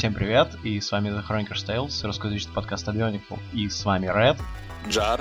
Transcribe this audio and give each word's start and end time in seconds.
Всем 0.00 0.14
привет, 0.14 0.56
и 0.62 0.80
с 0.80 0.92
вами 0.92 1.10
The 1.10 1.22
Chronicles 1.28 1.66
Tales, 1.66 2.06
русскоязычный 2.06 2.54
подкаст 2.54 2.88
от 2.88 2.96
Bionicle, 2.96 3.38
и 3.52 3.68
с 3.68 3.84
вами 3.84 4.06
Ред. 4.06 4.38
Джар. 4.88 5.20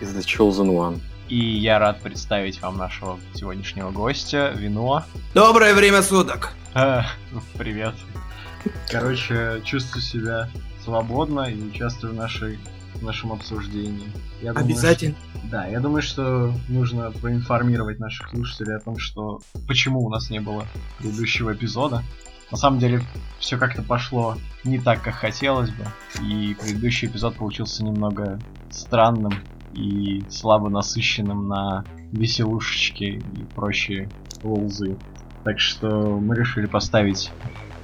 Is 0.00 0.16
the 0.16 0.24
Chosen 0.24 0.70
One. 0.70 1.00
И 1.28 1.36
я 1.36 1.78
рад 1.78 2.00
представить 2.00 2.62
вам 2.62 2.78
нашего 2.78 3.18
сегодняшнего 3.34 3.90
гостя, 3.90 4.54
Вино. 4.56 5.04
Доброе 5.34 5.74
время 5.74 6.00
суток! 6.00 6.54
А, 6.72 7.04
привет. 7.58 7.94
Короче, 8.90 9.60
чувствую 9.66 10.00
себя 10.00 10.48
свободно 10.82 11.42
и 11.42 11.62
участвую 11.62 12.14
в, 12.14 12.16
нашей, 12.16 12.58
в 12.94 13.02
нашем 13.02 13.32
обсуждении. 13.32 14.10
Я 14.40 14.54
думаю, 14.54 14.64
Обязательно. 14.64 15.14
что- 15.34 15.48
да, 15.50 15.66
я 15.66 15.78
думаю, 15.78 16.00
что 16.00 16.54
нужно 16.68 17.10
проинформировать 17.10 17.98
наших 17.98 18.30
слушателей 18.30 18.76
о 18.76 18.80
том, 18.80 18.98
что 18.98 19.42
почему 19.68 20.00
у 20.06 20.08
нас 20.08 20.30
не 20.30 20.40
было 20.40 20.64
предыдущего 21.00 21.52
эпизода. 21.52 22.02
На 22.50 22.56
самом 22.56 22.78
деле, 22.78 23.02
все 23.38 23.58
как-то 23.58 23.82
пошло 23.82 24.36
не 24.62 24.78
так, 24.78 25.02
как 25.02 25.14
хотелось 25.14 25.70
бы, 25.70 25.84
и 26.22 26.54
предыдущий 26.54 27.08
эпизод 27.08 27.36
получился 27.36 27.84
немного 27.84 28.38
странным 28.70 29.32
и 29.74 30.22
слабо 30.30 30.68
насыщенным 30.68 31.48
на 31.48 31.84
веселушечки 32.12 33.04
и 33.04 33.44
прочие 33.54 34.08
лолзы. 34.42 34.96
Так 35.44 35.60
что 35.60 35.88
мы 36.18 36.36
решили 36.36 36.66
поставить 36.66 37.30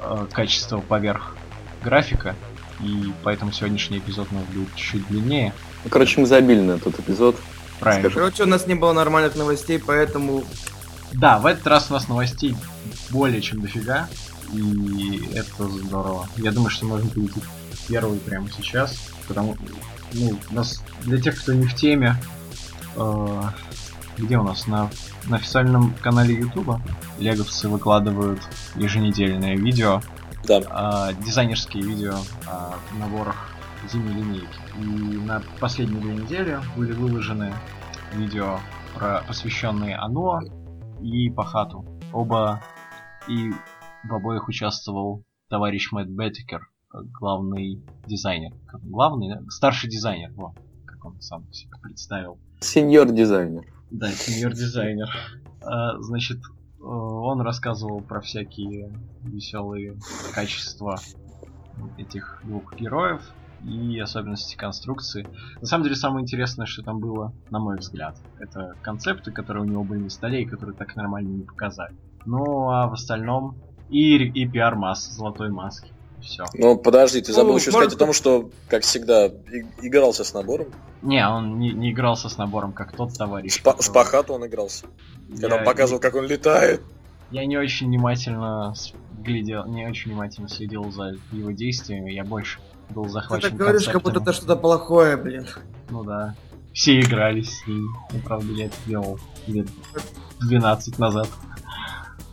э, 0.00 0.26
качество 0.32 0.78
поверх 0.78 1.36
графика, 1.82 2.34
и 2.80 3.12
поэтому 3.22 3.52
сегодняшний 3.52 3.98
эпизод 3.98 4.28
у 4.30 4.34
нас 4.36 4.44
будет 4.46 4.74
чуть 4.74 5.06
длиннее. 5.08 5.52
Ну, 5.84 5.90
короче, 5.90 6.20
мы 6.20 6.26
забили 6.26 6.60
на 6.60 6.78
тот 6.78 6.98
эпизод. 6.98 7.36
Правильно. 7.80 8.10
Скажи. 8.10 8.14
Короче, 8.14 8.42
у 8.44 8.46
нас 8.46 8.66
не 8.66 8.74
было 8.74 8.92
нормальных 8.92 9.34
новостей, 9.34 9.80
поэтому 9.84 10.44
Да, 11.12 11.38
в 11.38 11.46
этот 11.46 11.66
раз 11.66 11.90
у 11.90 11.94
нас 11.94 12.08
новостей 12.08 12.56
более 13.10 13.42
чем 13.42 13.60
дофига, 13.60 14.08
и 14.52 15.30
это 15.34 15.68
здорово. 15.68 16.26
Я 16.36 16.52
думаю, 16.52 16.70
что 16.70 16.86
можно 16.86 17.08
перейти 17.08 17.40
к 17.40 17.88
первой 17.88 18.18
прямо 18.18 18.48
сейчас, 18.50 19.10
потому 19.28 19.56
ну, 20.12 20.38
у 20.50 20.54
нас 20.54 20.82
для 21.02 21.20
тех, 21.20 21.40
кто 21.40 21.52
не 21.52 21.66
в 21.66 21.74
теме, 21.74 22.16
э, 22.96 23.42
где 24.18 24.38
у 24.38 24.42
нас 24.42 24.66
на, 24.66 24.90
на 25.26 25.36
официальном 25.36 25.94
канале 26.00 26.34
Ютуба 26.34 26.80
леговцы 27.18 27.68
выкладывают 27.68 28.40
еженедельное 28.76 29.56
видео, 29.56 30.02
Да. 30.46 31.10
э, 31.12 31.22
дизайнерские 31.24 31.82
видео 31.82 32.16
о 32.46 32.74
наборах 32.98 33.48
зимней 33.90 34.14
линейки. 34.14 34.58
И 34.78 34.82
на 35.18 35.42
последние 35.60 36.00
две 36.00 36.14
недели 36.14 36.60
были 36.76 36.92
выложены 36.92 37.52
видео, 38.14 38.60
про, 38.94 39.22
посвященные 39.26 39.96
Оно 39.96 40.40
и 41.02 41.30
Пахату. 41.30 41.84
Оба 42.12 42.62
и 43.28 43.52
в 44.04 44.14
обоих 44.14 44.48
участвовал 44.48 45.24
товарищ 45.48 45.92
Мэтт 45.92 46.10
Беттикер, 46.10 46.68
главный 46.92 47.82
дизайнер. 48.06 48.52
Как 48.66 48.82
главный, 48.82 49.34
да? 49.34 49.42
старший 49.48 49.90
дизайнер, 49.90 50.32
вот, 50.34 50.52
как 50.86 51.04
он 51.04 51.20
сам 51.20 51.50
себя 51.52 51.76
представил. 51.82 52.38
Сеньор 52.60 53.10
дизайнер. 53.10 53.64
Да, 53.90 54.10
сеньор-дизайнер. 54.10 55.08
А, 55.60 56.00
Значит, 56.00 56.38
он 56.80 57.40
рассказывал 57.42 58.00
про 58.00 58.20
всякие 58.20 58.90
веселые 59.22 59.98
качества 60.34 60.98
этих 61.98 62.40
двух 62.44 62.74
героев 62.74 63.22
и 63.64 63.98
особенности 63.98 64.56
конструкции. 64.56 65.26
На 65.60 65.66
самом 65.66 65.84
деле, 65.84 65.94
самое 65.94 66.22
интересное, 66.22 66.66
что 66.66 66.82
там 66.82 67.00
было, 67.00 67.32
на 67.50 67.58
мой 67.58 67.76
взгляд, 67.76 68.16
это 68.38 68.74
концепты, 68.82 69.30
которые 69.30 69.64
у 69.64 69.66
него 69.66 69.84
были 69.84 70.00
на 70.00 70.10
столе 70.10 70.42
и 70.42 70.46
которые 70.46 70.74
так 70.74 70.96
нормально 70.96 71.28
не 71.28 71.44
показали. 71.44 71.94
Ну, 72.24 72.70
а 72.70 72.88
в 72.88 72.94
остальном 72.94 73.56
и, 73.92 74.16
и 74.16 74.46
пиар-масса 74.48 75.12
золотой 75.12 75.50
маски. 75.50 75.90
Все. 76.20 76.44
Ну, 76.54 76.76
подожди, 76.76 77.20
ты 77.20 77.32
забыл 77.32 77.52
Ну, 77.52 77.58
еще 77.58 77.70
можно- 77.72 77.90
сказать 77.90 77.96
о 77.96 77.98
том, 77.98 78.12
что, 78.12 78.50
как 78.68 78.82
всегда, 78.84 79.26
и- 79.26 79.32
игрался 79.86 80.22
с 80.24 80.32
набором. 80.32 80.68
Не, 81.02 81.26
он 81.28 81.58
не, 81.58 81.72
не 81.72 81.90
игрался 81.90 82.28
с 82.28 82.38
набором, 82.38 82.72
как 82.72 82.92
тот 82.96 83.12
товарищ. 83.16 83.54
С, 83.54 83.58
па- 83.58 83.76
с 83.80 83.88
Пахату 83.88 84.34
он 84.34 84.46
игрался. 84.46 84.86
Когда 85.28 85.56
он 85.56 85.60
Я- 85.62 85.66
показывал, 85.66 86.00
как 86.00 86.14
он 86.14 86.26
летает. 86.26 86.80
Я 87.32 87.44
не 87.44 87.56
очень 87.56 87.88
внимательно 87.88 88.72
глядел, 89.18 89.66
не 89.66 89.86
очень 89.86 90.10
внимательно 90.12 90.48
следил 90.48 90.90
за 90.92 91.16
его 91.32 91.50
действиями, 91.50 92.12
я 92.12 92.24
больше 92.24 92.60
был 92.90 93.04
ты 93.04 93.10
захвачен 93.10 93.48
так 93.50 93.58
говоришь, 93.58 93.88
как 93.88 94.02
будто 94.02 94.20
это 94.20 94.32
что-то 94.32 94.54
плохое, 94.56 95.16
блин. 95.16 95.46
Ну 95.90 96.04
да. 96.04 96.34
Все 96.72 97.00
игрались 97.00 97.58
с 97.58 97.66
ним. 97.66 97.88
Ну, 98.12 98.18
правда, 98.24 98.52
я 98.52 98.66
это 98.66 98.76
делал 98.86 99.18
лет 99.46 99.66
12 100.40 100.98
назад. 100.98 101.28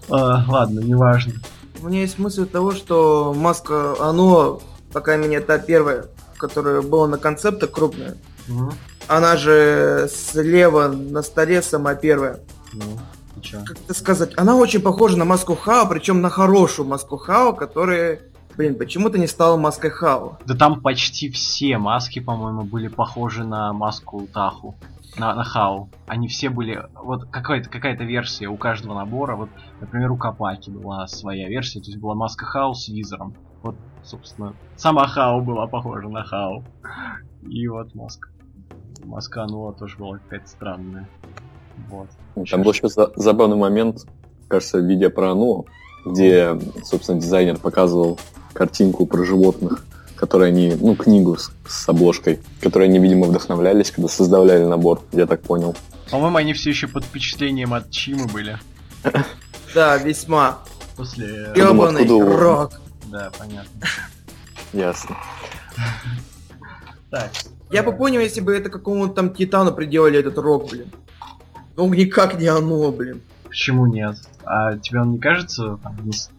А, 0.09 0.43
ладно, 0.47 0.79
неважно. 0.79 1.33
У 1.81 1.87
меня 1.87 2.01
есть 2.01 2.19
мысль 2.19 2.45
того, 2.45 2.71
что 2.73 3.33
маска 3.35 3.95
оно, 3.99 4.61
пока 4.91 5.15
меня 5.15 5.39
та 5.41 5.57
первая, 5.59 6.05
которая 6.37 6.81
была 6.81 7.07
на 7.07 7.17
концептах 7.17 7.71
крупная, 7.71 8.17
Мгм. 8.47 8.73
она 9.07 9.37
же 9.37 10.09
слева 10.13 10.87
на 10.89 11.21
столе 11.21 11.61
сама 11.61 11.95
первая. 11.95 12.39
Ну, 12.73 12.83
ты 13.35 13.41
чё? 13.41 13.59
Как 13.65 13.77
это 13.79 13.93
сказать? 13.93 14.31
Она 14.37 14.55
очень 14.55 14.81
похожа 14.81 15.17
на 15.17 15.25
маску 15.25 15.55
Хао, 15.55 15.85
причем 15.85 16.21
на 16.21 16.29
хорошую 16.29 16.87
маску 16.87 17.17
Хао, 17.17 17.53
которая, 17.53 18.19
блин, 18.57 18.75
почему-то 18.75 19.17
не 19.17 19.27
стала 19.27 19.55
маской 19.57 19.89
Хао. 19.89 20.37
Да 20.45 20.55
там 20.55 20.81
почти 20.81 21.29
все 21.31 21.77
маски, 21.77 22.19
по-моему, 22.19 22.63
были 22.63 22.87
похожи 22.89 23.43
на 23.43 23.71
маску 23.73 24.27
Таху. 24.33 24.75
На, 25.17 25.33
на 25.33 25.43
Хау. 25.43 25.89
Они 26.07 26.27
все 26.27 26.49
были... 26.49 26.83
Вот 26.93 27.25
какая-то 27.25 27.69
какая 27.69 27.95
версия 27.97 28.47
у 28.47 28.57
каждого 28.57 28.93
набора. 28.93 29.35
Вот, 29.35 29.49
например, 29.81 30.11
у 30.11 30.17
Капаки 30.17 30.69
была 30.69 31.07
своя 31.07 31.49
версия. 31.49 31.79
То 31.79 31.87
есть 31.87 31.99
была 31.99 32.15
маска 32.15 32.45
Хау 32.45 32.73
с 32.73 32.87
визором. 32.87 33.33
Вот, 33.63 33.75
собственно, 34.03 34.53
сама 34.77 35.07
Хау 35.07 35.41
была 35.41 35.67
похожа 35.67 36.07
на 36.07 36.23
Хау. 36.23 36.63
И 37.41 37.67
вот 37.67 37.95
маска. 37.95 38.29
Маска 39.03 39.43
Ануа 39.43 39.73
тоже 39.73 39.97
была 39.97 40.17
какая-то 40.17 40.47
странная. 40.47 41.07
Вот. 41.89 42.07
Ну, 42.35 42.45
Там 42.45 42.61
был 42.63 42.71
еще 42.71 42.87
за- 42.89 43.11
забавный 43.15 43.55
момент, 43.55 44.05
кажется, 44.47 44.79
видео 44.79 45.09
про 45.09 45.31
Ану, 45.31 45.65
где, 46.05 46.59
собственно, 46.83 47.19
дизайнер 47.19 47.57
показывал 47.57 48.19
картинку 48.53 49.05
про 49.05 49.23
животных, 49.23 49.85
которые 50.19 50.49
они, 50.49 50.75
ну, 50.79 50.95
книгу 50.95 51.37
с, 51.37 51.51
с 51.67 51.87
обложкой, 51.87 52.39
которые 52.61 52.89
они, 52.89 52.99
видимо, 52.99 53.27
вдохновлялись, 53.27 53.91
когда 53.91 54.09
создавали 54.09 54.63
набор, 54.65 55.01
я 55.13 55.25
так 55.25 55.41
понял. 55.41 55.75
По-моему, 56.11 56.37
они 56.37 56.53
все 56.53 56.69
еще 56.71 56.87
под 56.87 57.05
впечатлением 57.05 57.73
от 57.73 57.89
Чимы 57.89 58.27
были. 58.27 58.59
Да, 59.75 59.97
весьма. 59.97 60.59
После... 60.97 61.53
Думал, 61.55 61.91
Ёбаный 61.91 62.07
рок. 62.35 62.81
Да, 63.05 63.29
понятно. 63.37 63.81
Ясно. 64.73 65.15
Так, 67.11 67.29
Я 67.71 67.83
бы 67.83 67.91
понял, 67.95 68.19
если 68.19 68.41
бы 68.41 68.55
это 68.55 68.69
какому-то 68.71 69.13
там 69.13 69.29
Титану 69.33 69.71
приделали 69.71 70.19
этот 70.19 70.39
рок, 70.39 70.71
блин. 70.71 70.91
Ну, 71.77 71.87
никак 71.93 72.39
не 72.39 72.47
оно, 72.47 72.91
блин. 72.91 73.21
Почему 73.43 73.85
нет? 73.85 74.15
А 74.43 74.75
тебе 74.77 75.01
он 75.01 75.11
не 75.11 75.19
кажется 75.19 75.77
там, 75.83 75.95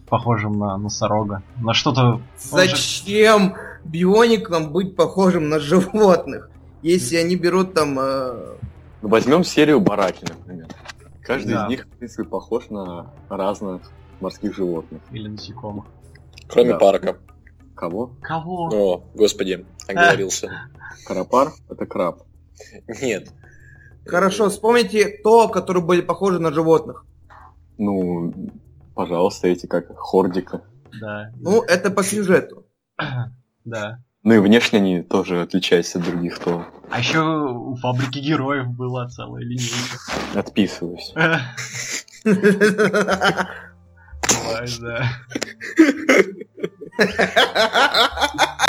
похожим 0.07 0.59
на 0.59 0.77
носорога? 0.77 1.41
На 1.61 1.73
что-то... 1.73 2.01
он 2.01 2.17
же- 2.17 2.21
Зачем 2.67 3.55
бионикам 3.83 4.71
быть 4.71 4.95
похожим 4.95 5.49
на 5.49 5.59
животных? 5.59 6.49
Если 6.81 7.15
они 7.17 7.35
берут 7.35 7.73
там... 7.73 7.97
э, 7.99 8.55
Ну, 9.01 9.09
Возьмем 9.09 9.43
серию 9.43 9.79
Бараки, 9.79 10.25
например. 10.27 10.67
Каждый 11.23 11.53
Да. 11.53 11.65
из 11.65 11.69
них, 11.69 11.85
в 11.85 11.89
принципе, 11.97 12.23
похож 12.23 12.69
на 12.69 13.13
разных 13.29 13.81
морских 14.19 14.55
животных. 14.55 15.01
Или 15.11 15.27
насекомых. 15.27 15.85
Кроме 16.47 16.71
Да. 16.71 16.77
парка. 16.79 17.17
Кого? 17.75 18.11
Кого? 18.21 18.69
О, 18.73 19.03
господи, 19.15 19.65
оговорился. 19.87 20.51
Карапар— 21.07 21.51
это 21.69 21.85
краб. 21.85 22.23
Нет. 23.01 23.29
Хорошо, 24.05 24.49
вспомните 24.49 25.19
то, 25.23 25.47
которые 25.47 25.83
были 25.83 26.01
похожи 26.01 26.39
на 26.39 26.51
животных. 26.51 27.05
Ну, 27.77 28.33
пожалуйста, 28.95 29.47
эти 29.47 29.65
как 29.67 29.95
Хордика. 29.97 30.61
Да. 30.99 31.31
Ну, 31.39 31.61
это 31.63 31.89
по 31.91 32.03
сюжету. 32.03 32.65
Да. 33.65 33.99
Ну 34.23 34.35
и 34.35 34.39
внешне 34.39 34.79
они 34.79 35.01
тоже 35.01 35.41
отличаются 35.41 35.97
от 35.99 36.05
других, 36.05 36.37
то 36.39 36.65
А 36.89 36.99
еще 36.99 37.21
у 37.21 37.75
фабрики 37.75 38.19
героев 38.19 38.67
была 38.67 39.07
целая 39.09 39.43
линейка. 39.43 39.97
отписываюсь. 40.35 41.13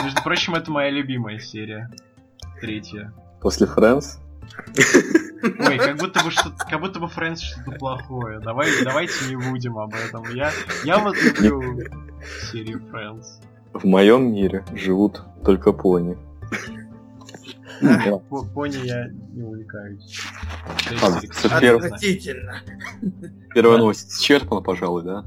Между 0.02 0.22
прочим, 0.22 0.54
это 0.54 0.70
моя 0.70 0.90
любимая 0.90 1.38
серия. 1.38 1.90
Третья. 2.60 3.12
После 3.40 3.66
Friends 3.66 4.18
Ой, 5.42 5.78
как 5.78 5.96
будто 5.98 6.22
бы 6.22 6.30
что 6.30 6.52
как 6.70 6.80
будто 6.80 7.00
бы 7.00 7.06
Friends 7.06 7.38
что-то 7.38 7.72
плохое. 7.72 8.40
Давай, 8.40 8.68
давайте 8.84 9.26
не 9.28 9.36
будем 9.36 9.78
об 9.78 9.94
этом. 9.94 10.24
Я, 10.34 10.52
я 10.84 10.98
вот 10.98 11.16
люблю 11.22 11.80
серию 12.50 12.80
Friends. 12.92 13.24
В 13.74 13.84
моем 13.84 14.32
мире 14.32 14.64
живут 14.74 15.22
только 15.44 15.72
пони. 15.72 16.16
По- 18.30 18.44
Пони 18.44 18.76
я 18.86 19.08
не 19.32 19.42
увлекаюсь. 19.42 20.20
Знаешь? 20.88 21.74
Отвратительно. 21.80 22.54
Первая 23.54 23.78
новость 23.78 24.12
исчерпана, 24.20 24.60
пожалуй, 24.62 25.02
да? 25.02 25.24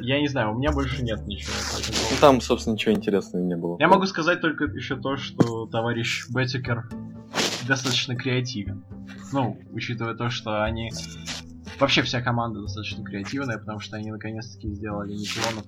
Я 0.00 0.20
не 0.20 0.28
знаю, 0.28 0.52
у 0.54 0.58
меня 0.58 0.72
больше 0.72 1.02
нет 1.02 1.26
ничего. 1.26 1.52
Ну, 2.10 2.16
там, 2.20 2.40
собственно, 2.40 2.74
ничего 2.74 2.94
интересного 2.94 3.42
не 3.42 3.56
было. 3.56 3.76
Я 3.80 3.88
могу 3.88 4.06
сказать 4.06 4.40
только 4.40 4.64
еще 4.64 4.96
то, 4.96 5.16
что 5.16 5.66
товарищ 5.66 6.26
Беттикер 6.30 6.88
достаточно 7.66 8.16
креативен. 8.16 8.84
Ну, 9.32 9.58
учитывая 9.72 10.14
то, 10.14 10.30
что 10.30 10.62
они... 10.62 10.92
Вообще 11.78 12.02
вся 12.02 12.22
команда 12.22 12.62
достаточно 12.62 13.04
креативная, 13.04 13.58
потому 13.58 13.80
что 13.80 13.96
они 13.96 14.10
наконец-таки 14.10 14.72
сделали 14.72 15.12
неклонов. 15.12 15.64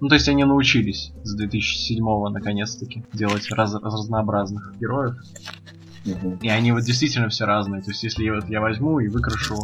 Ну, 0.00 0.08
то 0.08 0.14
есть 0.14 0.28
они 0.28 0.44
научились 0.44 1.12
с 1.24 1.40
2007-го 1.40 2.28
наконец-таки 2.28 3.04
делать 3.12 3.50
раз- 3.50 3.74
разнообразных 3.74 4.76
героев. 4.78 5.14
Мгм. 6.04 6.36
И 6.42 6.48
они 6.48 6.72
вот 6.72 6.82
действительно 6.82 7.28
все 7.28 7.46
разные. 7.46 7.82
То 7.82 7.90
есть 7.90 8.02
если 8.04 8.24
я, 8.24 8.34
вот 8.34 8.48
я 8.48 8.60
возьму 8.60 9.00
и 9.00 9.08
выкрашу 9.08 9.56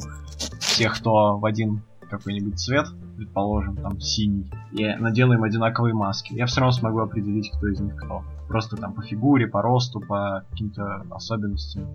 всех, 0.59 0.97
кто 0.99 1.39
в 1.39 1.45
один 1.45 1.83
какой-нибудь 2.11 2.59
цвет, 2.59 2.87
предположим, 3.17 3.77
там 3.77 4.01
синий, 4.01 4.51
и 4.73 4.87
надену 4.97 5.35
им 5.35 5.45
одинаковые 5.45 5.95
маски, 5.95 6.35
я 6.35 6.47
все 6.47 6.61
равно 6.61 6.73
смогу 6.73 6.99
определить, 6.99 7.51
кто 7.57 7.69
из 7.69 7.81
них 7.81 7.97
кто. 7.97 8.25
Просто 8.49 8.77
там 8.77 8.93
по 8.93 9.03
фигуре, 9.03 9.47
по 9.47 9.63
росту, 9.63 10.01
по 10.01 10.45
каким-то 10.51 11.07
особенностям. 11.11 11.87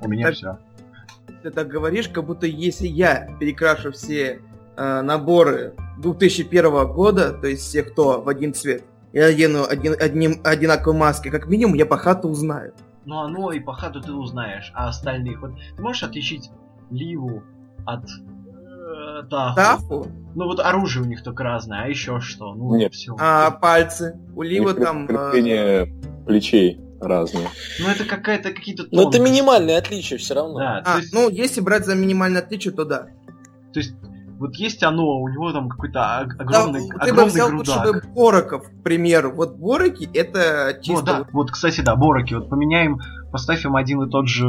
У 0.00 0.08
меня 0.08 0.26
Так- 0.28 0.34
все. 0.34 0.58
Ты 1.42 1.50
так 1.50 1.68
говоришь, 1.68 2.08
как 2.08 2.24
будто 2.24 2.46
если 2.46 2.88
я 2.88 3.28
перекрашу 3.38 3.92
все 3.92 4.40
наборы 4.78 5.74
2001 5.98 6.92
года, 6.92 7.32
то 7.32 7.46
есть 7.46 7.62
все, 7.62 7.82
кто 7.82 8.20
в 8.20 8.28
один 8.28 8.54
цвет, 8.54 8.84
я 9.12 9.26
одену 9.26 9.64
один, 9.68 9.94
одним, 9.98 10.40
одинаковые 10.44 10.98
маски, 10.98 11.30
как 11.30 11.46
минимум 11.48 11.74
я 11.74 11.86
по 11.86 11.96
хату 11.96 12.28
узнаю. 12.28 12.74
Ну, 13.04 13.18
оно 13.18 13.52
и 13.52 13.60
по 13.60 13.72
хату 13.72 14.00
ты 14.00 14.12
узнаешь, 14.12 14.70
а 14.74 14.88
остальных... 14.88 15.40
Вот 15.40 15.52
ты 15.76 15.82
можешь 15.82 16.02
отличить 16.02 16.50
Ливу 16.90 17.42
от 17.86 18.04
э, 18.04 19.22
Таху? 19.30 19.56
Тафу, 19.56 20.06
Ну 20.34 20.44
вот 20.44 20.60
оружие 20.60 21.04
у 21.04 21.06
них 21.06 21.22
только 21.22 21.42
разное, 21.42 21.84
а 21.84 21.88
еще 21.88 22.20
что? 22.20 22.54
Ну, 22.54 22.76
Нет. 22.76 22.92
все. 22.92 23.16
а 23.18 23.50
пальцы, 23.50 24.20
у 24.34 24.42
них 24.42 24.76
там... 24.76 25.04
э, 25.04 25.08
крепление 25.08 25.86
плечей 26.26 26.80
разные. 27.00 27.48
Ну 27.80 27.88
это 27.88 28.04
какая-то 28.04 28.50
какие-то 28.52 28.82
Но 28.90 29.02
это 29.02 29.12
тонкости. 29.12 29.20
минимальное 29.22 29.78
отличие 29.78 30.18
все 30.18 30.34
равно. 30.34 30.58
Да, 30.58 30.82
а, 30.84 30.98
есть, 30.98 31.14
ну, 31.14 31.30
если 31.30 31.62
брать 31.62 31.86
за 31.86 31.94
минимальное 31.94 32.42
отличие, 32.42 32.74
то 32.74 32.84
да. 32.84 33.06
то 33.72 33.80
есть 33.80 33.94
вот 34.38 34.54
есть 34.54 34.82
оно, 34.82 35.20
у 35.20 35.28
него 35.28 35.52
там 35.52 35.68
какой-то 35.68 35.98
ог- 36.22 36.36
Да, 36.36 36.44
огромный, 36.44 36.80
ты 36.88 36.94
бы 36.96 37.02
огромный 37.02 37.26
взял 37.26 37.50
лучше 37.54 37.72
грудак. 37.74 38.04
бы 38.06 38.12
Бороков, 38.14 38.68
к 38.68 38.82
примеру. 38.82 39.32
Вот 39.34 39.56
Бороки 39.56 40.08
это 40.14 40.72
Вот, 40.74 40.82
чисто... 40.82 41.04
да, 41.04 41.26
вот, 41.32 41.50
кстати, 41.50 41.80
да, 41.80 41.96
Бороки, 41.96 42.34
вот 42.34 42.48
поменяем, 42.48 42.98
поставь 43.32 43.64
им 43.64 43.76
один 43.76 44.02
и 44.02 44.10
тот 44.10 44.28
же, 44.28 44.46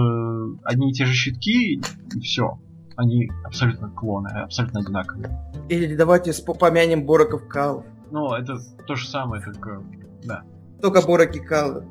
одни 0.64 0.92
и 0.92 0.94
те 0.94 1.06
же 1.06 1.14
щитки, 1.14 1.82
и 2.14 2.20
все. 2.22 2.60
Они 2.96 3.32
абсолютно 3.46 3.90
клоны, 3.90 4.28
абсолютно 4.28 4.82
одинаковые. 4.82 5.40
Или 5.70 5.96
давайте 5.96 6.34
помянем 6.54 7.06
Бороков 7.06 7.48
Калов. 7.48 7.86
Но 8.12 8.36
это 8.38 8.58
то 8.86 8.96
же 8.96 9.08
самое, 9.08 9.42
э, 9.42 9.80
да. 10.26 10.44
Только 10.82 11.02
Бороки 11.02 11.40
Калов. 11.40 11.84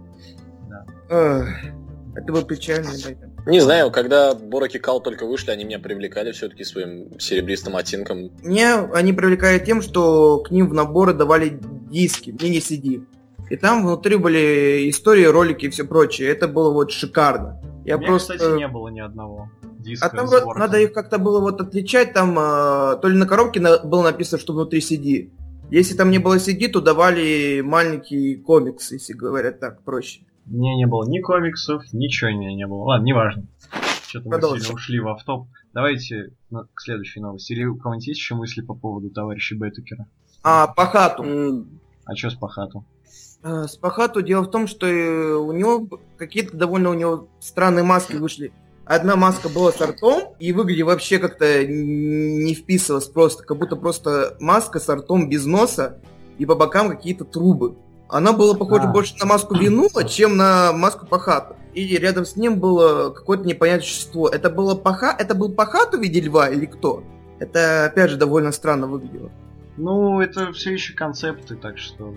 Да. 0.68 0.84
Эх, 1.08 1.48
это 2.14 2.32
было 2.32 2.44
печально, 2.44 2.88
ребята. 2.90 3.27
Не 3.48 3.60
знаю, 3.60 3.90
когда 3.90 4.34
Борок 4.34 4.74
и 4.74 4.78
Кал 4.78 5.00
только 5.00 5.24
вышли, 5.24 5.50
они 5.50 5.64
меня 5.64 5.78
привлекали 5.78 6.32
все-таки 6.32 6.64
своим 6.64 7.18
серебристым 7.18 7.76
оттенком. 7.76 8.30
Мне 8.42 8.74
они 8.74 9.14
привлекают 9.14 9.64
тем, 9.64 9.80
что 9.80 10.38
к 10.40 10.50
ним 10.50 10.68
в 10.68 10.74
наборы 10.74 11.14
давали 11.14 11.58
диски, 11.90 12.30
мини 12.30 12.58
CD. 12.58 13.04
И 13.48 13.56
там 13.56 13.86
внутри 13.86 14.16
были 14.16 14.90
истории, 14.90 15.24
ролики 15.24 15.64
и 15.64 15.70
все 15.70 15.84
прочее. 15.84 16.28
Это 16.28 16.46
было 16.46 16.70
вот 16.70 16.90
шикарно. 16.92 17.58
Я 17.86 17.96
У 17.96 18.00
меня, 18.00 18.08
просто... 18.10 18.34
кстати, 18.34 18.58
не 18.58 18.68
было 18.68 18.88
ни 18.88 19.00
одного 19.00 19.48
диска 19.78 20.06
А 20.06 20.10
там 20.10 20.26
с 20.26 20.30
вроде 20.30 20.44
Бороком. 20.44 20.60
надо 20.60 20.78
их 20.80 20.92
как-то 20.92 21.16
было 21.18 21.40
вот 21.40 21.58
отличать, 21.62 22.12
там 22.12 22.38
э, 22.38 22.98
то 23.00 23.08
ли 23.08 23.16
на 23.16 23.24
коробке 23.26 23.60
на- 23.60 23.78
было 23.78 24.02
написано, 24.02 24.38
что 24.38 24.52
внутри 24.52 24.80
CD. 24.80 25.30
Если 25.70 25.96
там 25.96 26.10
не 26.10 26.18
было 26.18 26.36
CD, 26.36 26.68
то 26.68 26.82
давали 26.82 27.62
маленький 27.62 28.36
комикс, 28.36 28.92
если 28.92 29.14
говорят 29.14 29.60
так 29.60 29.82
проще. 29.82 30.20
У 30.50 30.56
меня 30.56 30.76
не 30.76 30.86
было 30.86 31.08
ни 31.08 31.20
комиксов, 31.20 31.84
ничего 31.92 32.30
не, 32.30 32.54
не 32.54 32.66
было. 32.66 32.84
Ладно, 32.84 33.04
неважно. 33.04 33.46
Что-то 34.06 34.28
мы 34.28 34.40
сильно 34.40 34.74
ушли 34.74 35.00
в 35.00 35.08
автоп. 35.08 35.48
Давайте 35.74 36.32
к 36.50 36.80
следующей 36.80 37.20
новости. 37.20 37.52
Или 37.52 37.64
у 37.64 37.76
кого-нибудь 37.76 38.06
есть 38.06 38.20
еще 38.20 38.34
мысли 38.34 38.62
по 38.62 38.74
поводу 38.74 39.10
товарища 39.10 39.54
Беттекера? 39.54 40.06
А 40.42 40.66
по 40.66 40.86
хату. 40.86 41.66
А 42.06 42.16
что 42.16 42.30
с 42.30 42.34
Пахату? 42.34 42.86
Э, 43.42 43.64
С 43.64 43.76
Пахату 43.76 44.22
дело 44.22 44.42
в 44.44 44.50
том, 44.50 44.66
что 44.66 44.86
э, 44.86 45.34
у 45.34 45.52
него 45.52 45.88
какие-то 46.16 46.56
довольно 46.56 46.90
у 46.90 46.94
него 46.94 47.28
странные 47.38 47.84
маски 47.84 48.16
вышли. 48.16 48.52
Одна 48.86 49.16
маска 49.16 49.50
была 49.50 49.70
с 49.70 49.80
ртом 49.80 50.34
и 50.38 50.52
выглядит 50.52 50.86
вообще 50.86 51.18
как-то 51.18 51.66
не 51.66 52.54
вписывалась 52.54 53.06
просто, 53.06 53.44
как 53.44 53.58
будто 53.58 53.76
просто 53.76 54.38
маска 54.40 54.80
с 54.80 54.88
ртом 54.88 55.28
без 55.28 55.44
носа 55.44 56.00
и 56.38 56.46
по 56.46 56.54
бокам 56.54 56.88
какие-то 56.88 57.26
трубы. 57.26 57.76
Она 58.08 58.32
была 58.32 58.54
похожа 58.54 58.88
А. 58.88 58.92
больше 58.92 59.14
на 59.18 59.26
маску 59.26 59.54
Винула, 59.54 60.04
чем 60.04 60.36
на 60.36 60.72
маску 60.72 61.06
Пахату. 61.06 61.56
И 61.74 61.96
рядом 61.96 62.24
с 62.24 62.36
ним 62.36 62.58
было 62.58 63.10
какое-то 63.10 63.44
непонятное 63.44 63.86
существо. 63.86 64.28
Это 64.28 64.50
было 64.50 64.74
Паха... 64.74 65.14
Это 65.18 65.34
был 65.34 65.52
Пахату 65.52 65.98
в 65.98 66.00
виде 66.00 66.20
льва 66.20 66.48
или 66.48 66.66
кто? 66.66 67.04
Это, 67.38 67.84
опять 67.84 68.10
же, 68.10 68.16
довольно 68.16 68.50
странно 68.50 68.86
выглядело. 68.86 69.30
Ну, 69.76 70.20
это 70.20 70.52
все 70.52 70.72
еще 70.72 70.94
концепты, 70.94 71.54
так 71.54 71.78
что 71.78 72.12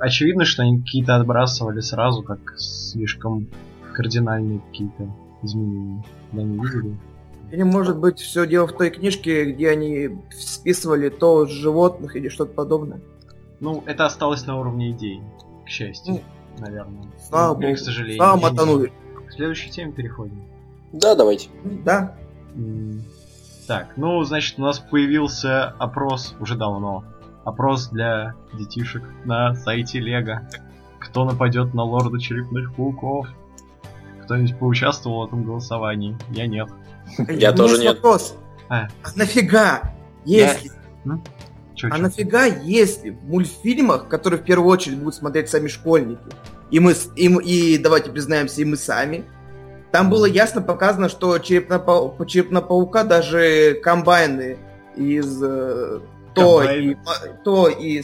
очевидно, 0.00 0.44
что 0.44 0.62
они 0.62 0.80
какие-то 0.80 1.14
отбрасывали 1.14 1.80
сразу, 1.80 2.22
как 2.22 2.54
слишком 2.56 3.48
кардинальные 3.92 4.60
какие-то 4.70 5.14
изменения. 5.42 6.04
Да, 6.32 6.42
не 6.42 6.58
видели? 6.58 6.98
Или, 7.52 7.62
может 7.62 7.98
быть, 7.98 8.18
все 8.18 8.44
дело 8.44 8.66
в 8.66 8.76
той 8.76 8.90
книжке, 8.90 9.52
где 9.52 9.70
они 9.70 10.18
списывали 10.30 11.08
то 11.10 11.46
с 11.46 11.50
животных 11.50 12.16
или 12.16 12.28
что-то 12.28 12.52
подобное. 12.52 13.00
Ну, 13.60 13.82
это 13.86 14.06
осталось 14.06 14.46
на 14.46 14.58
уровне 14.58 14.90
идей, 14.90 15.22
к 15.64 15.68
счастью, 15.68 16.20
наверное. 16.58 17.02
Ну, 17.04 17.10
Слава 17.28 17.58
Или, 17.58 17.66
богу. 17.66 17.76
к 17.76 17.78
сожалению. 17.78 18.16
Слава 18.18 18.36
я. 18.38 18.42
Матанули. 18.50 18.92
К 19.28 19.32
следующей 19.32 19.70
теме 19.70 19.92
переходим. 19.92 20.42
Да, 20.92 21.14
давайте. 21.14 21.48
Да. 21.64 22.14
М, 22.54 23.02
Так, 23.66 23.94
ну, 23.96 24.22
значит, 24.22 24.58
у 24.58 24.62
нас 24.62 24.78
появился 24.78 25.70
опрос 25.78 26.36
уже 26.38 26.54
давно. 26.54 27.04
Опрос 27.44 27.88
для 27.88 28.34
детишек 28.54 29.02
на 29.24 29.54
сайте 29.54 29.98
Лего. 29.98 30.48
Кто 31.00 31.24
нападет 31.24 31.74
на 31.74 31.82
лорда 31.82 32.20
черепных 32.20 32.74
пауков? 32.74 33.28
Кто-нибудь 34.24 34.58
поучаствовал 34.58 35.24
в 35.24 35.26
этом 35.28 35.44
голосовании? 35.44 36.16
Я 36.30 36.46
нет. 36.46 36.68
Я 37.28 37.52
У 37.52 37.56
тоже 37.56 37.78
нет. 37.78 37.96
Вопрос. 37.96 38.36
А. 38.68 38.88
А 39.02 39.08
нафига? 39.16 39.94
Если, 40.24 40.70
Чё, 41.76 41.88
а 41.92 41.96
чё? 41.96 42.02
нафига, 42.02 42.44
если 42.46 43.10
в 43.10 43.22
мультфильмах, 43.28 44.08
которые 44.08 44.40
в 44.40 44.44
первую 44.44 44.68
очередь 44.70 44.98
будут 44.98 45.14
смотреть 45.14 45.48
сами 45.48 45.68
школьники, 45.68 46.20
и 46.70 46.80
мы, 46.80 46.94
и, 47.14 47.26
и 47.28 47.78
давайте 47.78 48.10
признаемся, 48.10 48.62
и 48.62 48.64
мы 48.64 48.76
сами, 48.76 49.24
там 49.92 50.10
было 50.10 50.26
ясно 50.26 50.60
показано, 50.62 51.08
что 51.08 51.36
черепно-пау- 51.38 52.16
по 52.16 52.24
черепно-паука 52.24 53.04
даже 53.04 53.74
комбайны 53.82 54.58
из 54.96 55.40
э, 55.42 56.00
то, 56.34 56.58
Комбайны. 56.58 56.90
и, 56.92 56.96
то 57.44 57.68
и, 57.68 58.02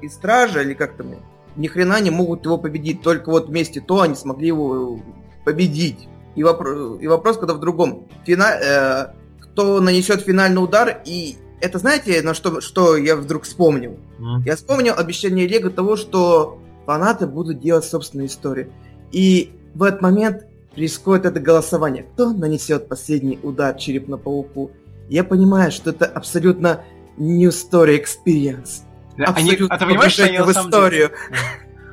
и 0.00 0.08
стража, 0.08 0.62
или 0.62 0.74
как 0.74 0.94
там, 0.96 1.16
ни 1.56 1.66
хрена 1.66 2.00
не 2.00 2.10
могут 2.10 2.44
его 2.44 2.56
победить. 2.56 3.02
Только 3.02 3.30
вот 3.30 3.48
вместе 3.48 3.80
то 3.80 4.00
они 4.00 4.14
смогли 4.14 4.46
его 4.48 5.00
победить. 5.44 6.08
И, 6.34 6.42
вопро- 6.42 6.98
и 7.00 7.06
вопрос 7.08 7.36
когда 7.36 7.54
в 7.54 7.60
другом. 7.60 8.06
Фина- 8.24 8.58
э, 8.60 9.06
кто 9.40 9.80
нанесет 9.80 10.22
финальный 10.22 10.62
удар, 10.62 11.02
и 11.04 11.36
это 11.60 11.78
знаете, 11.78 12.22
на 12.22 12.34
что, 12.34 12.60
что 12.60 12.96
я 12.96 13.16
вдруг 13.16 13.44
вспомнил? 13.44 13.98
М? 14.18 14.42
Я 14.44 14.56
вспомнил 14.56 14.94
обещание 14.96 15.46
Лего 15.46 15.70
того, 15.70 15.96
что 15.96 16.58
фанаты 16.86 17.26
будут 17.26 17.60
делать 17.60 17.84
собственную 17.84 18.28
историю. 18.28 18.72
И 19.12 19.52
в 19.74 19.82
этот 19.82 20.00
момент 20.02 20.46
происходит 20.74 21.26
это 21.26 21.40
голосование. 21.40 22.04
Кто 22.14 22.32
нанесет 22.32 22.88
последний 22.88 23.38
удар 23.42 23.74
черепно-пауку? 23.74 24.70
Я 25.08 25.24
понимаю, 25.24 25.72
что 25.72 25.90
это 25.90 26.06
абсолютно 26.06 26.84
new 27.16 27.50
story 27.50 28.02
experience. 28.02 28.82
Они- 29.16 29.24
Абсолютно 29.26 29.74
а 29.74 29.78
ты 29.78 29.86
понимаешь, 29.86 30.12
что 30.12 30.24
они 30.24 30.38
на 30.38 30.44
в 30.44 30.52
самом 30.52 30.70
деле... 30.70 30.84
историю. 30.84 31.10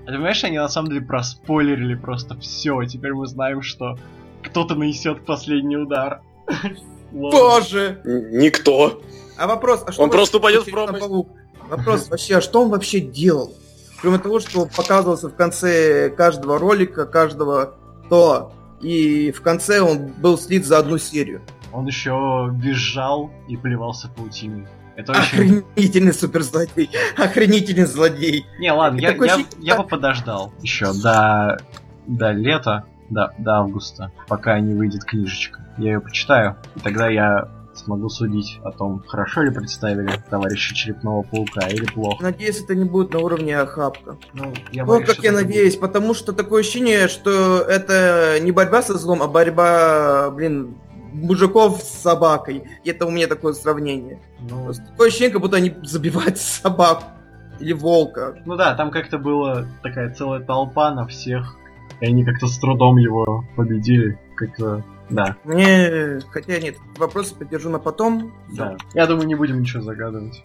А 0.04 0.06
ты 0.06 0.12
понимаешь, 0.14 0.44
они 0.44 0.58
на 0.60 0.70
самом 0.70 0.90
деле 0.90 1.02
проспойлерили 1.02 1.96
просто 1.96 2.38
все. 2.38 2.84
Теперь 2.84 3.14
мы 3.14 3.26
знаем, 3.26 3.64
что 3.64 3.98
кто-то 4.44 4.76
нанесет 4.76 5.26
последний 5.26 5.78
удар. 5.78 6.22
Боже! 7.16 8.02
Н- 8.04 8.38
Никто. 8.40 9.02
А 9.38 9.48
вопрос, 9.48 9.84
а 9.86 9.92
что 9.92 10.04
Он 10.04 10.10
просто 10.10 10.38
упадет 10.38 10.64
в 10.64 10.68
Черепно-паук? 10.68 11.30
Вопрос 11.70 12.10
вообще, 12.10 12.38
а 12.38 12.42
что 12.42 12.62
он 12.62 12.70
вообще 12.70 13.00
делал? 13.00 13.54
Кроме 14.02 14.20
того, 14.20 14.40
что 14.40 14.66
показывался 14.68 15.30
в 15.30 15.36
конце 15.36 16.10
каждого 16.12 16.60
ролика, 16.60 17.06
каждого 17.06 17.76
то, 18.10 18.54
и 18.82 19.32
в 19.32 19.42
конце 19.42 19.82
он 19.82 20.08
был 20.08 20.38
слит 20.38 20.66
за 20.66 20.78
одну 20.78 20.98
серию. 20.98 21.42
Он 21.74 21.88
еще 21.88 22.50
визжал 22.54 23.32
и 23.50 23.58
плевался 23.58 24.10
паутиной. 24.10 24.68
Это 24.96 25.12
очень... 25.12 25.24
Охренительный 25.66 26.14
суперзлодей. 26.14 26.90
Охренительный 27.18 27.86
злодей. 27.86 28.46
Не, 28.60 28.72
ладно, 28.72 29.00
я, 29.00 29.12
я, 29.12 29.46
я 29.60 29.76
бы 29.76 29.88
подождал 29.88 30.54
еще 30.62 30.94
до, 30.94 31.58
до 32.06 32.32
лета, 32.32 32.86
до, 33.10 33.34
до 33.38 33.56
августа, 33.60 34.12
пока 34.28 34.60
не 34.60 34.74
выйдет 34.74 35.04
книжечка. 35.06 35.62
Я 35.78 35.94
ее 35.94 36.02
почитаю, 36.02 36.56
и 36.76 36.80
тогда 36.80 37.08
я 37.10 37.50
смогу 37.76 38.08
судить 38.08 38.60
о 38.64 38.72
том, 38.72 39.04
хорошо 39.06 39.42
ли 39.42 39.52
представили 39.52 40.10
товарища 40.30 40.74
Черепного 40.74 41.24
Паука 41.24 41.68
или 41.68 41.86
плохо. 41.86 42.24
Надеюсь, 42.24 42.62
это 42.64 42.74
не 42.74 42.86
будет 42.86 43.12
на 43.14 43.20
уровне 43.20 43.60
Ахапка. 43.60 44.16
Ну, 44.34 44.54
я 44.72 44.84
Ну, 44.86 44.90
боюсь, 44.94 45.06
как 45.08 45.16
что 45.18 45.26
я 45.26 45.34
надеюсь, 45.34 45.76
потому 45.76 46.14
что 46.14 46.32
такое 46.32 46.62
ощущение, 46.62 47.10
что 47.10 47.60
это 47.60 48.40
не 48.42 48.52
борьба 48.54 48.82
со 48.82 48.98
злом, 48.98 49.22
а 49.22 49.28
борьба, 49.28 50.32
блин, 50.32 50.78
мужиков 51.12 51.82
с 51.82 52.02
собакой. 52.02 52.64
И 52.86 52.90
это 52.90 53.06
у 53.06 53.12
меня 53.12 53.28
такое 53.28 53.52
сравнение. 53.54 54.22
будет. 54.40 54.52
Ну, 54.52 54.64
Просто 54.64 54.84
такое 54.86 55.08
ощущение, 55.10 55.32
как 55.34 55.42
будто 55.42 55.58
они 55.58 55.74
забивают 55.84 56.38
собаку. 56.38 57.04
Или 57.60 57.74
волка. 57.74 58.36
ну 58.46 58.56
да, 58.58 58.74
там 58.76 58.92
как-то 58.92 59.18
была 59.18 59.66
такая 59.82 60.14
целая 60.14 60.42
толпа 60.42 60.92
на 60.92 61.08
всех, 61.08 61.56
и 62.06 62.08
они 62.08 62.24
как-то 62.24 62.48
с 62.48 62.58
трудом 62.60 62.98
его 62.98 63.46
победили. 63.56 64.20
Как-то, 64.36 64.84
да, 65.10 65.38
Мне, 65.44 66.20
хотя 66.30 66.60
нет, 66.60 66.76
вопросы 66.98 67.36
поддержу 67.36 67.70
на 67.70 67.80
потом. 67.80 68.34
да. 68.56 68.78
Я 68.94 69.08
думаю, 69.08 69.28
не 69.28 69.36
будем 69.36 69.62
ничего 69.62 69.82
загадывать. 69.82 70.44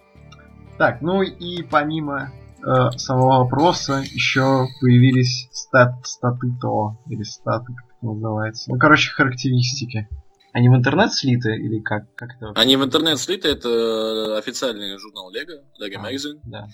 Так, 0.77 1.01
ну 1.01 1.21
и 1.21 1.61
помимо 1.63 2.31
э, 2.65 2.91
самого 2.97 3.43
вопроса 3.43 4.01
еще 4.11 4.65
появились 4.79 5.49
стат, 5.51 6.07
статы 6.07 6.47
то, 6.59 6.97
или 7.07 7.23
статы, 7.23 7.73
как 7.75 7.85
это 7.97 8.05
называется. 8.05 8.71
Ну, 8.71 8.79
короче, 8.79 9.11
характеристики. 9.11 10.07
Они 10.53 10.67
в 10.67 10.75
интернет 10.75 11.13
слиты 11.13 11.55
или 11.55 11.79
как? 11.79 12.13
как 12.15 12.29
это? 12.37 12.51
Они 12.55 12.75
в 12.75 12.83
интернет 12.83 13.19
слиты, 13.19 13.49
это 13.49 14.37
официальный 14.37 14.97
журнал 14.97 15.31
Lego, 15.31 15.61
Lego 15.79 15.95
А. 15.97 16.11
Magazine. 16.11 16.39
Да. 16.45 16.67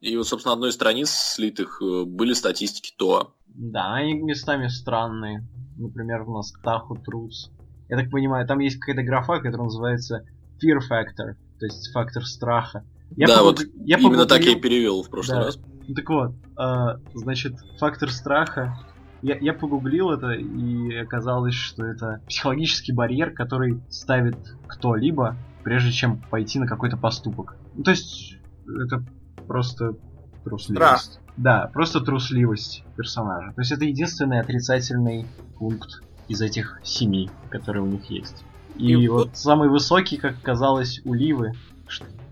И 0.00 0.16
вот, 0.16 0.26
собственно, 0.26 0.54
одной 0.54 0.70
из 0.70 0.74
страниц 0.74 1.10
слитых 1.10 1.80
э, 1.82 2.04
были 2.06 2.32
статистики 2.32 2.92
ТОА. 2.96 3.28
Да, 3.54 3.94
они 3.94 4.14
местами 4.14 4.68
странные. 4.68 5.46
Например, 5.76 6.22
у 6.22 6.34
нас 6.34 6.52
Таху 6.62 6.96
Трус. 6.96 7.50
Я 7.88 7.96
так 7.96 8.10
понимаю, 8.10 8.46
там 8.46 8.58
есть 8.60 8.78
какая-то 8.78 9.02
графа, 9.02 9.38
которая 9.38 9.64
называется 9.64 10.24
Fear 10.62 10.78
Factor, 10.90 11.34
то 11.58 11.66
есть 11.66 11.90
фактор 11.92 12.24
страха. 12.24 12.84
Я 13.16 13.26
да, 13.26 13.42
вот 13.42 13.60
я 13.84 13.98
именно 13.98 14.26
так 14.26 14.44
я 14.44 14.52
и 14.52 14.60
перевел 14.60 15.02
в 15.02 15.10
прошлый 15.10 15.38
Да. 15.38 15.44
раз. 15.46 15.58
Ну, 15.88 15.94
так 15.94 16.08
вот, 16.08 16.34
а, 16.56 16.98
значит, 17.14 17.54
фактор 17.78 18.10
страха. 18.10 18.78
Я, 19.22 19.36
я 19.38 19.52
погуглил 19.52 20.10
это, 20.10 20.30
и 20.30 20.94
оказалось, 20.94 21.54
что 21.54 21.84
это 21.84 22.22
психологический 22.28 22.92
барьер, 22.92 23.32
который 23.32 23.82
ставит 23.90 24.36
кто-либо, 24.66 25.36
прежде 25.64 25.90
чем 25.90 26.20
пойти 26.30 26.58
на 26.58 26.66
какой-то 26.66 26.96
поступок. 26.96 27.56
Ну, 27.74 27.82
то 27.82 27.90
есть, 27.90 28.36
это 28.66 29.04
просто 29.46 29.94
трусливость. 30.44 31.20
Да, 31.36 31.70
просто 31.72 32.00
трусливость 32.00 32.84
персонажа. 32.96 33.52
То 33.54 33.60
есть 33.60 33.72
это 33.72 33.84
единственный 33.84 34.40
отрицательный 34.40 35.26
пункт 35.58 36.02
из 36.28 36.40
этих 36.40 36.80
семи, 36.84 37.30
которые 37.50 37.82
у 37.82 37.86
них 37.86 38.04
есть. 38.10 38.44
И, 38.76 38.92
И 38.92 39.08
вот 39.08 39.28
вот- 39.28 39.36
самый 39.36 39.68
высокий, 39.68 40.16
как 40.16 40.36
оказалось, 40.38 41.00
у 41.04 41.12
Ливы, 41.14 41.54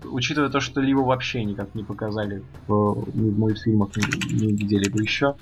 учитывая 0.03 0.49
то, 0.49 0.59
что 0.59 0.79
Ливу 0.81 1.03
вообще 1.03 1.43
никак 1.43 1.75
не 1.75 1.83
показали 1.83 2.43
в, 2.67 3.07
ни 3.13 3.29
в 3.29 3.37
мультфильмах, 3.39 3.89
ни, 3.97 4.45
ни 4.45 4.51
где-либо 4.53 5.01
еще. 5.01 5.35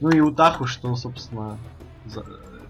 Ну 0.00 0.10
и 0.10 0.20
у 0.20 0.30
Таху, 0.30 0.66
что, 0.66 0.94
собственно, 0.96 1.58
за- 2.04 2.24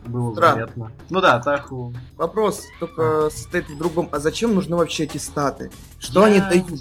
было 0.06 0.32
Странно. 0.32 0.54
заметно. 0.54 0.92
Ну 1.10 1.20
да, 1.20 1.40
Таху... 1.40 1.92
Вопрос 2.16 2.62
только 2.78 3.28
состоит 3.30 3.68
в 3.68 3.76
другом. 3.76 4.08
А 4.12 4.20
зачем 4.20 4.54
нужны 4.54 4.76
вообще 4.76 5.02
эти 5.02 5.18
статы? 5.18 5.72
Что 5.98 6.26
Я 6.28 6.46
они 6.46 6.62
дают? 6.62 6.80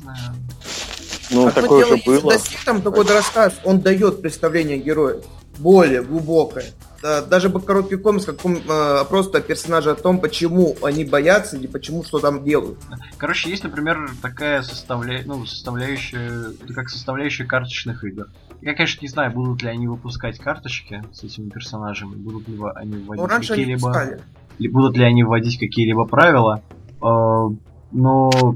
Ну, 1.32 1.48
Одно 1.48 1.62
такое 1.62 1.86
дело, 1.86 1.98
же 1.98 2.04
если 2.06 2.22
было. 2.22 2.32
Достиг 2.34 2.64
там 2.64 2.82
какой-то 2.82 3.14
рассказ, 3.14 3.54
он 3.64 3.80
дает 3.82 4.22
представление 4.22 4.78
героя 4.78 5.18
более 5.58 6.02
глубокое. 6.04 6.66
Да, 7.02 7.22
даже 7.22 7.50
бы 7.50 7.62
короткий 7.62 7.98
комикс, 7.98 8.26
как 8.26 8.38
э, 8.44 9.06
просто 9.08 9.40
персонажа 9.40 9.92
о 9.92 9.96
том, 9.96 10.20
почему 10.20 10.76
они 10.82 11.06
боятся 11.06 11.56
или 11.56 11.68
почему 11.68 12.04
что 12.04 12.20
там 12.20 12.44
делают. 12.44 12.80
Короче, 13.18 13.50
есть, 13.50 13.64
например, 13.64 14.10
такая 14.22 14.64
составля... 14.64 15.22
ну, 15.26 15.46
составляющая, 15.46 16.52
как 16.74 16.90
составляющая 16.90 17.46
карточных 17.46 18.04
игр. 18.04 18.28
Я, 18.62 18.74
конечно, 18.74 19.02
не 19.02 19.08
знаю, 19.08 19.32
будут 19.32 19.62
ли 19.62 19.70
они 19.70 19.88
выпускать 19.88 20.40
карточки 20.40 21.04
с 21.14 21.24
этими 21.24 21.50
персонажами, 21.50 22.16
будут 22.16 22.48
ли 22.48 22.58
они 22.76 22.98
вводить 22.98 23.22
Ну, 23.22 23.28
раньше 23.28 23.54
они 23.54 23.64
какие-либо, 23.64 23.88
пускали. 23.88 24.22
ли- 24.58 24.68
будут 24.70 24.98
ли 24.98 25.04
они 25.04 25.24
вводить 25.24 25.60
какие-либо 25.60 26.06
правила. 26.06 26.64
Э, 27.04 27.50
но 27.92 28.56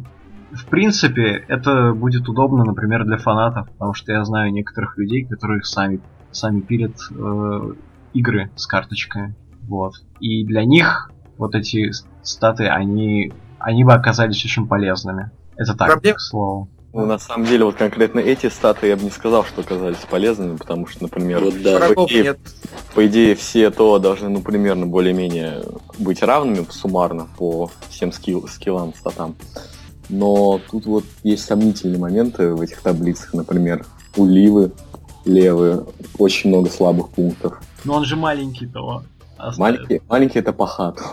в 0.52 0.66
принципе 0.66 1.44
это 1.48 1.94
будет 1.94 2.28
удобно, 2.28 2.64
например, 2.64 3.06
для 3.06 3.18
фанатов, 3.18 3.70
потому 3.72 3.94
что 3.94 4.12
я 4.12 4.24
знаю 4.26 4.52
некоторых 4.52 4.98
людей, 4.98 5.26
которые 5.26 5.64
сами 5.64 6.02
сами 6.32 6.62
пилят 6.62 6.96
э, 7.12 7.74
игры 8.14 8.52
с 8.56 8.68
карточками, 8.68 9.36
вот. 9.64 9.94
И 10.20 10.46
для 10.46 10.64
них 10.64 11.12
вот 11.38 11.56
эти 11.56 11.92
статы, 12.24 12.68
они 12.68 13.34
они 13.60 13.84
бы 13.84 13.94
оказались 13.94 14.44
очень 14.46 14.68
полезными. 14.68 15.32
Это 15.58 15.76
так, 15.76 15.90
Проблем- 15.90 16.16
к 16.16 16.22
слову. 16.22 16.70
Ну, 16.92 17.06
на 17.06 17.20
самом 17.20 17.46
деле, 17.46 17.66
вот 17.66 17.76
конкретно 17.76 18.20
эти 18.20 18.48
статы 18.48 18.88
я 18.88 18.98
бы 18.98 19.04
не 19.04 19.12
сказал, 19.12 19.46
что 19.46 19.62
оказались 19.62 20.00
полезными, 20.10 20.56
потому 20.56 20.88
что, 20.88 21.04
например, 21.04 21.44
Вот 21.44 21.62
да. 21.62 21.78
Врагов 21.78 22.06
окей. 22.06 22.24
нет. 22.24 22.40
по 22.96 23.06
идее, 23.06 23.36
все 23.36 23.70
то 23.70 24.00
должны, 24.00 24.30
ну, 24.30 24.42
примерно 24.42 24.88
более-менее 24.88 25.62
быть 26.00 26.24
равными 26.24 26.66
суммарно 26.70 27.28
по 27.38 27.70
всем 27.90 28.12
скилл, 28.12 28.48
скиллам, 28.48 28.96
статам. 28.96 29.36
Но 30.10 30.60
тут 30.72 30.86
вот 30.86 31.04
есть 31.24 31.46
сомнительные 31.46 32.00
моменты 32.00 32.54
в 32.54 32.62
этих 32.62 32.82
таблицах. 32.82 33.34
Например, 33.34 33.86
у 34.18 34.26
Ливы, 34.26 34.72
Левы, 35.26 35.86
очень 36.18 36.50
много 36.50 36.70
слабых 36.70 37.10
пунктов. 37.10 37.62
Но 37.86 37.96
он 37.96 38.06
же 38.06 38.16
маленький 38.16 38.66
того. 38.68 39.04
Маленький, 39.58 40.02
маленький 40.10 40.40
это 40.40 40.52
по 40.52 40.66
хату. 40.66 41.04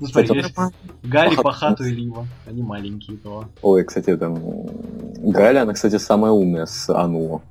Ну, 0.00 0.06
смотри, 0.06 0.42
Пахат- 0.42 1.42
Пахату 1.42 1.84
и 1.84 1.90
Лива. 1.90 2.26
Они 2.46 2.62
маленькие 2.62 3.18
того. 3.18 3.44
Ой, 3.62 3.84
кстати, 3.84 4.16
там 4.16 4.38
Галя, 5.18 5.62
она, 5.62 5.74
кстати, 5.74 5.98
самая 5.98 6.32
умная 6.32 6.66
с 6.66 6.88
Ануо. 6.88 7.42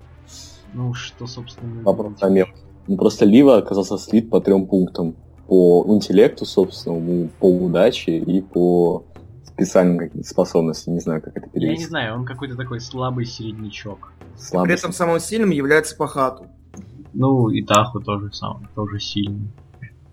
Ну, 0.74 0.94
что, 0.94 1.28
собственно... 1.28 1.84
Вопрос 1.84 2.14
мем. 2.30 2.48
Ну, 2.88 2.98
просто 2.98 3.26
Лива 3.26 3.58
оказался 3.58 3.98
слит 3.98 4.30
по 4.30 4.42
трем 4.42 4.66
пунктам. 4.66 5.16
По 5.48 5.86
интеллекту, 5.88 6.46
собственно, 6.46 7.30
по 7.40 7.46
удаче 7.46 8.18
и 8.18 8.42
по 8.42 9.04
специальным 9.58 9.98
каким-то 9.98 10.28
способностям. 10.28 10.94
Не 10.94 11.00
знаю, 11.00 11.22
как 11.22 11.36
это 11.36 11.48
Я 11.48 11.52
перевести. 11.52 11.84
не 11.84 11.90
знаю, 11.90 12.16
он 12.16 12.26
какой-то 12.26 12.56
такой 12.56 12.80
слабый 12.80 13.26
середнячок. 13.26 14.14
При 14.36 14.40
Слабость. 14.42 14.80
этом 14.80 14.94
самым 14.94 15.20
сильным 15.20 15.50
является 15.50 15.96
Пахату. 15.96 16.48
Ну, 17.14 17.50
и 17.50 17.64
Таху 17.64 18.00
тоже 18.00 18.32
сам, 18.32 18.68
тоже 18.76 19.00
сильный. 19.00 19.50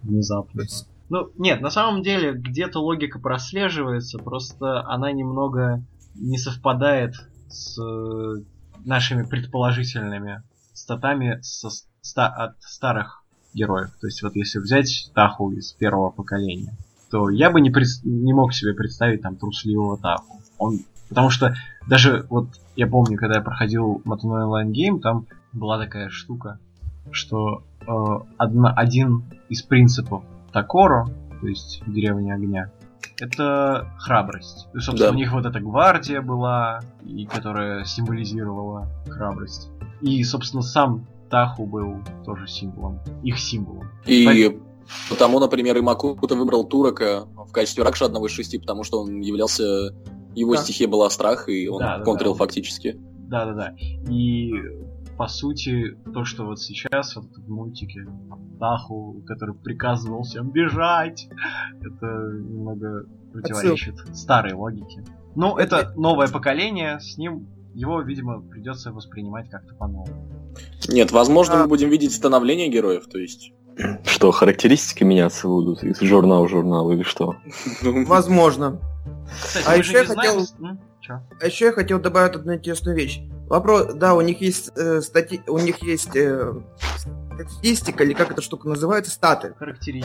Внезапно. 0.02 0.62
Ну, 1.10 1.30
нет, 1.36 1.60
на 1.60 1.70
самом 1.70 2.02
деле, 2.02 2.32
где-то 2.32 2.80
логика 2.80 3.18
прослеживается, 3.18 4.18
просто 4.18 4.80
она 4.88 5.12
немного 5.12 5.82
не 6.14 6.38
совпадает 6.38 7.14
с 7.48 7.78
э, 7.78 8.42
нашими 8.84 9.24
предположительными 9.24 10.42
статами 10.72 11.38
со 11.42 11.68
ста- 12.00 12.28
от 12.28 12.62
старых 12.62 13.22
героев. 13.52 13.90
То 14.00 14.06
есть 14.06 14.22
вот 14.22 14.34
если 14.36 14.58
взять 14.60 15.10
Таху 15.14 15.52
из 15.52 15.72
первого 15.72 16.10
поколения, 16.10 16.74
то 17.14 17.30
я 17.30 17.48
бы 17.52 17.60
не, 17.60 17.70
пред- 17.70 18.02
не 18.02 18.32
мог 18.32 18.52
себе 18.52 18.74
представить 18.74 19.22
там 19.22 19.36
трусливого 19.36 19.96
Таху. 19.96 20.40
Он, 20.58 20.80
потому 21.08 21.30
что 21.30 21.54
даже 21.86 22.26
вот 22.28 22.48
я 22.74 22.88
помню, 22.88 23.16
когда 23.16 23.36
я 23.36 23.40
проходил 23.40 24.02
Матуной 24.04 24.42
онлайн 24.42 24.72
гейм, 24.72 24.98
там 25.00 25.26
была 25.52 25.78
такая 25.78 26.08
штука, 26.08 26.58
что 27.12 27.62
э, 27.86 27.86
одна, 28.36 28.72
один 28.72 29.22
из 29.48 29.62
принципов 29.62 30.24
Такоро, 30.52 31.06
то 31.40 31.46
есть 31.46 31.84
деревня 31.86 32.34
огня, 32.34 32.72
это 33.20 33.92
храбрость. 34.00 34.66
И, 34.74 34.80
собственно, 34.80 35.10
Да. 35.12 35.14
у 35.14 35.16
них 35.16 35.32
вот 35.32 35.46
эта 35.46 35.60
гвардия 35.60 36.20
была, 36.20 36.80
и 37.04 37.26
которая 37.26 37.84
символизировала 37.84 38.88
храбрость. 39.06 39.70
И, 40.00 40.20
собственно, 40.24 40.62
сам 40.64 41.06
Таху 41.30 41.64
был 41.64 42.00
тоже 42.24 42.48
символом, 42.48 42.98
их 43.22 43.38
символом. 43.38 43.88
И 44.04 44.58
потому, 45.08 45.40
например, 45.40 45.76
и 45.76 45.80
Макута 45.80 46.34
выбрал 46.34 46.64
Турака 46.64 47.26
в 47.34 47.52
качестве 47.52 47.84
Ракша 47.84 48.06
одного 48.06 48.26
из 48.26 48.32
шести, 48.32 48.58
потому 48.58 48.84
что 48.84 49.00
он 49.00 49.20
являлся... 49.20 49.94
Его 50.34 50.54
Да. 50.54 50.62
стихия 50.62 50.88
была 50.88 51.08
страх, 51.10 51.48
и 51.48 51.68
он 51.68 51.78
Да, 51.78 51.98
да, 51.98 52.04
контрил 52.04 52.32
да. 52.32 52.38
фактически. 52.38 53.00
Да-да-да. 53.28 53.74
И 54.10 54.52
по 55.16 55.28
сути, 55.28 55.96
то, 56.12 56.24
что 56.24 56.44
вот 56.44 56.60
сейчас 56.60 57.14
вот 57.14 57.26
в 57.36 57.48
мультике 57.48 58.00
Таху, 58.58 59.22
который 59.26 59.54
приказывал 59.54 60.22
всем 60.24 60.50
бежать, 60.50 61.28
это 61.80 62.06
немного 62.06 63.06
противоречит 63.32 63.94
старой 64.16 64.54
логике. 64.54 65.04
Ну, 65.36 65.56
это 65.56 65.92
новое 65.96 66.28
поколение, 66.28 66.98
с 67.00 67.16
ним 67.16 67.46
его, 67.74 68.00
видимо, 68.02 68.40
придется 68.40 68.92
воспринимать 68.92 69.48
как-то 69.50 69.74
по-новому. 69.74 70.28
Нет, 70.88 71.10
возможно, 71.12 71.54
А. 71.54 71.62
мы 71.62 71.68
будем 71.68 71.90
видеть 71.90 72.12
становление 72.12 72.68
героев, 72.68 73.06
то 73.06 73.18
есть... 73.18 73.52
Что, 74.04 74.30
характеристики 74.30 75.02
меняться 75.04 75.48
будут 75.48 75.82
из 75.82 75.98
журнала 76.00 76.46
в 76.46 76.50
журнал 76.50 76.90
или 76.92 77.02
что? 77.02 77.36
ну, 77.82 78.04
Возможно. 78.04 78.80
Кстати, 79.42 79.64
А 79.66 79.76
еще 79.76 79.92
я 79.92 80.04
знаем... 80.04 80.40
хотел- 80.40 80.78
чё? 81.00 81.20
А 81.40 81.46
еще 81.46 81.66
я 81.66 81.72
хотел 81.72 81.98
добавить 81.98 82.36
одну 82.36 82.54
интересную 82.54 82.96
вещь. 82.96 83.20
Вопрос, 83.48 83.94
да, 83.94 84.14
у 84.14 84.20
них 84.20 84.40
есть 84.40 84.70
э, 84.76 85.00
стати... 85.00 85.42
у 85.46 85.58
них 85.58 85.82
есть 85.82 86.14
э, 86.16 86.54
статистика, 87.34 88.04
или 88.04 88.14
как 88.14 88.30
эта 88.30 88.42
штука 88.42 88.68
называется, 88.68 89.10
статы. 89.10 89.54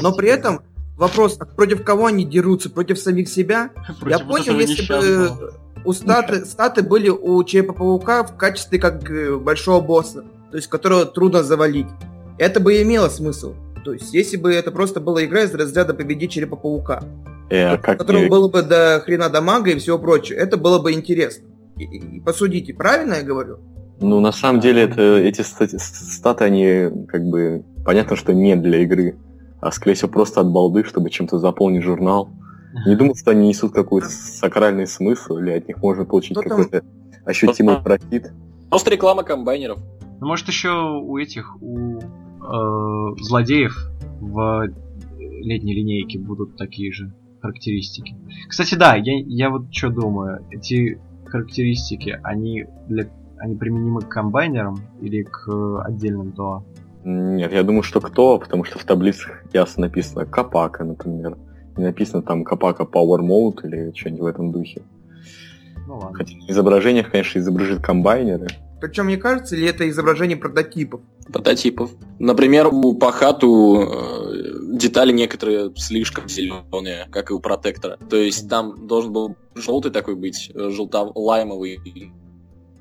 Но 0.02 0.14
при 0.14 0.30
этом 0.30 0.62
вопрос, 0.98 1.38
а 1.40 1.46
против 1.46 1.84
кого 1.84 2.08
они 2.08 2.26
дерутся? 2.26 2.70
Против 2.70 3.00
самих 3.00 3.30
себя? 3.30 3.70
Против 4.00 4.08
Я 4.10 4.18
вот 4.26 4.28
понял, 4.28 4.60
этого 4.60 4.60
если 4.60 4.88
бы 4.88 5.54
у 5.86 5.94
статы, 5.94 6.46
статы 6.46 6.82
были 6.84 7.10
у 7.10 7.44
Человека-паука 7.44 8.24
в 8.24 8.36
качестве 8.36 8.80
как 8.80 9.10
э, 9.10 9.36
большого 9.38 9.82
босса, 9.82 10.26
то 10.52 10.58
есть 10.58 10.68
которого 10.68 11.06
трудно 11.06 11.44
завалить. 11.44 11.88
Это 12.40 12.60
бы 12.60 12.82
имело 12.82 13.10
смысл. 13.10 13.54
То 13.86 13.94
есть, 13.94 14.14
если 14.14 14.38
бы 14.38 14.54
это 14.54 14.72
просто 14.72 15.00
была 15.00 15.24
игра 15.26 15.44
из 15.44 15.54
разряда 15.54 15.94
победить 15.94 16.32
Черепа-паука, 16.32 17.04
Э, 17.50 17.76
у 17.76 17.82
как 17.82 18.00
которого 18.00 18.24
не- 18.24 18.30
было 18.30 18.48
бы 18.50 18.62
до 18.62 19.02
хрена 19.04 19.30
дамага 19.30 19.72
и 19.72 19.80
всего 19.80 19.98
прочего, 19.98 20.38
это 20.38 20.58
было 20.58 20.80
бы 20.80 20.92
интересно. 20.94 21.48
И, 21.78 21.84
и- 21.84 22.20
посудите, 22.20 22.74
правильно 22.74 23.16
я 23.16 23.24
говорю? 23.24 23.58
Ну, 24.02 24.20
на 24.20 24.32
самом 24.32 24.60
деле, 24.62 24.84
это, 24.84 25.02
эти 25.18 25.42
стати- 25.42 25.78
статы, 25.80 26.46
они 26.46 27.06
как 27.08 27.24
бы... 27.24 27.64
Понятно, 27.86 28.16
что 28.16 28.34
не 28.34 28.56
для 28.56 28.80
игры, 28.84 29.18
а, 29.62 29.72
скорее 29.72 29.96
всего, 29.96 30.10
просто 30.10 30.42
от 30.42 30.52
балды, 30.52 30.84
чтобы 30.84 31.10
чем-то 31.10 31.40
заполнить 31.40 31.84
журнал. 31.84 32.30
Не 32.86 32.96
думаю, 32.96 33.16
что 33.16 33.32
они 33.32 33.48
несут 33.50 33.74
какой-то 33.74 34.08
сакральный 34.10 34.86
смысл, 34.86 35.38
или 35.38 35.50
от 35.52 35.68
них 35.68 35.78
можно 35.78 36.06
получить 36.06 36.38
какой-то 36.38 36.84
ощутимый 37.26 37.78
профит. 37.82 38.32
Просто 38.70 38.92
реклама 38.92 39.24
комбайнеров. 39.24 39.80
Ну, 40.22 40.28
может, 40.28 40.48
еще 40.48 40.70
у 40.70 41.18
этих, 41.18 41.56
у 41.62 42.00
э, 42.50 43.16
злодеев 43.22 43.78
в 44.20 44.68
летней 45.20 45.74
линейке 45.74 46.20
будут 46.20 46.58
такие 46.58 46.92
же 46.92 47.14
характеристики. 47.42 48.16
Кстати, 48.48 48.76
да, 48.76 48.96
я, 48.96 49.14
я 49.26 49.50
вот 49.50 49.74
что 49.74 49.90
думаю, 49.90 50.46
эти 50.52 51.00
характеристики, 51.26 52.20
они 52.24 52.66
для 52.88 53.08
они 53.40 53.56
применимы 53.56 54.02
к 54.02 54.10
комбайнерам 54.10 54.80
или 55.02 55.24
к 55.24 55.48
отдельным 55.86 56.34
ТОА? 56.34 56.64
Нет, 57.04 57.54
я 57.54 57.64
думаю, 57.64 57.84
что 57.84 58.02
кто, 58.02 58.38
потому 58.38 58.66
что 58.66 58.78
в 58.78 58.84
таблицах 58.84 59.44
ясно 59.54 59.84
написано 59.84 60.26
Капака, 60.26 60.84
например. 60.84 61.38
Не 61.78 61.86
написано 61.86 62.22
там 62.22 62.44
Капака 62.44 62.84
Power 62.84 63.22
Mode 63.22 63.66
или 63.66 63.94
что-нибудь 63.96 64.22
в 64.22 64.26
этом 64.26 64.52
духе. 64.52 64.82
Ну 65.88 65.96
ладно. 65.96 66.14
Хотя 66.14 66.36
на 66.36 66.52
изображениях, 66.52 67.10
конечно, 67.10 67.40
изображают 67.40 67.82
комбайнеры. 67.82 68.48
Причем, 68.82 69.06
мне 69.06 69.18
кажется, 69.18 69.56
ли 69.56 69.66
это 69.66 69.88
изображение 69.90 70.38
прототипов? 70.38 71.02
Прототипов. 71.32 71.92
Например, 72.20 72.68
у 72.68 72.94
Пахату 72.96 73.82
э, 73.82 74.54
детали 74.74 75.12
некоторые 75.12 75.74
слишком 75.76 76.28
зеленые, 76.30 77.08
как 77.12 77.30
и 77.32 77.34
у 77.34 77.40
Протектора. 77.40 77.98
То 78.10 78.16
есть 78.18 78.50
там 78.50 78.88
должен 78.88 79.12
был 79.14 79.36
желтый 79.56 79.92
такой 79.92 80.16
быть, 80.16 80.52
э, 80.54 80.70
желто-лаймовый, 80.70 81.80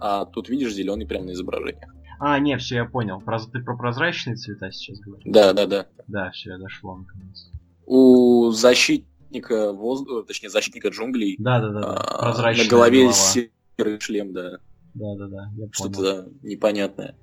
а 0.01 0.25
тут 0.27 0.49
видишь 0.49 0.73
зеленый 0.73 1.07
прямо 1.07 1.27
на 1.27 1.33
изображениях. 1.33 1.91
А, 2.21 2.39
не, 2.39 2.57
все, 2.59 2.77
я 2.77 2.85
понял. 2.85 3.21
Про, 3.21 3.39
ты 3.41 3.61
про 3.61 3.77
прозрачные 3.77 4.37
цвета 4.37 4.71
сейчас 4.73 4.99
говоришь? 5.01 5.25
Да, 5.27 5.53
да, 5.53 5.67
да. 5.67 5.87
Да, 6.09 6.31
все, 6.31 6.51
я 6.53 6.59
дошло 6.59 6.97
наконец. 6.97 7.51
У 7.87 8.51
защитника 8.51 9.73
воздуха, 9.73 10.27
точнее 10.27 10.51
защитника 10.51 10.89
джунглей, 10.89 11.37
Да, 11.39 11.61
да, 11.61 11.69
да, 11.71 11.81
да. 11.81 11.95
а, 11.97 12.23
Прозрачная 12.25 12.65
на 12.65 12.71
голове 12.71 12.99
голова. 13.03 13.13
серый 13.15 14.01
шлем, 14.01 14.33
да, 14.33 14.59
Да, 14.99 15.15
да, 15.17 15.27
да, 15.29 15.51
я 15.57 15.67
что-то 15.73 16.29
непонятное. 16.43 17.15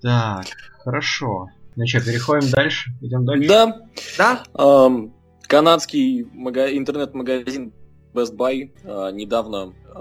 Так, 0.00 0.46
хорошо. 0.78 1.48
Ну 1.76 1.86
что, 1.86 2.00
переходим 2.00 2.50
дальше? 2.50 2.90
Идем 3.00 3.24
дальше? 3.24 3.48
Да, 3.48 3.76
Да? 4.16 4.42
Эм, 4.54 5.12
канадский 5.42 6.24
мага- 6.32 6.76
интернет-магазин 6.76 7.72
Best 8.14 8.36
Buy 8.36 8.70
э, 8.84 9.10
недавно 9.12 9.72
э, 9.86 9.98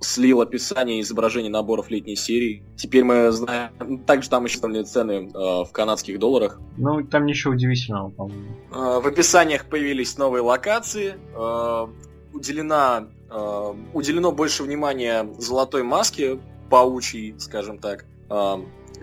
слил 0.00 0.40
описание 0.40 1.00
изображений 1.00 1.48
наборов 1.48 1.90
летней 1.90 2.16
серии. 2.16 2.62
Теперь 2.76 3.04
мы 3.04 3.30
знаем... 3.32 3.98
Также 4.06 4.28
там 4.28 4.44
еще 4.44 4.58
там 4.60 4.84
цены 4.84 5.30
э, 5.32 5.64
в 5.64 5.68
канадских 5.72 6.18
долларах. 6.18 6.60
Ну, 6.76 7.02
там 7.06 7.26
ничего 7.26 7.52
удивительного, 7.54 8.10
по-моему. 8.10 8.52
Э, 8.72 9.00
в 9.00 9.06
описаниях 9.06 9.66
появились 9.66 10.16
новые 10.18 10.42
локации. 10.42 11.14
э, 11.34 11.86
уделена, 12.34 13.08
э, 13.30 13.74
уделено 13.94 14.32
больше 14.32 14.62
внимания 14.64 15.26
золотой 15.38 15.82
маске, 15.84 16.38
паучьей, 16.70 17.34
скажем 17.38 17.78
так. 17.78 18.04
Э, 18.30 18.56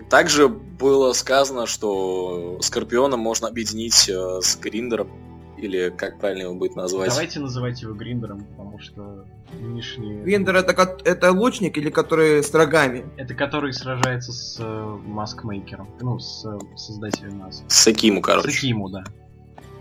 также 0.08 0.48
было 0.48 1.12
сказано, 1.12 1.66
что 1.66 2.58
Скорпиона 2.60 3.16
можно 3.16 3.48
объединить 3.48 4.08
э, 4.08 4.40
с 4.40 4.56
Гриндером, 4.56 5.10
или 5.56 5.90
как 5.90 6.18
правильно 6.18 6.42
его 6.42 6.54
будет 6.54 6.76
назвать. 6.76 7.10
Давайте 7.10 7.40
называть 7.40 7.82
его 7.82 7.94
Гриндером, 7.94 8.44
потому 8.44 8.78
что 8.78 9.24
нынешний... 9.60 10.14
Вендер 10.14 10.56
это, 10.56 10.98
это 11.04 11.32
лучник 11.32 11.78
или 11.78 11.90
который 11.90 12.42
с 12.42 12.52
рогами? 12.52 13.04
Это 13.16 13.34
который 13.34 13.72
сражается 13.72 14.32
с 14.32 14.58
э, 14.58 14.98
маскмейкером. 15.06 15.88
Ну, 16.00 16.18
с 16.18 16.44
э, 16.44 16.58
создателем 16.76 17.38
масок. 17.38 17.70
Сакиму, 17.70 18.20
короче. 18.20 18.50
Сакиму, 18.50 18.88
да. 18.88 19.04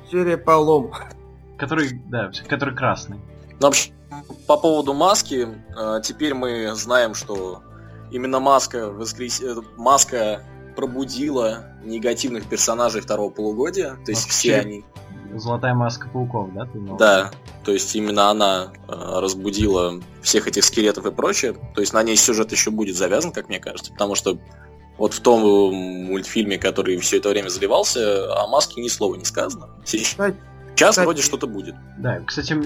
Серия 0.09 0.37
полом. 0.37 0.91
Который, 1.57 2.01
да, 2.07 2.31
который 2.47 2.75
красный. 2.75 3.17
Ну, 3.59 3.67
вообще, 3.67 3.91
по 4.47 4.57
поводу 4.57 4.93
маски, 4.93 5.47
теперь 6.03 6.33
мы 6.33 6.73
знаем, 6.73 7.13
что 7.13 7.61
именно 8.11 8.39
маска, 8.39 8.91
воскрес... 8.91 9.41
э, 9.41 9.55
маска 9.77 10.43
пробудила 10.75 11.65
негативных 11.83 12.45
персонажей 12.45 13.01
второго 13.01 13.29
полугодия. 13.29 13.97
То 14.05 14.11
есть 14.11 14.25
Маска 14.25 14.31
все 14.31 14.55
они... 14.57 14.85
Золотая 15.33 15.73
маска 15.73 16.09
пауков, 16.09 16.53
да, 16.53 16.65
ты 16.65 16.77
имел? 16.77 16.97
Да, 16.97 17.31
то 17.63 17.71
есть 17.71 17.95
именно 17.95 18.29
она 18.29 18.73
э, 18.87 18.91
разбудила 18.91 20.01
всех 20.21 20.47
этих 20.47 20.65
скелетов 20.65 21.05
и 21.05 21.11
прочее. 21.11 21.55
То 21.73 21.79
есть 21.79 21.93
на 21.93 22.03
ней 22.03 22.17
сюжет 22.17 22.51
еще 22.51 22.69
будет 22.69 22.97
завязан, 22.97 23.31
как 23.31 23.47
мне 23.47 23.59
кажется, 23.59 23.93
потому 23.93 24.15
что 24.15 24.37
вот 24.97 25.13
в 25.13 25.19
том 25.21 25.41
э, 25.41 25.71
мультфильме, 26.09 26.57
который 26.57 26.97
все 26.97 27.17
это 27.17 27.29
время 27.29 27.47
заливался, 27.47 28.33
о 28.41 28.47
маске 28.47 28.81
ни 28.81 28.89
слова 28.89 29.15
не 29.15 29.23
сказано. 29.23 29.69
Сейчас 29.85 30.15
Кстати, 30.75 31.05
вроде 31.05 31.21
что-то 31.21 31.47
будет. 31.47 31.75
Да, 31.97 32.19
кстати, 32.25 32.57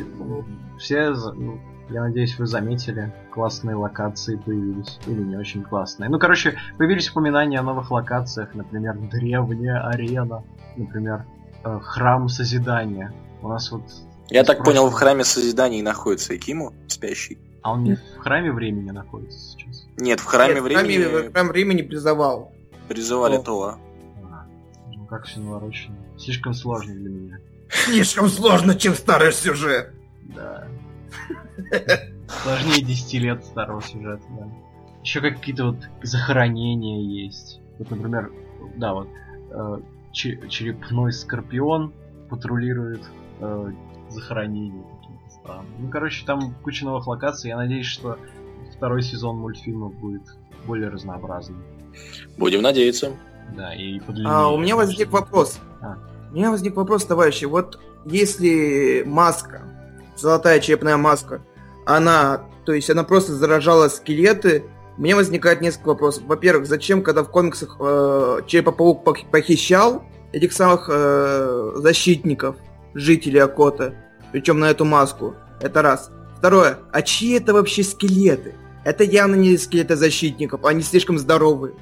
все, 0.80 1.12
ну, 1.12 1.60
я 1.90 2.02
надеюсь, 2.02 2.38
вы 2.40 2.48
заметили, 2.48 3.14
классные 3.32 3.76
локации 3.76 4.36
появились. 4.36 5.00
Или 5.08 5.22
не 5.22 5.36
очень 5.38 5.64
классные. 5.64 6.10
Ну, 6.10 6.18
короче, 6.20 6.58
появились 6.78 7.10
упоминания 7.12 7.60
о 7.60 7.64
новых 7.64 7.92
локациях. 7.92 8.54
Например, 8.56 8.96
древняя 8.98 9.88
арена. 9.88 10.44
Например, 10.78 11.26
э, 11.64 11.80
храм 11.82 12.28
Созидания. 12.30 13.14
У 13.42 13.48
нас 13.50 13.72
вот... 13.72 13.84
Я 14.30 14.44
так 14.44 14.64
понял, 14.64 14.88
в 14.88 14.90
прошлого- 14.90 15.00
храме 15.00 15.24
Созидания 15.24 15.80
и 15.80 15.84
находится 15.84 16.36
Экиму, 16.36 16.74
спящий. 16.88 17.38
А 17.62 17.72
он 17.74 17.84
не 17.84 17.96
в 17.96 18.18
храме 18.20 18.52
времени 18.52 18.92
находится 18.92 19.40
сейчас? 19.40 19.86
Нет, 19.98 20.20
в 20.20 20.26
храме 20.26 20.56
Нет, 20.56 20.64
времени 20.64 21.04
храме, 21.04 21.30
храм 21.32 21.48
времени 21.48 21.82
призывал. 21.82 22.52
призывали 22.88 23.38
О. 23.38 23.42
Това. 23.42 23.80
А, 24.24 24.46
ну 24.96 25.06
как 25.06 25.26
все 25.26 25.40
наворочено. 25.40 25.96
Слишком 26.18 26.54
сложно 26.54 26.94
для 26.94 27.10
меня. 27.10 27.38
Слишком 27.70 28.30
сложно, 28.30 28.76
чем 28.76 28.94
старый 28.94 29.32
сюжет. 29.34 29.94
Да. 30.36 30.68
Сложнее 32.44 32.82
10 32.82 33.14
лет 33.22 33.46
старого 33.46 33.82
сюжета, 33.82 34.24
да. 34.30 34.48
Еще 35.04 35.22
какие-то 35.22 35.68
вот 35.72 35.78
захоронения 36.02 37.02
есть. 37.02 37.62
Вот, 37.78 37.92
например, 37.92 38.32
да, 38.78 38.94
вот 38.94 39.08
э, 39.52 39.80
че- 40.12 40.48
черепной 40.50 41.14
скорпион 41.14 41.94
патрулирует 42.30 43.04
э, 43.40 43.72
захоронения 44.10 44.84
какие-то 44.84 45.30
странные. 45.30 45.78
Ну, 45.80 45.90
короче, 45.90 46.26
там 46.26 46.56
куча 46.64 46.86
новых 46.86 47.06
локаций. 47.08 47.50
Я 47.50 47.58
надеюсь, 47.58 47.86
что 47.86 48.18
второй 48.76 49.04
сезон 49.04 49.38
мультфильма 49.38 49.90
будет 49.90 50.24
более 50.66 50.90
разнообразным. 50.90 51.64
Будем 52.38 52.62
надеяться. 52.62 53.12
Да, 53.56 53.76
и 53.76 54.00
подлиннее. 54.00 54.34
А, 54.34 54.50
у 54.50 54.58
меня 54.58 54.76
возник 54.76 55.12
вопрос. 55.12 55.60
А. 55.82 55.98
У 56.32 56.36
меня 56.36 56.50
возник 56.50 56.76
вопрос, 56.76 57.06
товарищи. 57.06 57.46
Вот 57.46 57.80
если 58.06 59.04
маска, 59.06 59.62
золотая 60.16 60.60
черепная 60.60 60.98
маска, 60.98 61.42
она, 61.86 62.46
то 62.66 62.74
есть 62.74 62.90
она 62.90 63.04
просто 63.04 63.34
заражала 63.34 63.88
скелеты, 63.90 64.66
у 64.98 65.02
меня 65.02 65.16
возникает 65.16 65.62
несколько 65.62 65.90
вопросов. 65.90 66.24
Во-первых, 66.26 66.68
зачем, 66.68 67.04
когда 67.04 67.24
в 67.24 67.30
комиксах 67.30 67.76
э, 67.80 68.40
Черепа-паук 68.48 69.04
пох- 69.06 69.30
похищал 69.30 70.04
этих 70.32 70.54
самых 70.54 70.90
э, 70.92 71.72
защитников, 71.76 72.56
жителей 72.94 73.40
Акота, 73.40 73.94
причем 74.32 74.60
на 74.60 74.66
эту 74.72 74.86
маску? 74.86 75.36
Это 75.62 75.82
раз. 75.82 76.12
Второе, 76.38 76.80
а 76.92 77.02
чьи 77.02 77.34
это 77.38 77.54
вообще 77.54 77.84
скелеты? 77.84 78.56
Это 78.84 79.04
явно 79.04 79.36
не 79.36 79.58
скелеты 79.58 79.96
защитников, 79.96 80.64
они 80.64 80.82
слишком 80.82 81.18
здоровые. 81.18 81.74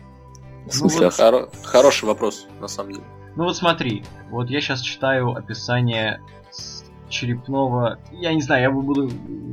В 0.66 0.74
смысле, 0.74 1.02
Ну, 1.02 1.08
а 1.08 1.10
Хоро- 1.10 1.50
Хороший 1.64 2.06
вопрос, 2.06 2.48
на 2.62 2.68
самом 2.68 2.94
деле. 2.94 3.04
Ну 3.36 3.44
вот 3.44 3.58
смотри, 3.58 4.04
вот 4.30 4.50
я 4.50 4.62
сейчас 4.62 4.82
читаю 4.82 5.32
описание 5.36 6.22
с- 6.52 6.83
черепного, 7.14 8.00
я 8.12 8.34
не 8.34 8.42
знаю, 8.42 8.64
я 8.64 8.72
буду 8.72 9.10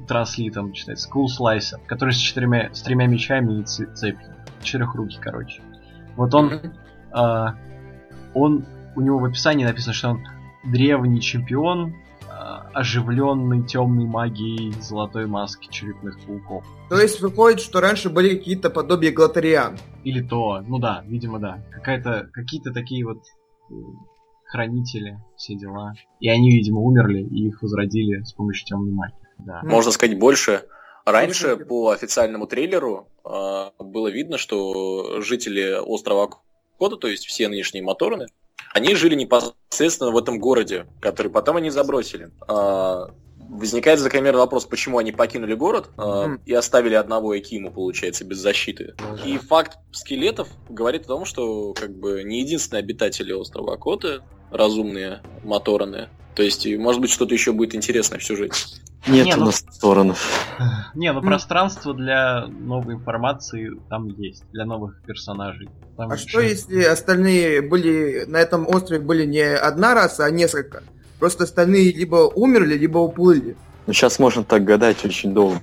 транслитом 0.09 0.73
читать, 0.73 0.99
School 0.99 1.27
Slicer, 1.27 1.79
который 1.87 2.12
с 2.12 2.16
четырьмя, 2.16 2.70
с 2.73 2.83
тремя 2.83 3.07
мечами 3.07 3.61
и 3.61 3.64
цепью, 3.64 4.35
четырехрукий, 4.62 5.18
короче. 5.20 5.62
Вот 6.16 6.35
он, 6.35 6.61
а, 7.12 7.55
он, 8.35 8.64
у 8.96 9.01
него 9.01 9.18
в 9.18 9.25
описании 9.25 9.64
написано, 9.64 9.94
что 9.94 10.09
он 10.11 10.27
древний 10.64 11.20
чемпион, 11.20 11.94
а, 12.29 12.68
оживленный 12.73 13.62
темной 13.62 14.07
магией 14.07 14.73
золотой 14.81 15.27
маски 15.27 15.68
черепных 15.70 16.18
пауков. 16.27 16.64
То 16.88 16.99
есть 16.99 17.20
выходит, 17.20 17.61
что 17.61 17.81
раньше 17.81 18.11
были 18.11 18.37
какие-то 18.37 18.70
подобия 18.70 19.12
глотариан. 19.12 19.79
Или 20.03 20.23
то, 20.23 20.62
ну 20.66 20.79
да, 20.79 21.05
видимо, 21.07 21.38
да. 21.38 21.62
Какая-то, 21.70 22.29
какие-то 22.33 22.73
такие 22.73 23.05
вот 23.05 23.18
э, 23.70 23.75
хранители, 24.50 25.18
все 25.36 25.54
дела. 25.54 25.92
И 26.18 26.28
они, 26.28 26.50
видимо, 26.50 26.80
умерли, 26.80 27.22
и 27.22 27.48
их 27.48 27.62
возродили 27.62 28.22
с 28.22 28.32
помощью 28.32 28.66
темной 28.66 28.92
магии. 28.92 29.16
Да. 29.38 29.60
Можно 29.62 29.92
сказать 29.92 30.18
больше. 30.18 30.66
Раньше 31.06 31.56
по 31.56 31.90
официальному 31.90 32.46
трейлеру 32.46 33.08
э, 33.24 33.70
было 33.78 34.08
видно, 34.08 34.38
что 34.38 35.20
жители 35.22 35.78
острова 35.80 36.28
Кода, 36.78 36.96
то 36.96 37.08
есть 37.08 37.26
все 37.26 37.48
нынешние 37.48 37.82
Мотороны, 37.82 38.26
они 38.74 38.94
жили 38.94 39.14
непосредственно 39.14 40.10
в 40.10 40.16
этом 40.16 40.38
городе, 40.38 40.86
который 41.00 41.30
потом 41.30 41.56
они 41.56 41.70
забросили. 41.70 42.30
Э, 42.48 43.06
возникает 43.50 43.98
закономерный 43.98 44.40
вопрос, 44.40 44.64
почему 44.64 44.98
они 44.98 45.10
покинули 45.10 45.54
город 45.54 45.90
э, 45.96 46.00
mm. 46.00 46.40
и 46.46 46.54
оставили 46.54 46.94
одного 46.94 47.36
Экиму, 47.38 47.72
получается, 47.72 48.24
без 48.24 48.38
защиты. 48.38 48.94
Mm. 48.98 49.26
И 49.26 49.38
факт 49.38 49.78
скелетов 49.90 50.48
говорит 50.68 51.02
о 51.04 51.08
том, 51.08 51.24
что 51.24 51.74
как 51.74 51.94
бы 51.98 52.22
не 52.22 52.40
единственные 52.40 52.80
обитатели 52.80 53.32
острова 53.32 53.76
Коты 53.76 54.20
разумные 54.50 55.20
Мотороны. 55.44 56.08
То 56.34 56.42
есть, 56.42 56.66
может 56.78 57.00
быть, 57.00 57.10
что-то 57.10 57.34
еще 57.34 57.52
будет 57.52 57.74
интересное 57.74 58.18
в 58.18 58.24
сюжете. 58.24 58.56
Нет 59.06 59.26
не, 59.26 59.34
у 59.34 59.38
ну... 59.38 59.44
нас 59.46 59.64
сторонов. 59.70 60.18
Не, 60.94 61.12
ну 61.12 61.22
пространство 61.22 61.94
для 61.94 62.46
новой 62.46 62.94
информации 62.94 63.70
там 63.88 64.08
есть, 64.08 64.44
для 64.52 64.66
новых 64.66 65.02
персонажей. 65.06 65.70
Там 65.96 66.10
а 66.10 66.14
еще... 66.16 66.28
что 66.28 66.40
если 66.40 66.82
остальные 66.82 67.62
были 67.62 68.24
на 68.26 68.36
этом 68.36 68.68
острове 68.68 69.00
были 69.00 69.24
не 69.24 69.40
одна 69.40 69.94
раса, 69.94 70.26
а 70.26 70.30
несколько? 70.30 70.82
Просто 71.18 71.44
остальные 71.44 71.92
либо 71.92 72.30
умерли, 72.34 72.76
либо 72.76 72.98
уплыли. 72.98 73.56
Ну, 73.86 73.92
сейчас 73.94 74.18
можно 74.18 74.44
так 74.44 74.64
гадать 74.64 75.04
очень 75.04 75.32
долго, 75.32 75.60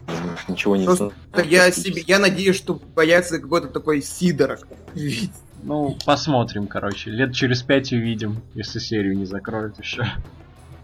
ничего 0.47 0.75
не 0.75 0.87
знаю. 0.87 1.13
Я, 1.45 1.71
себе, 1.71 2.03
я 2.07 2.19
надеюсь, 2.19 2.55
что 2.55 2.75
появится 2.75 3.39
какой-то 3.39 3.67
такой 3.67 4.01
сидорок. 4.01 4.67
Ну, 5.63 5.97
посмотрим, 6.05 6.67
короче. 6.67 7.09
Лет 7.11 7.33
через 7.33 7.61
пять 7.61 7.91
увидим, 7.91 8.41
если 8.53 8.79
серию 8.79 9.17
не 9.17 9.25
закроют 9.25 9.79
еще. 9.79 10.05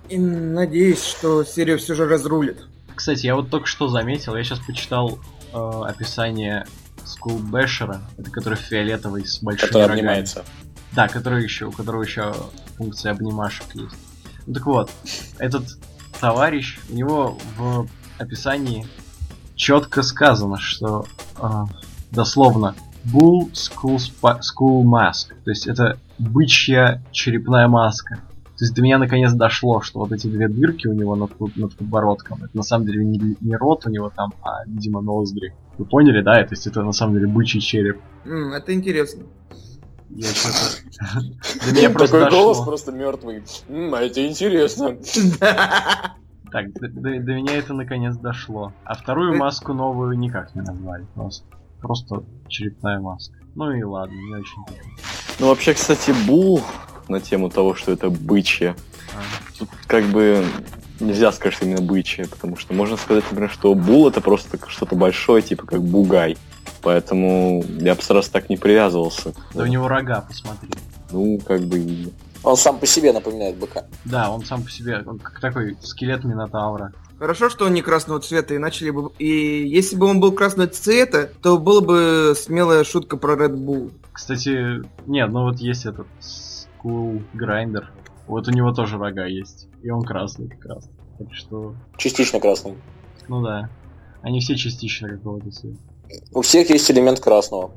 И 0.09 0.17
надеюсь, 0.17 1.03
что 1.03 1.43
серию 1.43 1.77
все 1.77 1.95
же 1.95 2.07
разрулит. 2.07 2.65
Кстати, 2.93 3.25
я 3.25 3.36
вот 3.36 3.49
только 3.49 3.67
что 3.67 3.88
заметил, 3.88 4.36
я 4.36 4.43
сейчас 4.43 4.59
почитал 4.59 5.19
э, 5.53 5.81
описание 5.86 6.65
Bashera, 7.25 8.01
это 8.17 8.29
который 8.29 8.57
фиолетовый 8.57 9.25
с 9.25 9.41
большими 9.41 9.67
который 9.67 9.83
рогами. 9.83 9.99
обнимается. 9.99 10.43
Да, 10.91 11.07
который 11.07 11.43
еще, 11.43 11.65
у 11.65 11.71
которого 11.71 12.03
еще 12.03 12.33
функция 12.77 13.12
обнимашек 13.12 13.65
есть. 13.73 13.95
Ну 14.45 14.53
так 14.53 14.65
вот, 14.65 14.91
этот 15.39 15.63
товарищ, 16.19 16.79
у 16.89 16.93
него 16.93 17.38
в 17.57 17.88
описании 18.17 18.86
четко 19.55 20.03
сказано, 20.03 20.59
что 20.59 21.05
э, 21.38 21.47
дословно 22.12 22.75
Bull 23.05 23.51
School, 23.53 23.97
School 24.21 24.83
Mask, 24.83 25.33
то 25.43 25.49
есть 25.49 25.67
это 25.67 25.97
бычья 26.19 27.03
черепная 27.11 27.67
маска. 27.67 28.21
То 28.57 28.65
есть 28.65 28.75
до 28.75 28.81
меня 28.81 28.99
наконец 28.99 29.33
дошло, 29.33 29.81
что 29.81 29.99
вот 29.99 30.11
эти 30.11 30.27
две 30.27 30.47
дырки 30.47 30.87
у 30.87 30.93
него 30.93 31.15
над, 31.15 31.31
над 31.57 31.75
подбородком, 31.75 32.43
это 32.43 32.55
на 32.55 32.63
самом 32.63 32.85
деле 32.85 33.03
не, 33.03 33.35
не 33.41 33.55
рот 33.55 33.85
у 33.87 33.89
него 33.89 34.11
там, 34.15 34.31
а, 34.43 34.63
видимо, 34.65 35.01
ноздри. 35.01 35.53
Вы 35.77 35.85
поняли, 35.85 36.21
да? 36.21 36.35
То 36.43 36.49
есть 36.51 36.67
это 36.67 36.83
на 36.83 36.91
самом 36.91 37.15
деле 37.15 37.27
бычий 37.27 37.59
череп. 37.59 37.99
Mm, 38.25 38.51
это 38.53 38.73
интересно. 38.73 39.23
Я 40.09 40.27
что-то... 40.27 41.65
До 41.65 41.75
меня 41.75 41.89
просто 41.89 42.19
Такой 42.19 42.37
голос 42.39 42.61
просто 42.61 42.91
мертвый. 42.91 43.43
А 43.69 44.01
это 44.01 44.25
интересно. 44.25 44.97
Так, 46.51 46.71
до, 46.73 46.87
до, 46.87 47.19
до 47.19 47.33
меня 47.33 47.57
это 47.57 47.73
наконец 47.73 48.15
дошло. 48.15 48.73
А 48.83 48.93
вторую 48.93 49.35
маску 49.35 49.73
новую 49.73 50.15
никак 50.19 50.53
не 50.53 50.61
назвали. 50.61 51.07
Просто, 51.15 51.47
просто 51.83 52.23
черепная 52.47 52.99
маска. 52.99 53.35
Ну 53.55 53.71
и 53.71 53.83
ладно, 53.83 54.15
не 54.15 54.35
очень 54.35 54.63
Ну 55.39 55.49
вообще, 55.49 55.73
кстати, 55.73 56.11
Бул 56.25 56.61
на 57.07 57.19
тему 57.19 57.49
того, 57.49 57.75
что 57.75 57.91
это 57.91 58.09
бычье. 58.09 58.75
А. 59.13 59.59
Тут 59.59 59.69
как 59.85 60.05
бы 60.05 60.43
нельзя 60.99 61.31
сказать, 61.31 61.53
что 61.53 61.65
именно 61.65 61.81
бычье, 61.81 62.27
потому 62.27 62.57
что 62.57 62.73
можно 62.73 62.97
сказать, 62.97 63.25
например, 63.29 63.51
что 63.51 63.75
Бул 63.75 64.07
это 64.07 64.21
просто 64.21 64.57
что-то 64.67 64.95
большое, 64.95 65.43
типа 65.43 65.67
как 65.67 65.83
бугай. 65.83 66.37
Поэтому 66.81 67.63
я 67.79 67.95
бы 67.95 68.01
сразу 68.01 68.31
так 68.31 68.49
не 68.49 68.57
привязывался. 68.57 69.31
Да, 69.31 69.39
да 69.53 69.63
у 69.63 69.67
него 69.67 69.87
рога, 69.87 70.21
посмотри. 70.21 70.69
Ну, 71.11 71.39
как 71.45 71.61
бы... 71.61 72.11
Он 72.43 72.57
сам 72.57 72.77
по 72.77 72.85
себе 72.85 73.13
напоминает 73.13 73.55
быка. 73.55 73.85
Да, 74.03 74.31
он 74.31 74.43
сам 74.43 74.63
по 74.63 74.69
себе, 74.69 75.01
он 75.05 75.19
как 75.19 75.39
такой 75.39 75.77
скелет 75.81 76.23
Минотавра. 76.25 76.91
Хорошо, 77.19 77.49
что 77.49 77.65
он 77.65 77.73
не 77.73 77.82
красного 77.82 78.19
цвета, 78.19 78.54
и 78.54 78.58
начали 78.58 78.89
бы... 78.89 79.12
И 79.19 79.67
если 79.67 79.95
бы 79.95 80.08
он 80.08 80.19
был 80.19 80.32
красного 80.34 80.67
цвета, 80.67 81.32
то 81.41 81.58
была 81.58 81.82
бы 81.82 82.34
смелая 82.36 82.84
шутка 82.84 83.17
про 83.17 83.36
Red 83.36 83.56
Bull. 83.56 83.91
Кстати, 84.12 84.82
нет, 85.08 85.32
ну 85.32 85.43
вот 85.43 85.60
есть 85.60 85.86
этот 85.86 86.08
School 86.19 87.23
Grinder. 87.34 87.86
Вот 88.28 88.47
у 88.47 88.52
него 88.52 88.71
тоже 88.73 88.97
рога 88.97 89.26
есть. 89.26 89.67
И 89.82 89.89
он 89.89 90.04
красный 90.04 90.49
как 90.49 90.65
раз. 90.65 90.89
Так 91.17 91.34
что... 91.34 91.76
Частично 91.97 92.39
красный. 92.39 92.76
Ну 93.28 93.41
да. 93.41 93.69
Они 94.21 94.39
все 94.39 94.56
частично 94.56 95.10
какого-то 95.10 95.52
цвета. 95.52 95.78
У 96.34 96.41
всех 96.41 96.69
есть 96.69 96.89
элемент 96.91 97.19
красного. 97.19 97.71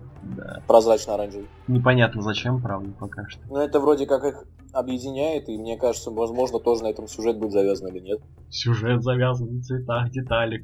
Прозрачно-оранжевый. 0.67 1.49
Непонятно 1.69 2.23
зачем, 2.23 2.61
правда, 2.61 2.91
пока 2.99 3.29
что. 3.29 3.41
Но 3.49 3.63
это 3.63 3.79
вроде 3.81 4.07
как 4.07 4.25
их 4.25 4.45
объединяет, 4.73 5.49
и 5.49 5.57
мне 5.57 5.77
кажется, 5.77 6.11
возможно, 6.11 6.59
тоже 6.59 6.83
на 6.83 6.89
этом 6.89 7.09
сюжет 7.09 7.39
будет 7.39 7.53
завязан 7.53 7.89
или 7.89 8.01
нет. 8.01 8.21
Сюжет 8.51 9.03
завязан 9.03 9.57
на 9.57 9.63
цветах 9.63 10.11
деталек. 10.11 10.63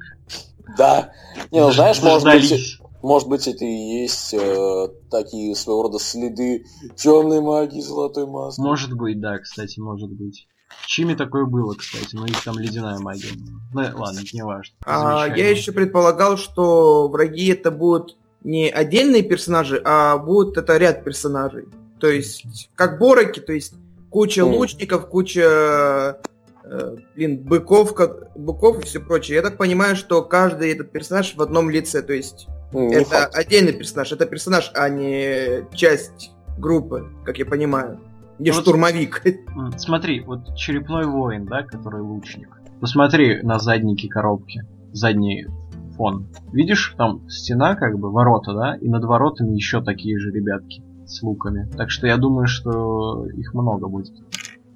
Да. 0.77 1.11
Не, 1.51 1.61
ну 1.61 1.71
знаешь, 1.71 2.01
может 2.01 2.23
быть, 2.25 2.79
может 3.01 3.27
быть, 3.27 3.47
это 3.47 3.65
и 3.65 4.01
есть 4.01 4.33
э, 4.33 4.87
такие 5.11 5.55
своего 5.55 5.83
рода 5.83 5.99
следы 5.99 6.63
темной 6.95 7.41
магии 7.41 7.81
золотой 7.81 8.25
маски. 8.25 8.61
Может 8.61 8.93
быть, 8.93 9.19
да, 9.19 9.39
кстати, 9.39 9.79
может 9.79 10.09
быть. 10.09 10.47
Чими 10.87 11.13
такое 11.13 11.45
было, 11.45 11.73
кстати, 11.73 12.15
но 12.15 12.25
их 12.25 12.41
там 12.43 12.57
ледяная 12.57 12.99
магия. 12.99 13.33
Ну, 13.73 13.81
ладно, 13.95 14.19
не 14.33 14.43
важно. 14.43 14.75
А, 14.85 15.27
я 15.27 15.49
еще 15.49 15.71
предполагал, 15.71 16.37
что 16.37 17.09
враги 17.09 17.47
это 17.47 17.71
будут 17.71 18.17
не 18.43 18.69
отдельные 18.69 19.23
персонажи, 19.23 19.81
а 19.83 20.17
будут 20.17 20.57
это 20.57 20.77
ряд 20.77 21.03
персонажей. 21.03 21.65
То 21.99 22.09
есть, 22.09 22.69
как 22.75 22.99
бороки, 22.99 23.39
то 23.39 23.53
есть 23.53 23.75
куча 24.09 24.41
mm. 24.41 24.55
лучников, 24.55 25.07
куча 25.07 26.19
э, 26.63 26.95
блин, 27.15 27.37
быков, 27.43 27.93
как, 27.93 28.35
быков 28.35 28.79
и 28.79 28.85
все 28.85 28.99
прочее. 28.99 29.37
Я 29.37 29.41
так 29.41 29.57
понимаю, 29.57 29.95
что 29.95 30.21
каждый 30.21 30.71
этот 30.71 30.91
персонаж 30.91 31.35
в 31.35 31.41
одном 31.41 31.69
лице, 31.69 32.01
то 32.01 32.13
есть 32.13 32.47
не 32.73 32.95
это 32.95 33.05
факт. 33.05 33.35
отдельный 33.35 33.73
персонаж, 33.73 34.11
это 34.11 34.25
персонаж, 34.25 34.71
а 34.75 34.89
не 34.89 35.65
часть 35.73 36.31
группы, 36.57 37.09
как 37.25 37.37
я 37.37 37.45
понимаю. 37.45 37.99
Не 38.39 38.51
ну, 38.51 38.57
штурмовик. 38.57 39.23
Вот, 39.55 39.79
смотри, 39.79 40.21
вот 40.21 40.55
черепной 40.55 41.05
воин, 41.05 41.45
да, 41.45 41.63
который 41.63 42.01
лучник. 42.01 42.49
Посмотри 42.81 43.41
на 43.43 43.59
задники 43.59 44.07
коробки. 44.07 44.63
Задний 44.91 45.47
фон. 45.95 46.27
Видишь, 46.51 46.93
там 46.97 47.27
стена, 47.29 47.75
как 47.75 47.97
бы, 47.99 48.11
ворота, 48.11 48.53
да? 48.53 48.75
И 48.75 48.87
над 48.87 49.03
воротами 49.03 49.55
еще 49.55 49.81
такие 49.81 50.19
же 50.19 50.31
ребятки 50.31 50.83
с 51.05 51.21
луками. 51.21 51.69
Так 51.77 51.91
что 51.91 52.07
я 52.07 52.17
думаю, 52.17 52.47
что 52.47 53.27
их 53.27 53.53
много 53.53 53.87
будет. 53.87 54.13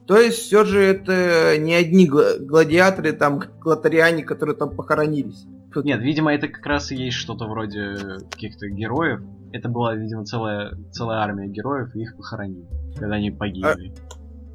То 0.08 0.18
есть 0.18 0.38
все 0.38 0.64
же 0.64 0.82
это 0.82 1.58
не 1.60 1.74
одни 1.74 2.08
гладиаторы, 2.08 3.12
там, 3.12 3.42
глотариане, 3.60 4.24
которые 4.24 4.56
там 4.56 4.76
похоронились. 4.76 5.46
Нет, 5.76 6.02
видимо, 6.02 6.34
это 6.34 6.48
как 6.48 6.66
раз 6.66 6.92
и 6.92 6.96
есть 6.96 7.18
что-то 7.18 7.46
вроде 7.46 7.98
каких-то 8.32 8.68
героев. 8.68 9.22
Это 9.52 9.70
была, 9.70 9.96
видимо, 9.96 10.26
целая, 10.26 10.72
целая 10.92 11.20
армия 11.20 11.48
героев, 11.48 11.96
и 11.96 12.02
их 12.02 12.16
похоронили, 12.18 12.68
когда 12.98 13.16
они 13.16 13.32
погибли. 13.32 13.94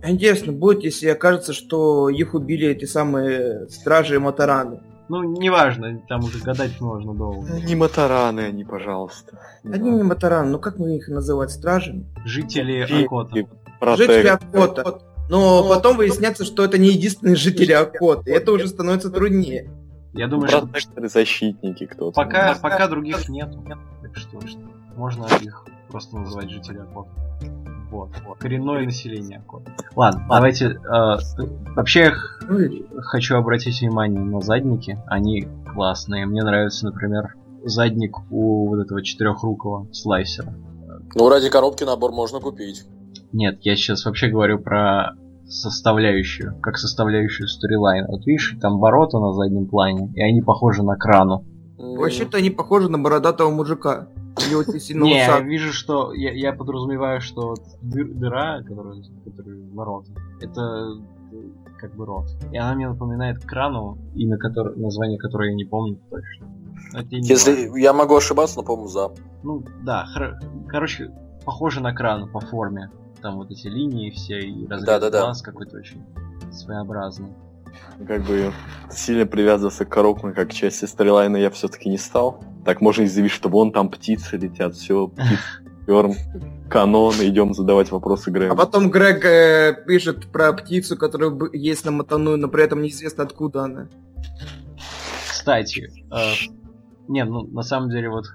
А, 0.03 0.11
интересно 0.11 0.53
будет, 0.53 0.83
если 0.83 1.09
окажется, 1.09 1.53
что 1.53 2.09
их 2.09 2.35
убили 2.35 2.67
эти 2.67 2.87
самые 2.87 3.69
стражи 3.69 4.17
и 4.17 4.19
Матараны. 4.19 4.81
Ну, 5.09 5.23
неважно, 5.25 6.01
там 6.09 6.25
уже 6.25 6.39
гадать 6.39 6.81
можно 6.81 7.15
долго. 7.15 7.61
Не 7.61 7.75
Матараны 7.75 8.41
они, 8.41 8.65
пожалуйста. 8.65 9.39
Не 9.63 9.75
они 9.75 9.91
не 9.91 10.03
Матараны, 10.03 10.51
ну 10.51 10.59
как 10.59 10.79
мы 10.79 10.97
их 10.97 11.09
называть, 11.09 11.51
стражами? 11.51 12.07
Жители 12.25 12.81
Акота. 13.05 13.35
Жители 13.97 14.29
Акота. 14.29 15.01
Но 15.29 15.69
потом 15.69 15.97
выясняется, 15.97 16.45
что 16.45 16.65
это 16.65 16.79
не 16.79 16.89
единственные 16.89 17.37
жители 17.37 17.73
Акоты. 17.73 18.31
Это 18.31 18.53
уже 18.53 18.69
становится 18.69 19.11
труднее. 19.11 19.71
Я 20.15 20.29
думаю, 20.29 20.49
что... 20.49 20.69
защитники 21.09 21.87
кто-то. 21.87 22.13
Пока, 22.13 22.55
пока 22.61 22.87
других 22.87 23.29
нету. 23.29 23.65
Так 24.03 24.17
что, 24.17 24.47
что 24.47 24.61
можно 24.95 25.27
их 25.41 25.65
просто 25.89 26.19
называть 26.19 26.51
жители 26.51 26.79
Акота. 26.79 27.11
Вот, 27.93 28.09
вот. 28.27 28.39
Коренное 28.39 28.87
население 28.87 29.39
Акота. 29.39 29.71
Ладно, 29.95 30.25
давайте... 30.27 30.67
Э, 30.67 31.19
вообще, 31.77 32.01
я 32.01 32.13
хочу 33.03 33.37
обратить 33.37 33.83
внимание 33.83 34.19
на 34.19 34.41
задники. 34.41 34.99
Они 35.07 35.47
классные. 35.75 36.25
Мне 36.25 36.43
нравится, 36.43 36.87
например, 36.87 37.35
задник 37.63 38.17
у 38.31 38.69
вот 38.69 38.81
этого 38.81 39.03
четырехрукого 39.03 39.93
слайсера. 39.93 40.55
Ну, 41.15 41.29
ради 41.29 41.51
коробки 41.51 41.85
набор 41.85 42.13
можно 42.13 42.41
купить. 42.41 42.87
Нет, 43.33 43.59
я 43.61 43.77
сейчас 43.77 44.07
вообще 44.07 44.29
говорю 44.29 44.59
про 44.59 45.13
составляющую, 45.47 46.59
как 46.63 46.79
составляющую 46.79 47.47
сторилайна. 47.47 48.09
Вот 48.09 48.25
видишь, 48.25 48.57
там 48.63 48.79
ворота 48.79 49.19
на 49.19 49.35
заднем 49.35 49.67
плане, 49.67 50.11
и 50.15 50.23
они 50.23 50.41
похожи 50.41 50.83
на 50.83 50.97
крану. 50.97 51.45
Вообще-то 51.77 52.39
они 52.39 52.49
похожи 52.49 52.89
на 52.89 52.99
бородатого 52.99 53.51
мужика. 53.51 54.09
Него 54.51 54.61
очень 54.61 54.81
сильно 54.81 55.05
Не, 55.05 55.19
я 55.19 55.41
вижу, 55.41 55.73
что 55.73 56.13
я, 56.13 56.33
я 56.33 56.53
подразумеваю, 56.53 57.21
что 57.21 57.49
вот 57.49 57.61
дыр- 57.83 58.13
дыра, 58.13 58.63
которая, 58.63 59.03
которая 59.25 59.57
ворота, 59.73 60.11
это 60.41 60.97
э, 61.33 61.37
как 61.79 61.95
бы 61.95 62.07
рот. 62.07 62.27
И 62.53 62.57
она 62.57 62.75
мне 62.75 62.89
напоминает 62.89 63.45
крану, 63.45 63.99
имя 64.15 64.39
которое, 64.39 64.75
название 64.77 65.19
которое 65.19 65.51
я 65.51 65.57
не 65.57 65.65
помню 65.65 65.99
точно. 66.11 66.47
Если 67.11 67.69
важно. 67.69 67.77
я 67.79 67.93
могу 67.93 68.17
ошибаться, 68.17 68.57
но, 68.59 68.65
по-моему, 68.65 68.89
за. 68.89 69.11
Ну, 69.43 69.65
да, 69.83 70.07
хор- 70.13 70.39
короче, 70.69 71.11
похоже 71.45 71.81
на 71.81 71.95
кран 71.95 72.29
по 72.29 72.41
форме. 72.41 72.91
Там 73.21 73.37
вот 73.37 73.51
эти 73.51 73.69
линии 73.69 74.11
все 74.11 74.41
и 74.41 74.67
разрез 74.67 74.87
Да-да-да. 74.87 75.21
глаз 75.21 75.43
какой-то 75.43 75.77
очень 75.79 76.03
своеобразный. 76.53 77.33
Как 78.07 78.23
бы 78.25 78.53
сильно 78.91 79.27
привязываться 79.27 79.85
к 79.85 79.89
коробкам 79.89 80.35
как 80.35 80.51
к 80.51 80.53
части 80.53 80.85
сторилайна 80.85 81.37
я 81.37 81.51
все-таки 81.51 81.89
не 81.89 81.99
стал. 81.99 82.43
Так 82.65 82.81
можно 82.81 83.05
изъявить, 83.05 83.33
что 83.33 83.49
вон 83.49 83.73
там 83.73 83.91
птицы 83.91 84.37
летят, 84.37 84.75
все, 84.75 85.09
птицы, 85.09 85.39
Перм, 85.87 86.15
канон, 86.71 87.15
идем 87.21 87.55
задавать 87.55 87.91
вопросы 87.91 88.31
Грэму. 88.31 88.53
А 88.53 88.57
потом 88.57 88.91
Грег 88.91 89.25
э, 89.25 89.85
пишет 89.87 90.31
про 90.31 90.53
птицу, 90.53 90.97
которая 90.97 91.37
есть 91.53 91.85
на 91.85 91.91
Матану, 91.91 92.37
но 92.37 92.49
при 92.49 92.65
этом 92.65 92.83
неизвестно 92.83 93.25
откуда 93.25 93.65
она. 93.65 93.89
Кстати, 95.29 95.91
э, 96.13 96.33
не, 97.09 97.25
ну 97.25 97.47
на 97.49 97.63
самом 97.63 97.91
деле 97.91 98.09
вот, 98.09 98.27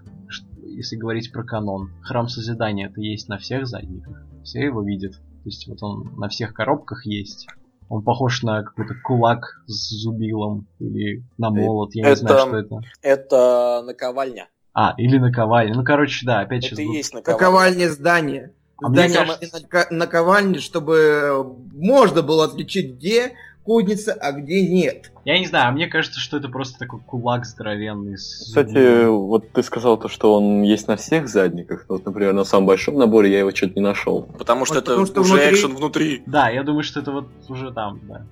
если 0.62 0.98
говорить 0.98 1.32
про 1.32 1.44
канон, 1.44 1.92
храм 2.02 2.28
созидания 2.28 2.90
это 2.90 3.00
есть 3.00 3.30
на 3.30 3.38
всех 3.38 3.66
задниках, 3.66 4.26
все 4.44 4.66
его 4.66 4.84
видят. 4.84 5.14
То 5.14 5.50
есть 5.50 5.68
вот 5.68 5.82
он 5.82 6.14
на 6.18 6.28
всех 6.28 6.54
коробках 6.54 7.06
есть. 7.06 7.48
Он 7.90 8.04
похож 8.04 8.44
на 8.44 8.64
какой-то 8.64 8.94
кулак 9.04 9.62
с 9.68 10.02
зубилом 10.04 10.68
или 10.80 11.24
на 11.38 11.50
молот, 11.50 11.96
я 11.96 12.06
не 12.06 12.12
Это- 12.12 12.20
знаю, 12.22 12.40
что 12.48 12.58
это. 12.58 12.80
Это 13.02 13.82
наковальня. 13.86 14.50
А, 14.74 14.94
или 14.98 15.18
наковальня. 15.18 15.74
Ну, 15.76 15.84
короче, 15.84 16.26
да, 16.26 16.42
опять 16.42 16.60
Это 16.66 16.68
сейчас 16.76 16.80
и 16.80 16.84
будут- 16.86 16.98
есть 16.98 17.14
наковальня. 17.14 17.40
Наковальня 17.48 17.90
здания. 17.90 18.54
А 18.84 18.90
мне 18.90 18.98
Здание 19.10 19.18
кажется- 19.18 19.60
нака- 19.64 19.88
наковальни, 19.90 20.58
чтобы 20.60 21.56
можно 21.74 22.22
было 22.22 22.46
отличить, 22.46 22.96
где 22.98 23.34
кузница, 23.68 24.14
а 24.14 24.32
где 24.32 24.66
нет. 24.66 25.12
Я 25.26 25.38
не 25.38 25.46
знаю, 25.46 25.68
а 25.68 25.72
мне 25.72 25.88
кажется, 25.88 26.22
что 26.22 26.38
это 26.38 26.48
просто 26.48 26.80
такой 26.80 27.02
кулак 27.02 27.46
здоровенный. 27.46 28.16
Кстати, 28.16 29.06
вот 29.08 29.52
ты 29.52 29.62
сказал 29.62 29.98
то, 29.98 30.08
что 30.08 30.34
он 30.34 30.62
есть 30.64 30.88
на 30.88 30.96
всех 30.96 31.28
задниках. 31.28 31.86
Вот, 31.90 32.06
например, 32.06 32.32
на 32.34 32.46
самом 32.46 32.66
большом 32.66 32.96
наборе 32.98 33.30
я 33.32 33.40
его 33.40 33.52
что-то 33.52 33.74
не 33.76 33.82
нашел. 33.82 34.24
Потому 34.38 34.64
что 34.66 34.76
Вот 34.76 34.84
это 34.84 34.92
потому 34.92 35.06
что 35.06 35.22
уже 35.22 35.34
внутри- 35.34 35.52
экшен 35.54 35.76
внутри. 35.76 36.24
Да, 36.26 36.50
я 36.50 36.64
думаю, 36.64 36.84
что 36.84 37.02
это 37.02 37.12
вот 37.12 37.28
уже 37.50 37.72
там, 37.74 38.00
да. 38.08 38.26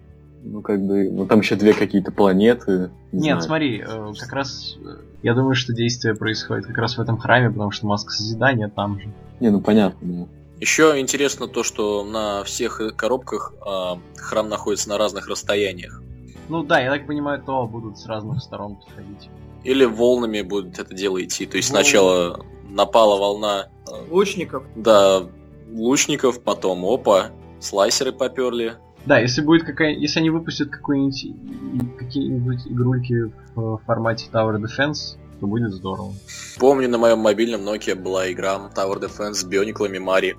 Ну, 0.44 0.62
как 0.62 0.80
бы, 0.86 1.10
ну 1.12 1.26
там 1.26 1.40
еще 1.42 1.56
две 1.56 1.74
какие-то 1.74 2.12
планеты. 2.14 2.92
не 3.12 3.20
Нет, 3.20 3.24
знаю. 3.24 3.42
смотри, 3.42 3.84
э, 3.86 4.12
как 4.20 4.32
раз 4.32 4.78
э, 4.84 4.88
я 5.24 5.34
думаю, 5.34 5.56
что 5.56 5.74
действие 5.74 6.16
происходит 6.16 6.66
как 6.68 6.78
раз 6.78 6.98
в 6.98 7.02
этом 7.02 7.18
храме, 7.18 7.50
потому 7.50 7.72
что 7.72 7.88
маска 7.88 8.12
созидания 8.12 8.70
там 8.70 9.00
же. 9.02 9.10
Не, 9.42 9.50
ну 9.50 9.60
понятно. 9.60 10.28
Еще 10.60 11.00
интересно 11.00 11.48
то, 11.48 11.64
что 11.64 12.04
на 12.04 12.44
всех 12.44 12.82
коробках 12.96 13.54
а, 13.66 14.00
храм 14.18 14.48
находится 14.48 14.90
на 14.90 14.98
разных 14.98 15.28
расстояниях. 15.28 16.02
Ну 16.48 16.64
да, 16.64 16.80
я 16.80 16.92
так 16.92 17.08
понимаю, 17.08 17.42
то 17.44 17.66
будут 17.66 17.98
с 17.98 18.06
разных 18.06 18.42
сторон 18.42 18.76
подходить. 18.78 19.30
Или 19.64 19.86
волнами 19.86 20.42
будет 20.42 20.80
это 20.80 20.94
дело 20.94 21.24
идти. 21.24 21.46
То 21.46 21.58
есть 21.58 21.72
Волны. 21.72 21.84
сначала 21.84 22.46
напала 22.70 23.20
волна 23.20 23.68
а, 23.88 24.04
Лучников. 24.10 24.64
да, 24.76 25.24
лучников, 25.72 26.42
потом 26.42 26.86
опа, 26.86 27.32
слайсеры 27.60 28.12
поперли. 28.12 28.76
Да, 29.06 29.20
если 29.20 29.42
будет 29.42 29.66
какая 29.66 29.92
если 29.92 30.20
они 30.20 30.30
выпустят 30.30 30.70
какую-нибудь 30.70 31.98
какие-нибудь 31.98 32.66
игрульки 32.68 33.32
в 33.54 33.78
формате 33.86 34.28
Tower 34.32 34.58
Defense, 34.60 35.18
то 35.40 35.48
будет 35.48 35.72
здорово. 35.74 36.14
Помню, 36.60 36.90
на 36.90 36.98
моем 36.98 37.20
мобильном 37.20 37.62
Nokia 37.62 37.96
была 37.96 38.32
игра 38.32 38.56
Tower 38.76 39.00
Defense 39.00 39.34
с 39.36 39.44
биониклами 39.44 39.98
Мари. 39.98 40.38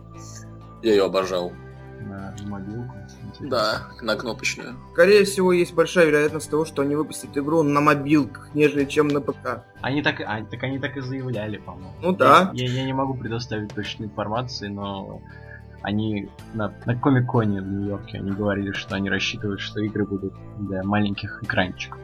Я 0.83 0.93
ее 0.93 1.05
обожал. 1.05 1.53
На 2.09 2.35
мобилку. 2.47 2.95
Интересно. 3.25 3.49
Да, 3.51 3.89
на 4.03 4.17
кнопочную. 4.17 4.77
Скорее 4.93 5.25
всего, 5.25 5.53
есть 5.53 5.75
большая 5.75 6.07
вероятность 6.07 6.49
того, 6.51 6.65
что 6.65 6.83
они 6.83 6.95
выпустят 6.95 7.37
игру 7.37 7.63
на 7.63 7.81
мобилках, 7.81 8.49
нежели 8.55 8.85
чем 8.85 9.09
на 9.09 9.21
ПК. 9.21 9.65
Они 9.83 10.03
так, 10.03 10.21
и- 10.21 10.25
а, 10.25 10.45
так 10.45 10.63
они 10.63 10.79
так 10.79 10.97
и 10.97 11.01
заявляли, 11.01 11.59
по-моему. 11.59 11.93
Ну 12.01 12.13
да. 12.13 12.51
Я, 12.55 12.67
я- 12.67 12.73
я 12.73 12.85
не 12.85 12.93
могу 12.93 13.15
предоставить 13.15 13.75
точной 13.75 14.07
информации, 14.07 14.69
но 14.69 15.21
они 15.83 16.31
на, 16.55 16.73
на 16.87 16.95
Комик-Коне 16.97 17.61
в 17.61 17.67
Нью-Йорке 17.67 18.19
они 18.19 18.31
говорили, 18.31 18.73
что 18.73 18.95
они 18.95 19.11
рассчитывают, 19.11 19.61
что 19.61 19.81
игры 19.81 20.07
будут 20.07 20.33
для 20.59 20.83
маленьких 20.85 21.43
экранчиков. 21.43 21.99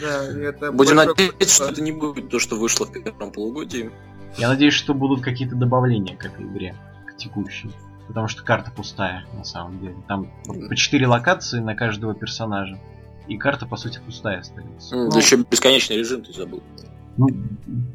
Да, 0.00 0.30
и 0.30 0.42
это 0.42 0.72
Будем 0.72 0.96
большой 0.96 1.14
надеяться, 1.14 1.48
что 1.54 1.64
это 1.70 1.82
не 1.82 1.92
будет 1.92 2.28
то, 2.30 2.38
что 2.38 2.56
вышло 2.56 2.84
в 2.86 2.92
первом 2.92 3.30
полугодии. 3.32 3.90
Я 4.36 4.48
надеюсь, 4.48 4.74
что 4.74 4.94
будут 4.94 5.22
какие-то 5.22 5.56
добавления 5.56 6.16
к 6.16 6.24
этой 6.24 6.44
игре, 6.44 6.74
к 7.06 7.16
текущей. 7.16 7.70
Потому 8.06 8.28
что 8.28 8.42
карта 8.42 8.70
пустая, 8.70 9.26
на 9.34 9.44
самом 9.44 9.80
деле. 9.80 9.96
Там 10.08 10.30
по 10.46 10.74
4 10.76 11.06
локации 11.06 11.58
на 11.60 11.74
каждого 11.74 12.14
персонажа. 12.14 12.78
И 13.26 13.36
карта, 13.36 13.66
по 13.66 13.76
сути, 13.76 14.00
пустая 14.04 14.40
остается. 14.40 14.94
М, 14.96 15.04
Ну, 15.04 15.10
Да 15.10 15.18
еще 15.18 15.36
бесконечный 15.36 15.96
режим 15.98 16.22
ты 16.22 16.32
забыл. 16.32 16.62
ну, 17.18 17.28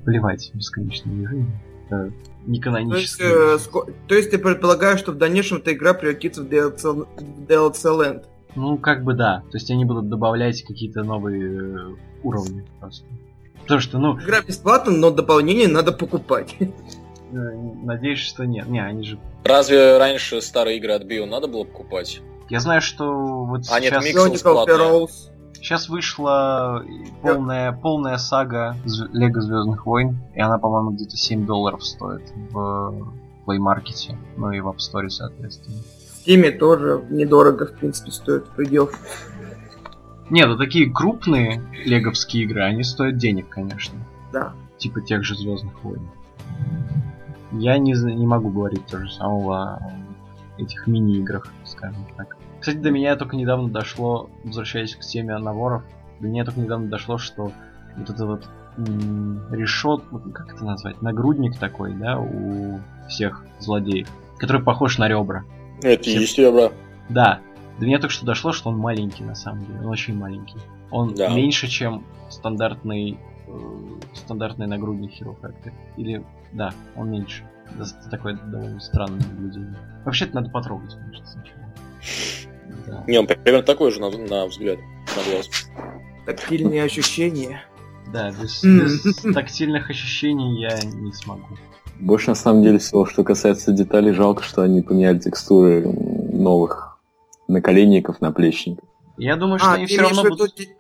плевать, 0.05 0.51
бесконечный 0.53 1.21
режим. 1.21 1.51
Это 1.87 2.11
не 2.45 2.59
То 2.61 2.77
есть, 2.77 3.17
канонический. 3.17 3.25
э, 3.25 3.57
ско- 3.57 3.91
то 4.07 4.15
есть 4.15 4.29
ты 4.31 4.37
предполагаешь, 4.37 4.99
что 4.99 5.11
в 5.13 5.17
дальнейшем 5.17 5.57
эта 5.59 5.73
игра 5.73 5.93
превратится 5.93 6.43
в 6.43 6.47
DLC, 6.47 6.93
в 6.93 7.45
DLC 7.47 7.89
Land. 7.97 8.25
Ну, 8.55 8.77
как 8.77 9.03
бы 9.03 9.13
да. 9.13 9.43
То 9.51 9.57
есть 9.57 9.69
они 9.71 9.85
будут 9.85 10.09
добавлять 10.09 10.63
какие-то 10.63 11.03
новые 11.03 11.91
э, 11.91 11.95
уровни 12.23 12.65
просто. 12.79 13.05
Потому 13.61 13.79
что, 13.79 13.97
ну, 13.97 14.19
Игра 14.19 14.41
бесплатна, 14.41 14.91
но 14.91 15.11
дополнение 15.11 15.67
надо 15.67 15.91
покупать. 15.91 16.55
э, 16.59 16.71
надеюсь, 17.31 18.19
что 18.19 18.45
нет. 18.45 18.67
Не, 18.67 18.83
они 18.83 19.03
же... 19.03 19.19
Разве 19.43 19.97
раньше 19.97 20.41
старые 20.41 20.77
игры 20.77 20.93
от 20.93 21.03
Bio 21.03 21.25
надо 21.25 21.47
было 21.47 21.63
покупать? 21.63 22.21
Я 22.49 22.59
знаю, 22.59 22.81
что 22.81 23.45
вот 23.45 23.61
А, 23.69 23.79
нет, 23.79 23.93
сейчас. 24.01 24.43
Heroes. 24.43 25.31
сейчас 25.53 25.89
вышла 25.89 26.83
полная, 27.21 27.71
полная 27.71 28.17
сага 28.17 28.75
Лего 28.85 29.41
Звездных 29.41 29.85
войн, 29.85 30.19
и 30.35 30.41
она, 30.41 30.57
по-моему, 30.57 30.91
где-то 30.91 31.15
7 31.15 31.45
долларов 31.45 31.83
стоит 31.85 32.31
в 32.51 33.13
Play 33.45 33.57
Market, 33.57 34.15
ну 34.37 34.51
и 34.51 34.59
в 34.59 34.67
App 34.67 34.77
Store, 34.77 35.09
соответственно. 35.09 35.77
Steam 36.25 36.57
тоже 36.57 37.03
недорого, 37.09 37.67
в 37.67 37.73
принципе, 37.73 38.11
стоит 38.11 38.45
в 38.45 38.49
пределах. 38.51 38.91
Нет, 40.29 40.47
ну 40.47 40.57
такие 40.57 40.91
крупные 40.91 41.61
леговские 41.85 42.43
игры, 42.43 42.63
они 42.63 42.83
стоят 42.83 43.17
денег, 43.17 43.49
конечно. 43.49 43.99
Да. 44.31 44.53
Типа 44.77 45.01
тех 45.01 45.23
же 45.23 45.35
Звездных 45.35 45.83
войн. 45.83 46.09
Я 47.51 47.77
не, 47.77 47.93
не 47.93 48.25
могу 48.25 48.49
говорить 48.49 48.85
то 48.87 48.99
же 48.99 49.11
самого 49.11 49.75
о 49.75 49.93
этих 50.57 50.87
мини-играх, 50.87 51.47
скажем 51.65 52.05
так. 52.17 52.37
Кстати, 52.59 52.77
до 52.77 52.91
меня 52.91 53.15
только 53.15 53.35
недавно 53.35 53.69
дошло, 53.69 54.29
возвращаясь 54.43 54.95
к 54.95 55.01
теме 55.01 55.37
наборов, 55.37 55.83
до 56.19 56.27
меня 56.27 56.45
только 56.45 56.61
недавно 56.61 56.87
дошло, 56.87 57.17
что 57.17 57.51
вот 57.97 58.09
это 58.09 58.25
вот 58.25 58.47
решет, 59.51 60.03
как 60.33 60.53
это 60.53 60.65
назвать, 60.65 61.01
нагрудник 61.01 61.59
такой, 61.59 61.93
да, 61.93 62.17
у 62.17 62.79
всех 63.07 63.43
злодеев, 63.59 64.07
который 64.37 64.63
похож 64.63 64.97
на 64.97 65.07
ребра. 65.07 65.43
Это 65.83 66.03
Всем- 66.03 66.21
есть 66.21 66.37
ребра. 66.37 66.71
Да, 67.09 67.39
до 67.79 67.85
меня 67.85 67.99
только 67.99 68.13
что 68.13 68.25
дошло, 68.25 68.51
что 68.53 68.69
он 68.69 68.77
маленький 68.77 69.23
на 69.23 69.35
самом 69.35 69.65
деле, 69.65 69.79
он 69.79 69.87
очень 69.87 70.15
маленький. 70.15 70.57
Он 70.91 71.13
Да. 71.13 71.29
меньше, 71.29 71.67
чем 71.67 72.05
стандартный 72.29 73.17
э, 73.45 73.51
стандартный 74.15 74.67
нагрудник 74.67 75.11
Hero 75.21 75.35
Factory. 75.39 75.73
Или, 75.97 76.25
да, 76.53 76.73
он 76.95 77.11
меньше. 77.11 77.43
Это 77.77 78.09
такое 78.09 78.35
довольно 78.35 78.79
странное 78.79 79.19
наблюдение. 79.19 79.75
Вообще-то 80.05 80.35
надо 80.35 80.49
потрогать, 80.49 80.95
конечно, 80.95 81.25
сначала. 81.25 81.63
Да. 82.87 83.03
Не, 83.07 83.17
он 83.19 83.27
примерно 83.27 83.63
такой 83.63 83.91
же 83.91 83.99
на, 83.99 84.09
на 84.09 84.45
взгляд, 84.47 84.79
на 84.79 85.31
глаз. 85.31 85.49
Тактильные 86.25 86.83
ощущения. 86.83 87.61
Да, 88.13 88.31
без, 88.31 88.63
без 88.63 89.15
тактильных 89.33 89.89
ощущений 89.89 90.61
я 90.61 90.79
не 90.83 91.11
смогу. 91.11 91.57
Больше 91.99 92.29
на 92.29 92.35
самом 92.35 92.63
деле 92.63 92.79
всего, 92.79 93.05
что 93.05 93.23
касается 93.23 93.71
деталей, 93.71 94.11
жалко, 94.11 94.43
что 94.43 94.61
они 94.61 94.81
поменяли 94.81 95.19
текстуры 95.19 95.87
новых 95.87 96.99
наколенников, 97.47 98.21
наплечников. 98.21 98.87
Я 99.17 99.35
думаю, 99.35 99.59
что 99.59 99.69
А, 99.69 99.73
они 99.75 99.85
все 99.85 100.01
равно 100.01 100.23
будут 100.23 100.55
те, 100.55 100.75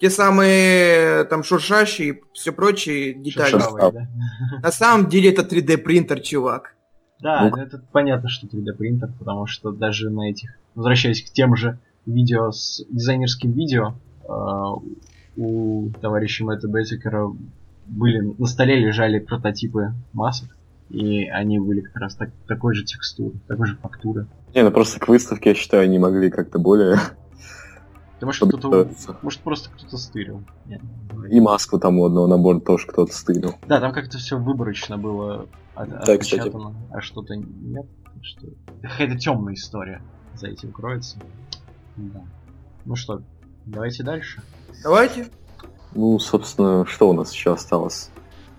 те 0.00 0.10
самые 0.10 1.24
там 1.24 1.42
шуршащие 1.42 2.08
и 2.08 2.22
все 2.32 2.52
прочие 2.52 3.14
детали. 3.14 3.52
Да. 3.52 4.08
На 4.62 4.72
самом 4.72 5.08
деле 5.08 5.30
это 5.30 5.42
3D 5.42 5.78
принтер, 5.78 6.20
чувак. 6.20 6.74
Да, 7.20 7.48
Ну, 7.48 7.56
это 7.56 7.82
понятно, 7.92 8.28
что 8.28 8.46
3D 8.46 8.74
принтер, 8.74 9.10
потому 9.18 9.46
что 9.46 9.72
даже 9.72 10.10
на 10.10 10.30
этих, 10.30 10.50
возвращаясь 10.74 11.22
к 11.22 11.32
тем 11.32 11.56
же 11.56 11.78
видео 12.04 12.50
с 12.50 12.84
дизайнерским 12.90 13.52
видео, 13.52 13.94
э, 14.22 14.28
у 15.36 15.90
товарища 16.00 16.44
Мэтта 16.44 16.68
Беттикера 16.68 17.30
были 17.86 18.34
на 18.36 18.46
столе 18.46 18.76
лежали 18.76 19.18
прототипы 19.18 19.94
масок, 20.12 20.55
и 20.88 21.26
они 21.26 21.58
были 21.58 21.80
как 21.80 21.96
раз 21.96 22.14
так, 22.16 22.30
такой 22.46 22.74
же 22.74 22.84
текстуры, 22.84 23.38
такой 23.48 23.66
же 23.66 23.76
фактуры. 23.76 24.26
Не, 24.54 24.62
ну 24.62 24.70
просто 24.70 25.00
к 25.00 25.08
выставке, 25.08 25.50
я 25.50 25.54
считаю, 25.54 25.84
они 25.84 25.98
могли 25.98 26.30
как-то 26.30 26.58
более 26.58 26.98
Ты 28.20 28.26
может 28.26 28.48
кто-то... 28.48 28.88
Может 29.22 29.40
просто 29.40 29.70
кто-то 29.70 29.98
стырил. 29.98 30.42
Нет. 30.64 30.80
И 31.28 31.40
маску 31.40 31.78
там 31.78 31.98
у 31.98 32.06
одного 32.06 32.26
набора 32.26 32.60
тоже 32.60 32.86
кто-то 32.86 33.12
стырил. 33.12 33.56
Да, 33.66 33.80
там 33.80 33.92
как-то 33.92 34.18
все 34.18 34.38
выборочно 34.38 34.96
было 34.96 35.48
от- 35.74 35.90
Да, 35.90 35.98
кстати. 35.98 36.34
отпечатано, 36.36 36.74
а 36.90 37.00
что-то 37.00 37.34
нет. 37.36 37.86
Что... 38.22 38.46
Какая-то 38.82 39.18
темная 39.18 39.54
история 39.54 40.00
за 40.34 40.48
этим 40.48 40.72
кроется. 40.72 41.18
Да. 41.96 42.22
Ну 42.84 42.96
что, 42.96 43.22
давайте 43.66 44.02
дальше. 44.02 44.40
Давайте. 44.82 45.26
Ну, 45.94 46.18
собственно, 46.18 46.86
что 46.86 47.10
у 47.10 47.12
нас 47.12 47.32
еще 47.32 47.52
осталось? 47.52 48.10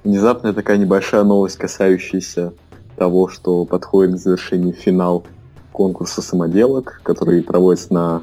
Внезапная 0.08 0.54
такая 0.54 0.78
небольшая 0.78 1.26
новость, 1.26 1.58
касающаяся 1.58 2.54
того, 2.96 3.28
что 3.28 3.65
подходит 3.65 4.15
к 4.15 4.17
завершению 4.17 4.72
финал 4.72 5.26
конкурса 5.74 6.22
самоделок, 6.22 7.02
который 7.04 7.43
проводится 7.43 7.93
на 7.93 8.22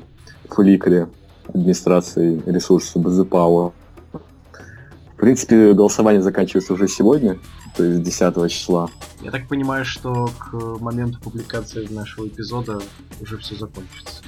Фликре 0.48 1.08
администрации 1.46 2.42
ресурсов 2.46 3.04
Power. 3.04 3.72
В 4.14 5.16
принципе, 5.18 5.74
голосование 5.74 6.22
заканчивается 6.22 6.72
уже 6.72 6.88
сегодня, 6.88 7.38
то 7.76 7.84
есть 7.84 8.02
10 8.02 8.50
числа. 8.50 8.88
Я 9.20 9.30
так 9.30 9.46
понимаю, 9.46 9.84
что 9.84 10.30
к 10.38 10.54
моменту 10.80 11.20
публикации 11.20 11.86
нашего 11.92 12.28
эпизода 12.28 12.80
уже 13.20 13.36
все 13.36 13.56
закончится. 13.56 14.22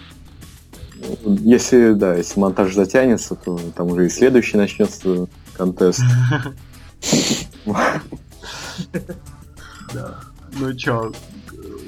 Если, 1.25 1.95
да, 1.95 2.17
если 2.17 2.39
монтаж 2.39 2.75
затянется, 2.75 3.35
то 3.35 3.59
там 3.75 3.93
уже 3.93 4.05
и 4.05 4.09
следующий 4.11 4.59
начнется 4.59 5.27
контест. 5.57 6.03
Да. 9.95 10.17
Ну 10.59 10.75
чё, 10.75 11.13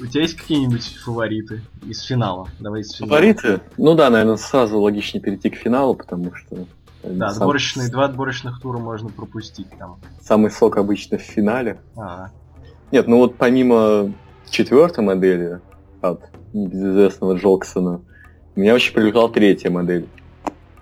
у 0.01 0.05
тебя 0.05 0.21
есть 0.21 0.35
какие-нибудь 0.35 0.97
фавориты 1.03 1.61
из 1.85 2.01
финала? 2.03 2.47
Давай 2.59 2.81
из 2.81 2.91
финала. 2.93 3.09
Фавориты? 3.09 3.61
Ну 3.77 3.95
да, 3.95 4.09
наверное, 4.09 4.37
сразу 4.37 4.79
логичнее 4.79 5.21
перейти 5.21 5.49
к 5.49 5.55
финалу, 5.55 5.95
потому 5.95 6.33
что 6.35 6.65
Да, 7.03 7.29
сам- 7.29 7.43
отборочные, 7.43 7.89
два 7.89 8.05
отборочных 8.05 8.61
тура 8.61 8.77
можно 8.77 9.09
пропустить 9.09 9.67
там. 9.77 9.99
самый 10.21 10.51
сок 10.51 10.77
обычно 10.77 11.17
в 11.17 11.21
финале. 11.21 11.79
А, 11.95 12.29
Нет, 12.91 13.07
ну 13.07 13.17
вот 13.17 13.35
помимо 13.37 14.11
четвертой 14.49 15.03
модели 15.03 15.59
от 16.01 16.21
небезызвестного 16.53 17.37
Джоксона, 17.37 18.01
меня 18.55 18.73
очень 18.73 18.93
привлекла 18.93 19.27
третья 19.29 19.69
модель. 19.69 20.07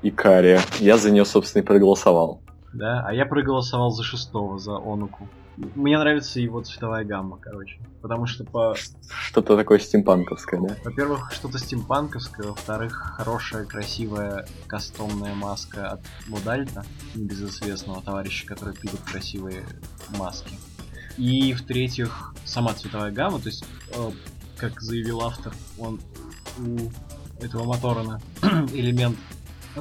Икария. 0.04 0.62
Я 0.80 0.98
за 0.98 1.10
нее, 1.12 1.26
собственно, 1.26 1.64
и 1.64 1.66
проголосовал. 1.66 2.42
Да, 2.78 3.04
а 3.06 3.14
я 3.14 3.26
проголосовал 3.26 3.92
за 3.92 4.04
шестого, 4.04 4.60
за 4.60 4.78
Онуку. 4.78 5.28
Мне 5.58 5.98
нравится 5.98 6.40
его 6.40 6.62
цветовая 6.62 7.04
гамма, 7.04 7.38
короче. 7.38 7.80
Потому 8.04 8.28
что 8.28 8.44
по 8.44 8.76
Что-то 9.10 9.58
такое 9.58 9.80
стимпанковское, 9.80 10.62
да? 10.62 10.76
Во-первых, 10.86 11.32
что-то 11.34 11.58
стимпанковское, 11.58 12.50
во-вторых, 12.50 12.94
хорошая, 13.18 13.66
красивая 13.66 14.46
кастомная 14.68 15.34
маска 15.34 15.90
от 15.94 16.02
Мудальта, 16.28 16.86
небезызвестного 17.16 18.04
товарища, 18.04 18.46
который 18.46 18.76
пилит 18.76 19.02
красивые 19.02 19.66
маски. 20.16 20.54
И 21.18 21.54
в-третьих, 21.54 22.36
сама 22.46 22.76
цветовая 22.76 23.12
гамма, 23.12 23.40
то 23.40 23.50
есть, 23.50 23.66
э, 23.96 24.12
как 24.58 24.80
заявил 24.80 25.22
автор, 25.22 25.54
он 25.80 26.00
у 26.60 26.92
этого 27.44 27.64
Моторона 27.64 28.22
элемент 28.74 29.18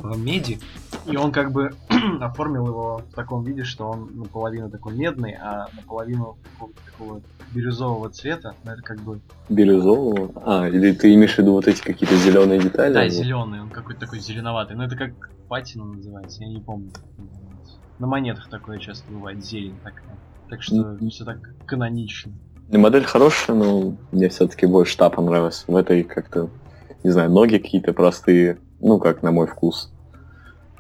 в 0.03 0.19
меди, 0.19 0.59
и 1.07 1.17
он 1.17 1.33
как 1.33 1.53
бы 1.53 1.73
оформил 2.21 2.67
его 2.67 3.03
в 3.11 3.15
таком 3.15 3.45
виде, 3.45 3.65
что 3.65 3.89
он 3.91 4.11
наполовину 4.15 4.71
такой 4.71 4.95
медный, 4.95 5.37
а 5.41 5.69
наполовину 5.75 6.37
такого, 6.53 6.73
такого 6.85 7.21
бирюзового 7.53 8.11
цвета, 8.11 8.55
но 8.65 8.73
это 8.73 8.83
как 8.83 9.01
бы 9.01 9.21
Бирюзового. 9.49 10.33
А, 10.45 10.69
или 10.69 10.93
ты 10.93 11.15
имеешь 11.15 11.35
в 11.35 11.39
виду 11.39 11.53
вот 11.53 11.69
эти 11.69 11.81
какие-то 11.83 12.17
зеленые 12.17 12.61
детали? 12.61 12.93
Да, 12.95 13.05
Ну, 13.05 13.09
зеленый, 13.11 13.61
он 13.63 13.71
какой-то 13.71 14.01
такой 14.01 14.19
зеленоватый. 14.21 14.77
Ну 14.77 14.83
это 14.83 14.97
как 14.97 15.13
патина 15.49 15.85
называется, 15.85 16.43
я 16.43 16.49
не 16.49 16.61
помню. 16.61 16.91
На 17.99 18.07
монетах 18.07 18.49
такое 18.51 18.79
часто 18.79 19.11
бывает, 19.11 19.45
зелень 19.45 19.77
такая. 19.83 20.19
Так 20.51 20.63
что 20.63 20.77
Мгм. 20.77 21.09
все 21.11 21.25
так 21.25 21.39
канонично. 21.67 22.33
Ну, 22.69 22.79
Модель 22.81 23.05
хорошая, 23.05 23.57
но 23.57 23.95
мне 24.13 24.29
все-таки 24.29 24.67
больше 24.67 24.97
та 24.97 25.09
понравилась. 25.09 25.65
В 25.69 25.77
этой 25.77 26.03
как-то, 26.03 26.51
не 27.05 27.11
знаю, 27.11 27.31
ноги 27.31 27.59
какие-то 27.59 27.93
простые, 27.93 28.59
ну, 28.81 28.99
как 28.99 29.23
на 29.23 29.33
мой 29.33 29.47
вкус. 29.47 29.93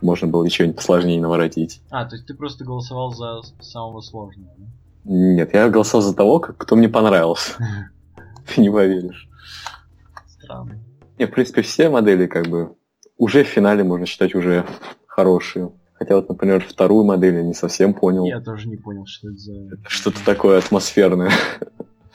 Можно 0.02 0.28
было 0.28 0.44
еще 0.44 0.64
нибудь 0.64 0.76
посложнее 0.76 1.20
наворотить. 1.20 1.80
А, 1.90 2.04
то 2.04 2.16
есть 2.16 2.26
ты 2.26 2.34
просто 2.34 2.64
голосовал 2.64 3.12
за 3.12 3.40
самого 3.60 4.00
сложного, 4.00 4.50
да? 4.58 4.66
Нет, 5.04 5.54
я 5.54 5.68
голосовал 5.70 6.02
за 6.02 6.14
того, 6.14 6.40
кто 6.40 6.76
мне 6.76 6.88
понравился. 6.88 7.52
Ты 8.54 8.60
не 8.60 8.70
поверишь. 8.70 9.28
Странно. 10.26 10.78
Не, 11.18 11.26
в 11.26 11.30
принципе, 11.30 11.62
все 11.62 11.88
модели 11.88 12.26
как 12.26 12.46
бы 12.48 12.76
уже 13.16 13.44
в 13.44 13.48
финале 13.48 13.84
можно 13.84 14.06
считать 14.06 14.34
уже 14.34 14.66
хорошие. 15.06 15.72
Хотя 15.94 16.16
вот, 16.16 16.28
например, 16.28 16.64
вторую 16.68 17.04
модель 17.04 17.36
я 17.36 17.42
не 17.42 17.54
совсем 17.54 17.94
понял. 17.94 18.24
Я 18.26 18.40
тоже 18.40 18.68
не 18.68 18.76
понял, 18.76 19.06
что 19.06 19.28
это 19.30 19.38
за... 19.38 19.52
Что-то 19.88 20.24
такое 20.24 20.58
атмосферное. 20.58 21.30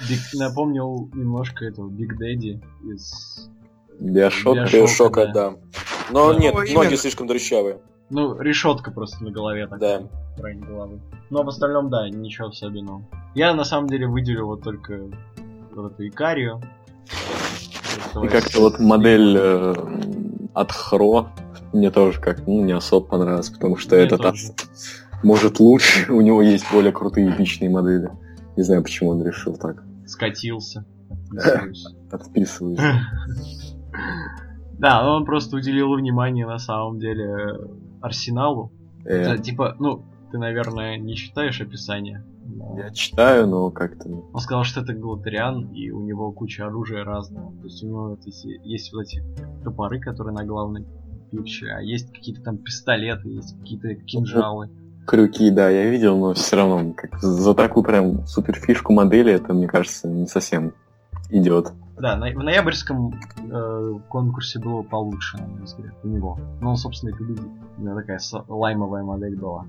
Big- 0.07 0.33
Напомнил 0.39 1.09
немножко 1.13 1.65
этого 1.65 1.89
Big 1.89 2.15
Daddy 2.17 2.61
из... 2.83 3.49
BioShock. 4.01 4.55
BioShock. 4.55 4.73
BioShock 4.73 5.15
а, 5.15 5.25
да. 5.27 5.33
да. 5.51 5.55
Но 6.11 6.33
Да. 6.33 6.39
нет, 6.39 6.53
О, 6.55 6.57
ноги 6.59 6.71
именно. 6.71 6.97
слишком 6.97 7.27
дрыщавые. 7.27 7.77
Ну, 8.09 8.37
решетка 8.39 8.91
просто 8.91 9.23
на 9.23 9.31
голове 9.31 9.67
такая. 9.67 9.99
Да. 9.99 10.07
в 10.37 10.41
районе 10.41 10.65
головы. 10.65 10.99
Но 11.29 11.43
в 11.43 11.47
остальном, 11.49 11.89
да, 11.89 12.09
ничего 12.09 12.47
особенного. 12.47 13.03
Я 13.35 13.53
на 13.53 13.63
самом 13.63 13.87
деле 13.87 14.07
выделил 14.07 14.47
вот 14.47 14.63
только 14.63 14.99
вот 15.73 15.93
эту 15.93 16.07
Икарию. 16.07 16.61
И 18.21 18.27
как-то 18.27 18.59
вот 18.59 18.79
модель 18.79 19.37
э, 19.37 19.73
от 20.53 20.71
Хро 20.71 21.29
мне 21.71 21.89
тоже 21.91 22.19
как 22.19 22.45
ну, 22.47 22.63
не 22.65 22.73
особо 22.73 23.07
понравилась, 23.07 23.49
потому 23.49 23.77
что 23.77 23.95
Мне 23.95 24.05
этот 24.05 24.21
тоже. 24.21 24.47
от- 24.49 25.23
может 25.23 25.59
лучше, 25.59 26.11
у 26.11 26.19
него 26.19 26.41
есть 26.41 26.65
более 26.73 26.91
крутые 26.91 27.29
эпичные 27.33 27.69
модели. 27.69 28.09
Не 28.57 28.63
знаю, 28.63 28.83
почему 28.83 29.11
он 29.11 29.23
решил 29.23 29.55
так. 29.55 29.83
скатился. 30.05 30.83
Отписываюсь. 31.31 31.85
Отписываюсь. 32.11 32.79
Да, 34.79 35.03
но 35.03 35.17
он 35.17 35.25
просто 35.25 35.57
уделил 35.57 35.93
внимание 35.93 36.47
на 36.47 36.57
самом 36.57 36.99
деле 36.99 37.59
арсеналу. 38.01 38.71
Э, 39.05 39.37
типа, 39.37 39.75
ну, 39.79 40.03
ты, 40.31 40.37
наверное, 40.37 40.97
не 40.97 41.15
читаешь 41.15 41.61
описание. 41.61 42.23
но 42.45 42.79
Я 42.79 42.91
читаю, 42.91 43.47
но 43.47 43.69
как-то... 43.69 44.09
Он 44.09 44.39
сказал, 44.39 44.63
что 44.63 44.81
это 44.81 44.93
Галатериан, 44.93 45.71
и 45.73 45.91
у 45.91 46.01
него 46.01 46.31
куча 46.31 46.65
оружия 46.65 47.03
разного. 47.03 47.51
То 47.57 47.65
есть 47.65 47.83
у 47.83 47.87
него 47.87 48.09
вот 48.09 48.25
эти, 48.25 48.59
есть 48.67 48.93
вот 48.93 49.01
эти 49.01 49.23
топоры, 49.63 49.99
которые 49.99 50.33
на 50.33 50.45
главной 50.45 50.85
пирче, 51.31 51.67
а 51.67 51.81
есть 51.81 52.11
какие-то 52.11 52.41
там 52.41 52.57
пистолеты, 52.57 53.29
есть 53.29 53.57
какие-то 53.59 53.95
кинжалы. 53.95 54.69
Крюки, 55.07 55.49
да, 55.49 55.69
я 55.69 55.89
видел, 55.89 56.17
но 56.17 56.33
все 56.33 56.57
равно 56.57 56.93
как 56.93 57.19
за 57.19 57.53
такую 57.53 57.83
прям 57.83 58.25
супер 58.27 58.55
фишку 58.55 58.93
модели 58.93 59.33
это, 59.33 59.53
мне 59.53 59.67
кажется, 59.67 60.07
не 60.07 60.27
совсем 60.27 60.73
идет. 61.29 61.71
Да, 62.01 62.15
на- 62.15 62.31
в 62.31 62.43
ноябрьском 62.43 63.13
э, 63.51 63.93
конкурсе 64.09 64.57
было 64.59 64.81
получше, 64.81 65.37
на 65.37 65.45
мой 65.47 65.61
взгляд, 65.61 65.93
у 66.03 66.07
него. 66.07 66.39
Но 66.59 66.71
он, 66.71 66.77
собственно, 66.77 67.11
и 67.11 67.13
победил. 67.13 67.51
У 67.77 67.81
него 67.83 67.95
такая 67.95 68.19
лаймовая 68.47 69.03
модель 69.03 69.35
была. 69.37 69.65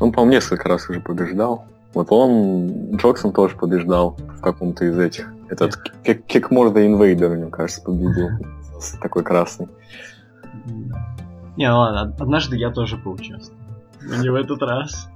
Он, 0.00 0.12
по-моему, 0.12 0.32
несколько 0.34 0.68
раз 0.68 0.88
уже 0.88 1.00
побеждал. 1.00 1.64
Вот 1.92 2.06
он, 2.10 2.94
Джоксон 2.96 3.32
тоже 3.32 3.56
побеждал 3.56 4.16
в 4.36 4.40
каком-то 4.40 4.84
из 4.84 4.96
этих. 4.96 5.32
Этот 5.48 5.76
Кекморда 6.26 6.86
Инвейдер, 6.86 7.30
мне 7.30 7.50
кажется, 7.50 7.82
победил. 7.82 8.28
Такой 9.02 9.24
красный. 9.24 9.66
Не, 11.56 11.68
ну 11.68 11.78
ладно, 11.78 12.02
од- 12.14 12.20
однажды 12.20 12.56
я 12.56 12.70
тоже 12.70 12.96
поучаствую. 12.96 13.58
Но 14.02 14.16
не 14.22 14.28
в 14.30 14.36
этот 14.36 14.62
раз. 14.62 15.08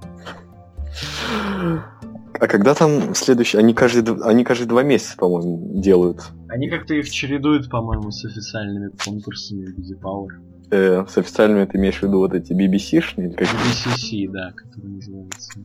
А 2.38 2.46
когда 2.48 2.74
там 2.74 3.14
следующий? 3.14 3.56
Они 3.58 3.72
каждые, 3.72 4.04
они 4.24 4.44
каждые 4.44 4.68
два 4.68 4.82
месяца, 4.82 5.16
по-моему, 5.16 5.80
делают. 5.80 6.28
Они 6.56 6.70
как-то 6.70 6.94
их 6.94 7.10
чередуют, 7.10 7.68
по-моему, 7.68 8.10
с 8.10 8.24
официальными 8.24 8.90
конкурсами 9.04 9.66
Busy 9.78 10.00
Power. 10.00 10.28
Э, 10.70 11.04
с 11.06 11.18
официальными 11.18 11.66
ты 11.66 11.76
имеешь 11.76 11.98
в 11.98 12.02
виду 12.02 12.16
вот 12.20 12.32
эти 12.32 12.54
BBC-шные? 12.54 13.34
Как? 13.34 13.46
BCC, 13.46 14.30
да, 14.30 14.52
который 14.52 14.88
называется. 14.88 15.60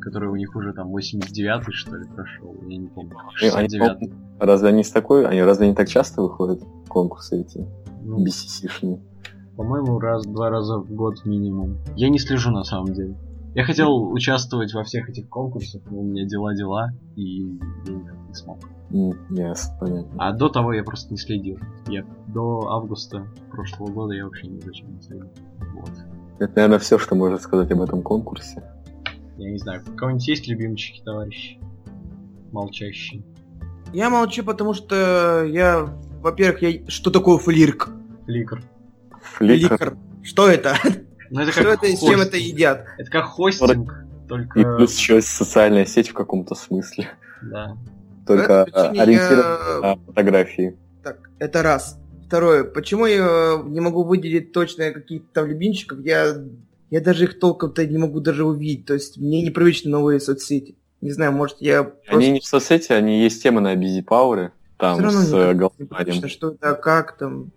Который 0.00 0.30
у 0.30 0.36
них 0.36 0.56
уже 0.56 0.72
там 0.72 0.96
89-й, 0.96 1.72
что 1.72 1.94
ли, 1.94 2.06
прошел. 2.06 2.56
Я 2.66 2.78
не 2.78 2.86
помню. 2.88 3.16
Они- 3.38 3.50
они, 3.50 3.68
69-й. 3.68 4.12
Разве 4.38 4.68
они 4.70 4.82
с 4.82 4.90
такой? 4.90 5.26
Они 5.26 5.42
разве 5.42 5.68
не 5.68 5.74
так 5.74 5.86
часто 5.90 6.22
выходят 6.22 6.62
конкурсы 6.88 7.42
эти? 7.42 7.66
Ну, 8.02 8.24
BCC-шные? 8.24 8.98
По-моему, 9.58 9.98
раз-два 9.98 10.48
раза 10.48 10.78
в 10.78 10.90
год 10.90 11.26
минимум. 11.26 11.76
Я 11.96 12.08
не 12.08 12.18
слежу 12.18 12.50
на 12.50 12.64
самом 12.64 12.94
деле. 12.94 13.14
Я 13.54 13.64
хотел 13.64 14.12
участвовать 14.12 14.72
во 14.74 14.84
всех 14.84 15.08
этих 15.08 15.28
конкурсах, 15.28 15.82
но 15.90 15.98
у 15.98 16.04
меня 16.04 16.24
дела-дела, 16.24 16.90
и 17.16 17.46
я 17.86 17.92
никак 17.92 18.16
не 18.28 18.34
смог. 18.34 18.58
Ясно, 19.30 19.76
понятно. 19.80 20.14
А 20.18 20.32
до 20.32 20.48
того 20.48 20.72
я 20.72 20.84
просто 20.84 21.12
не 21.12 21.18
следил. 21.18 21.58
Я 21.88 22.04
до 22.28 22.68
августа 22.70 23.26
прошлого 23.50 23.90
года 23.90 24.14
я 24.14 24.24
вообще 24.24 24.46
ни 24.46 24.60
зачем 24.60 24.94
не 24.94 25.02
следил. 25.02 25.30
Вот. 25.74 25.90
Это, 26.38 26.52
наверное, 26.56 26.78
все, 26.78 26.98
что 26.98 27.16
можно 27.16 27.38
сказать 27.38 27.70
об 27.72 27.82
этом 27.82 28.02
конкурсе. 28.02 28.62
Я 29.36 29.50
не 29.50 29.58
знаю, 29.58 29.82
у 29.86 29.96
кого-нибудь 29.96 30.28
есть 30.28 30.46
любимчики, 30.46 31.02
товарищи? 31.04 31.58
Молчащие. 32.52 33.22
Я 33.92 34.10
молчу, 34.10 34.44
потому 34.44 34.74
что 34.74 35.44
я, 35.44 35.88
во-первых, 36.20 36.62
я... 36.62 36.88
что 36.88 37.10
такое 37.10 37.38
флирк? 37.38 37.90
Фликр. 38.26 38.62
Фликр. 39.20 39.76
Фликр. 39.76 39.96
Что 40.22 40.48
это? 40.48 40.76
Ну 41.30 41.40
это 41.40 41.52
Что 41.52 41.62
как 41.62 41.74
это 41.74 41.86
и 41.86 41.96
с 41.96 42.00
чем 42.00 42.20
это 42.20 42.36
едят? 42.36 42.86
Это 42.98 43.10
как 43.10 43.24
хостинг, 43.26 44.04
только... 44.28 44.58
И 44.58 44.62
плюс 44.62 44.96
еще 44.96 45.20
социальная 45.22 45.86
сеть 45.86 46.08
в 46.08 46.14
каком-то 46.14 46.54
смысле. 46.54 47.08
Да. 47.42 47.76
Только 48.26 48.66
Это 48.68 48.90
причине 48.90 49.00
а, 49.00 49.02
ориентирована 49.02 49.58
я- 49.72 49.80
на 49.80 49.96
фотографии. 50.06 50.76
Так, 51.02 51.18
это 51.38 51.62
раз. 51.62 51.98
Второе, 52.26 52.64
почему 52.64 53.06
я 53.06 53.60
не 53.64 53.80
могу 53.80 54.04
выделить 54.04 54.52
точно 54.52 54.92
каких-то 54.92 55.26
там 55.32 55.46
любимчиков? 55.46 56.00
Я, 56.00 56.36
я 56.90 57.00
даже 57.00 57.24
их 57.24 57.40
толком-то 57.40 57.84
не 57.86 57.98
могу 57.98 58.20
даже 58.20 58.44
увидеть. 58.44 58.86
То 58.86 58.94
есть 58.94 59.16
мне 59.16 59.42
непривычны 59.42 59.90
новые 59.90 60.20
соцсети. 60.20 60.76
Не 61.00 61.10
знаю, 61.10 61.32
может 61.32 61.56
я 61.60 61.84
просто... 61.84 62.12
Они 62.14 62.30
не 62.30 62.40
в 62.40 62.44
соцсети, 62.44 62.92
они 62.92 63.22
есть 63.22 63.42
темы 63.42 63.60
на 63.60 63.74
Busy 63.74 64.04
Power, 64.04 64.50
там 64.76 65.10
с 65.10 65.32
не 65.32 65.38
э, 65.38 65.54
голосованием. 65.54 66.28
что 66.28 66.50
это, 66.50 66.74
как 66.74 67.16
там. 67.16 67.52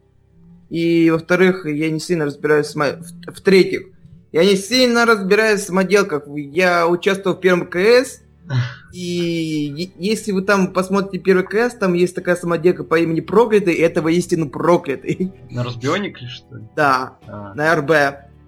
И 0.70 1.10
во-вторых, 1.12 1.66
я 1.66 1.90
не 1.92 2.00
сильно 2.00 2.26
разбираюсь 2.26 2.74
в- 2.74 3.32
В-третьих, 3.32 3.88
я 4.32 4.44
не 4.44 4.56
сильно 4.56 5.06
разбираюсь 5.06 5.62
в 5.62 5.68
самоделках. 5.68 6.24
Я 6.36 6.88
участвовал 6.88 7.38
в 7.38 7.40
первом 7.42 7.68
КС, 7.68 8.22
и 8.94 9.92
если 10.00 10.32
вы 10.32 10.42
там 10.42 10.74
посмотрите 10.74 11.24
первый 11.24 11.46
КС, 11.46 11.76
там 11.76 11.94
есть 11.94 12.16
такая 12.16 12.36
самоделка 12.36 12.84
по 12.84 13.00
имени 13.00 13.22
Проклятый, 13.22 13.74
и 13.76 13.82
это 13.82 14.02
воистину 14.02 14.50
Проклятый. 14.50 15.32
На 15.50 15.64
Разбионик 15.64 16.22
ли 16.22 16.28
что 16.28 16.56
ли? 16.56 16.64
Да, 16.76 17.18
А, 17.28 17.54
на 17.54 17.76
РБ. 17.76 17.92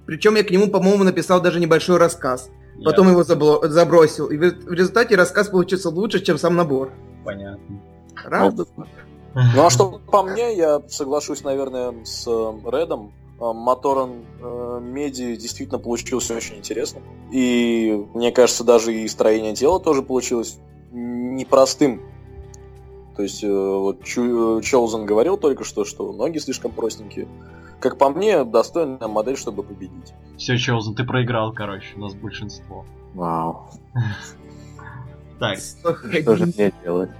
Причем 0.05 0.35
я 0.35 0.43
к 0.43 0.51
нему, 0.51 0.67
по-моему, 0.67 1.03
написал 1.03 1.41
даже 1.41 1.59
небольшой 1.59 1.97
рассказ. 1.97 2.49
я- 2.77 2.83
Потом 2.85 3.09
его 3.09 3.21
забло- 3.23 3.67
забросил. 3.67 4.27
И 4.27 4.37
в 4.37 4.41
в 4.65 4.73
результате 4.73 5.15
рассказ 5.15 5.47
получился 5.47 5.89
лучше, 5.89 6.19
чем 6.23 6.37
сам 6.37 6.55
набор. 6.55 6.91
Понятно. 7.23 7.81
Правда? 8.23 8.65
Ну 9.35 9.65
а 9.65 9.69
что 9.69 9.99
по 10.11 10.23
мне, 10.23 10.55
я 10.55 10.81
соглашусь, 10.87 11.43
наверное, 11.43 11.93
с 12.05 12.25
э, 12.27 12.53
Редом. 12.71 13.11
Э, 13.39 13.51
Моторон 13.53 14.23
э, 14.41 14.79
Меди 14.81 15.35
действительно 15.35 15.77
получился 15.77 16.35
очень 16.35 16.55
интересным. 16.55 17.03
И 17.31 18.05
мне 18.13 18.31
кажется, 18.31 18.63
даже 18.63 18.95
и 18.95 19.07
строение 19.07 19.53
тела 19.53 19.79
тоже 19.79 20.01
получилось 20.01 20.57
непростым. 20.91 22.01
То 23.15 23.23
есть, 23.23 23.43
э, 23.43 23.47
вот 23.49 24.03
Чу- 24.03 24.61
Чолзен 24.61 25.05
говорил 25.05 25.37
только 25.37 25.63
что, 25.63 25.85
что 25.85 26.11
ноги 26.13 26.37
слишком 26.37 26.71
простенькие. 26.71 27.27
Как 27.79 27.97
по 27.97 28.09
мне, 28.09 28.43
достойная 28.45 29.07
модель, 29.07 29.37
чтобы 29.37 29.63
победить. 29.63 30.13
Все, 30.37 30.57
Челзен, 30.57 30.95
ты 30.95 31.03
проиграл, 31.03 31.53
короче, 31.53 31.87
у 31.97 31.99
нас 31.99 32.13
большинство. 32.13 32.85
Вау. 33.13 33.69
Так, 35.39 35.59
Что 35.59 36.35
же 36.37 36.45
мне 36.45 36.73
делать? 36.83 37.11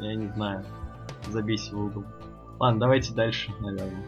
я 0.00 0.14
не 0.14 0.26
знаю. 0.28 0.64
Забейся 1.30 1.74
в 1.74 1.80
угол. 1.86 2.04
Ладно, 2.58 2.80
давайте 2.80 3.14
дальше, 3.14 3.52
наверное. 3.60 4.04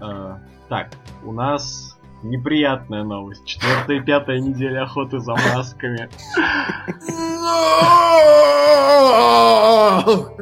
Э, 0.00 0.36
так, 0.68 0.90
у 1.24 1.32
нас 1.32 1.98
неприятная 2.22 3.04
новость. 3.04 3.44
Четвертая 3.46 3.96
и 3.98 4.00
пятая 4.00 4.40
неделя 4.40 4.82
охоты 4.84 5.18
за 5.18 5.32
масками. 5.32 6.08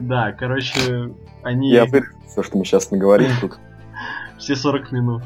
Да, 0.01 0.33
короче, 0.33 1.15
они 1.43 1.71
Я 1.71 1.85
вырежу 1.87 2.13
все, 2.27 2.43
что 2.43 2.59
мы 2.59 2.65
сейчас 2.65 2.91
наговорим 2.91 3.31
тут. 3.41 3.59
все 4.39 4.57
40 4.57 4.93
минут. 4.93 5.23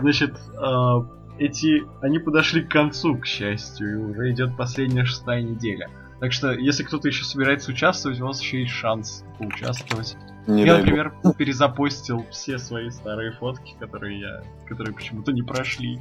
Значит, 0.00 0.34
э, 0.54 1.02
эти, 1.38 1.82
они 2.02 2.18
подошли 2.18 2.62
к 2.62 2.70
концу, 2.70 3.16
к 3.18 3.26
счастью, 3.26 3.92
и 3.92 3.96
уже 3.96 4.30
идет 4.32 4.56
последняя 4.56 5.04
шестая 5.04 5.42
неделя. 5.42 5.88
Так 6.24 6.32
что, 6.32 6.52
если 6.52 6.84
кто-то 6.84 7.06
еще 7.06 7.22
собирается 7.22 7.70
участвовать, 7.70 8.18
у 8.18 8.24
вас 8.24 8.40
еще 8.40 8.62
есть 8.62 8.72
шанс 8.72 9.22
поучаствовать. 9.38 10.16
Не 10.46 10.64
я, 10.64 10.72
дай 10.72 10.76
бог. 10.76 10.86
например, 10.86 11.14
перезапостил 11.36 12.24
все 12.30 12.56
свои 12.56 12.88
старые 12.88 13.32
фотки, 13.32 13.76
которые 13.78 14.20
я, 14.20 14.42
которые 14.66 14.94
почему-то 14.94 15.32
не 15.32 15.42
прошли. 15.42 16.00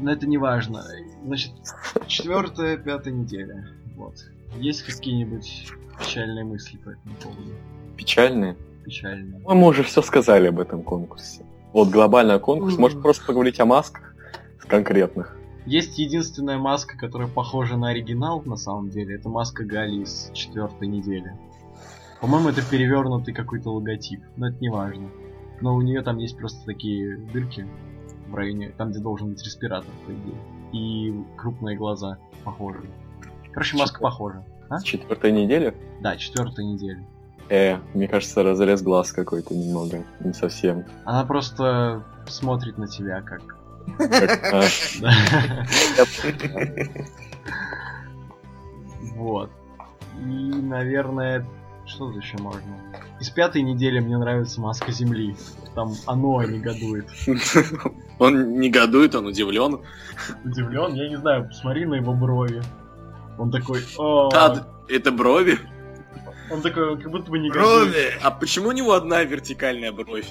Но 0.00 0.10
это 0.10 0.26
не 0.26 0.36
важно. 0.36 0.82
Значит, 1.24 1.52
четвертая, 2.08 2.76
пятая 2.76 3.14
неделя. 3.14 3.68
Вот. 3.94 4.16
Есть 4.56 4.82
какие-нибудь 4.82 5.68
печальные 6.00 6.44
мысли 6.44 6.76
по 6.78 6.88
этому 6.88 7.14
поводу? 7.22 7.52
Печальные. 7.96 8.56
Печальные. 8.84 9.42
Ну, 9.46 9.54
Мы 9.54 9.68
уже 9.68 9.84
все 9.84 10.02
сказали 10.02 10.48
об 10.48 10.58
этом 10.58 10.82
конкурсе. 10.82 11.44
Вот 11.72 11.90
глобальный 11.90 12.40
конкурс. 12.40 12.72
Мгм. 12.72 12.80
Может 12.80 13.00
просто 13.00 13.24
поговорить 13.24 13.60
о 13.60 13.64
масках 13.64 14.12
конкретных. 14.66 15.36
Есть 15.68 15.98
единственная 15.98 16.56
маска, 16.56 16.96
которая 16.96 17.28
похожа 17.28 17.76
на 17.76 17.90
оригинал, 17.90 18.40
на 18.46 18.56
самом 18.56 18.88
деле. 18.88 19.16
Это 19.16 19.28
маска 19.28 19.64
Гали 19.66 20.02
из 20.02 20.30
четвертой 20.32 20.88
недели. 20.88 21.36
По-моему, 22.22 22.48
это 22.48 22.62
перевернутый 22.62 23.34
какой-то 23.34 23.74
логотип, 23.74 24.22
но 24.36 24.48
это 24.48 24.56
не 24.60 24.70
важно. 24.70 25.10
Но 25.60 25.74
у 25.74 25.82
нее 25.82 26.00
там 26.00 26.16
есть 26.16 26.38
просто 26.38 26.64
такие 26.64 27.18
дырки 27.18 27.68
в 28.28 28.34
районе, 28.34 28.70
там, 28.78 28.92
где 28.92 29.00
должен 29.00 29.28
быть 29.28 29.44
респиратор, 29.44 29.90
по 30.06 30.10
идее. 30.10 30.40
И 30.72 31.14
крупные 31.36 31.76
глаза 31.76 32.16
похожи. 32.44 32.88
Короче, 33.52 33.76
маска 33.76 34.00
похожа. 34.00 34.46
А? 34.70 34.78
С 34.78 34.84
четвертой 34.84 35.32
недели. 35.32 35.74
Да, 36.00 36.16
четвертая 36.16 36.64
неделя. 36.64 37.06
Э, 37.50 37.76
мне 37.92 38.08
кажется, 38.08 38.42
разрез 38.42 38.80
глаз 38.80 39.12
какой-то 39.12 39.54
немного. 39.54 40.02
Не 40.20 40.32
совсем. 40.32 40.86
Она 41.04 41.26
просто 41.26 42.04
смотрит 42.26 42.78
на 42.78 42.86
тебя 42.88 43.20
как... 43.20 43.57
Вот. 49.14 49.50
И, 50.20 50.22
наверное, 50.22 51.44
что 51.84 52.12
тут 52.12 52.22
еще 52.22 52.38
можно? 52.38 52.88
Из 53.20 53.30
пятой 53.30 53.62
недели 53.62 53.98
мне 53.98 54.16
нравится 54.16 54.60
маска 54.60 54.92
Земли. 54.92 55.36
Там 55.74 55.92
оно 56.06 56.42
негодует. 56.44 57.08
Он 58.18 58.58
негодует, 58.58 59.14
он 59.14 59.26
удивлен. 59.26 59.80
Удивлен? 60.44 60.94
Я 60.94 61.08
не 61.08 61.16
знаю, 61.16 61.46
посмотри 61.46 61.84
на 61.84 61.94
его 61.94 62.14
брови. 62.14 62.62
Он 63.38 63.52
такой. 63.52 63.80
А, 64.00 64.66
это 64.88 65.12
брови? 65.12 65.56
Он 66.50 66.60
такой, 66.60 67.00
как 67.00 67.12
будто 67.12 67.30
бы 67.30 67.38
негодует. 67.38 67.90
Брови! 67.90 68.12
А 68.22 68.32
почему 68.32 68.70
у 68.70 68.72
него 68.72 68.92
одна 68.92 69.22
вертикальная 69.22 69.92
бровь? 69.92 70.26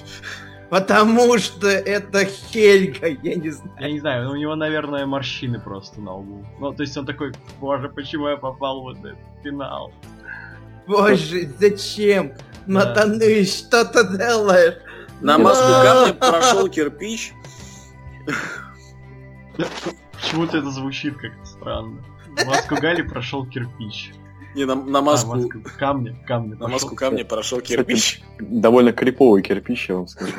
Потому 0.70 1.38
что 1.38 1.66
это 1.68 2.26
Хельга, 2.26 3.08
я 3.08 3.34
не 3.36 3.50
знаю. 3.50 3.72
Я 3.80 3.90
не 3.90 4.00
знаю, 4.00 4.30
у 4.30 4.36
него, 4.36 4.54
наверное, 4.54 5.06
морщины 5.06 5.58
просто 5.58 6.00
на 6.00 6.14
лбу. 6.16 6.44
Ну, 6.60 6.72
то 6.74 6.82
есть 6.82 6.96
он 6.96 7.06
такой, 7.06 7.32
боже, 7.58 7.88
почему 7.88 8.28
я 8.28 8.36
попал 8.36 8.82
в 8.82 8.88
этот 8.90 9.16
финал? 9.42 9.92
Боже, 10.86 11.48
зачем? 11.58 12.32
Натаны, 12.66 13.44
что 13.44 13.84
ты 13.86 14.16
делаешь? 14.18 14.74
На 15.20 15.36
Да. 15.36 15.44
маску 15.44 15.64
камня 15.66 16.14
прошел 16.14 16.68
кирпич. 16.68 17.32
Почему-то 20.12 20.58
это 20.58 20.70
звучит 20.70 21.16
как-то 21.16 21.44
странно. 21.46 22.04
В 22.36 22.46
маску 22.46 22.76
Гали 22.76 23.02
прошел 23.02 23.46
кирпич. 23.46 24.12
Не, 24.58 24.64
на, 24.66 24.74
на 24.74 24.98
А, 24.98 25.02
маску, 25.02 25.36
маску 25.36 25.62
камня, 25.78 26.16
камня. 26.26 26.50
на 26.50 26.56
прошел. 26.56 26.72
маску 26.72 26.96
камня 26.96 27.24
прошел 27.24 27.60
кирпич. 27.60 28.20
довольно 28.40 28.92
криповый 28.92 29.40
кирпич, 29.40 29.88
я 29.88 29.94
вам 29.94 30.08
скажу. 30.08 30.32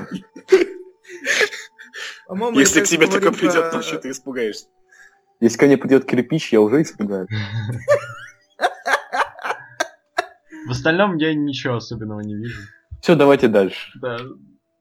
Если 2.55 2.81
к 2.81 2.87
тебе 2.87 3.07
такой 3.07 3.31
придет 3.31 3.71
ночью, 3.73 3.97
ты 4.01 4.09
испугаешься. 4.11 4.65
Если 5.39 5.57
ко 5.57 5.67
мне 5.67 5.77
придет 5.77 6.03
кирпич, 6.05 6.51
я 6.51 6.59
уже 6.59 6.81
испугаюсь. 6.81 7.29
В 10.67 10.71
остальном 10.71 11.15
я 11.15 11.33
ничего 11.33 11.75
особенного 11.77 12.19
не 12.19 12.35
вижу. 12.35 12.59
Все, 13.01 13.15
давайте 13.15 13.47
дальше. 13.47 13.89
Да. 14.01 14.17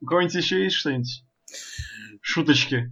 У 0.01 0.05
кого-нибудь 0.05 0.35
еще 0.35 0.65
есть 0.65 0.75
что-нибудь? 0.75 1.23
Шуточки. 2.21 2.91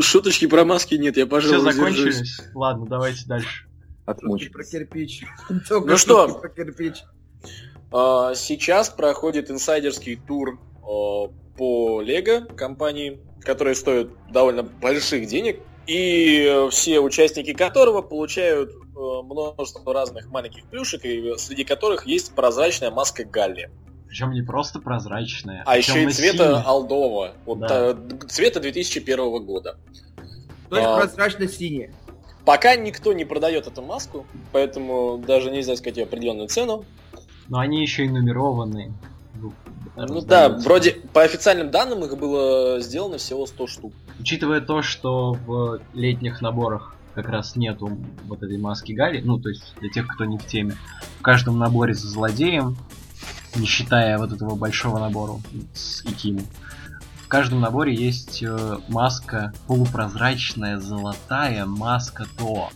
Шуточки 0.00 0.46
про 0.48 0.64
маски 0.64 0.96
нет, 0.96 1.16
я, 1.16 1.22
Все 1.24 1.30
пожалуй, 1.30 1.58
держусь. 1.72 1.74
закончились? 1.76 2.40
Ладно, 2.52 2.86
давайте 2.86 3.24
дальше. 3.26 3.68
Отмучу. 4.06 4.50
Про 4.52 4.64
кирпич. 4.64 5.24
Только 5.68 5.88
Ну 5.90 5.96
что? 5.96 6.28
Про 6.28 6.48
кирпич. 6.48 7.04
А, 7.92 8.34
Сейчас 8.34 8.90
проходит 8.90 9.50
инсайдерский 9.50 10.16
тур 10.16 10.58
а, 10.82 11.28
по 11.56 12.00
Лего 12.02 12.40
компании, 12.54 13.20
которая 13.40 13.74
стоит 13.74 14.10
довольно 14.30 14.62
больших 14.62 15.26
денег, 15.26 15.60
и 15.86 16.66
все 16.70 17.00
участники 17.00 17.52
которого 17.52 18.00
получают 18.00 18.70
э, 18.70 18.98
множество 19.22 19.92
разных 19.92 20.28
маленьких 20.28 20.64
плюшек, 20.64 21.04
и 21.04 21.34
среди 21.36 21.64
которых 21.64 22.06
есть 22.06 22.34
прозрачная 22.34 22.90
маска 22.90 23.24
Галли. 23.24 23.70
Причем 24.08 24.30
не 24.30 24.42
просто 24.42 24.80
прозрачная, 24.80 25.62
А 25.66 25.76
еще 25.76 26.02
и 26.04 26.08
цвета 26.10 26.62
Алдова. 26.62 27.34
Вот, 27.44 27.58
Да. 27.60 27.94
цвета 28.28 28.60
2001 28.60 29.44
года. 29.44 29.76
То 30.70 30.76
есть 30.76 30.88
А. 30.88 31.00
прозрачно-синий. 31.00 31.90
Пока 32.44 32.76
никто 32.76 33.12
не 33.12 33.24
продает 33.24 33.66
эту 33.66 33.82
маску, 33.82 34.26
поэтому 34.52 35.18
даже 35.18 35.50
нельзя 35.50 35.76
сказать 35.76 35.96
ее 35.96 36.04
определенную 36.04 36.48
цену. 36.48 36.84
Но 37.48 37.58
они 37.58 37.80
еще 37.82 38.04
и 38.04 38.08
нумерованные. 38.08 38.92
Ну 39.96 40.22
да, 40.22 40.48
Раздаются. 40.48 40.68
вроде 40.68 40.90
по 41.12 41.22
официальным 41.22 41.70
данным 41.70 42.04
их 42.04 42.18
было 42.18 42.80
сделано 42.80 43.18
всего 43.18 43.46
100 43.46 43.66
штук. 43.66 43.92
Учитывая 44.18 44.60
то, 44.60 44.82
что 44.82 45.32
в 45.46 45.80
летних 45.92 46.40
наборах 46.40 46.96
как 47.14 47.28
раз 47.28 47.54
нету 47.54 47.96
вот 48.24 48.42
этой 48.42 48.58
маски 48.58 48.92
Гали, 48.92 49.20
ну, 49.20 49.38
то 49.38 49.48
есть 49.50 49.74
для 49.80 49.88
тех, 49.88 50.06
кто 50.08 50.24
не 50.24 50.36
в 50.38 50.46
теме, 50.46 50.76
в 51.18 51.22
каждом 51.22 51.58
наборе 51.58 51.94
за 51.94 52.08
злодеем, 52.08 52.76
не 53.54 53.66
считая 53.66 54.18
вот 54.18 54.32
этого 54.32 54.56
большого 54.56 54.98
набора 54.98 55.34
с 55.74 56.04
Икиму, 56.04 56.40
каждом 57.34 57.60
наборе 57.60 57.92
есть 57.92 58.44
э, 58.44 58.78
маска 58.86 59.52
полупрозрачная, 59.66 60.78
золотая, 60.78 61.66
маска 61.66 62.28
То. 62.38 62.70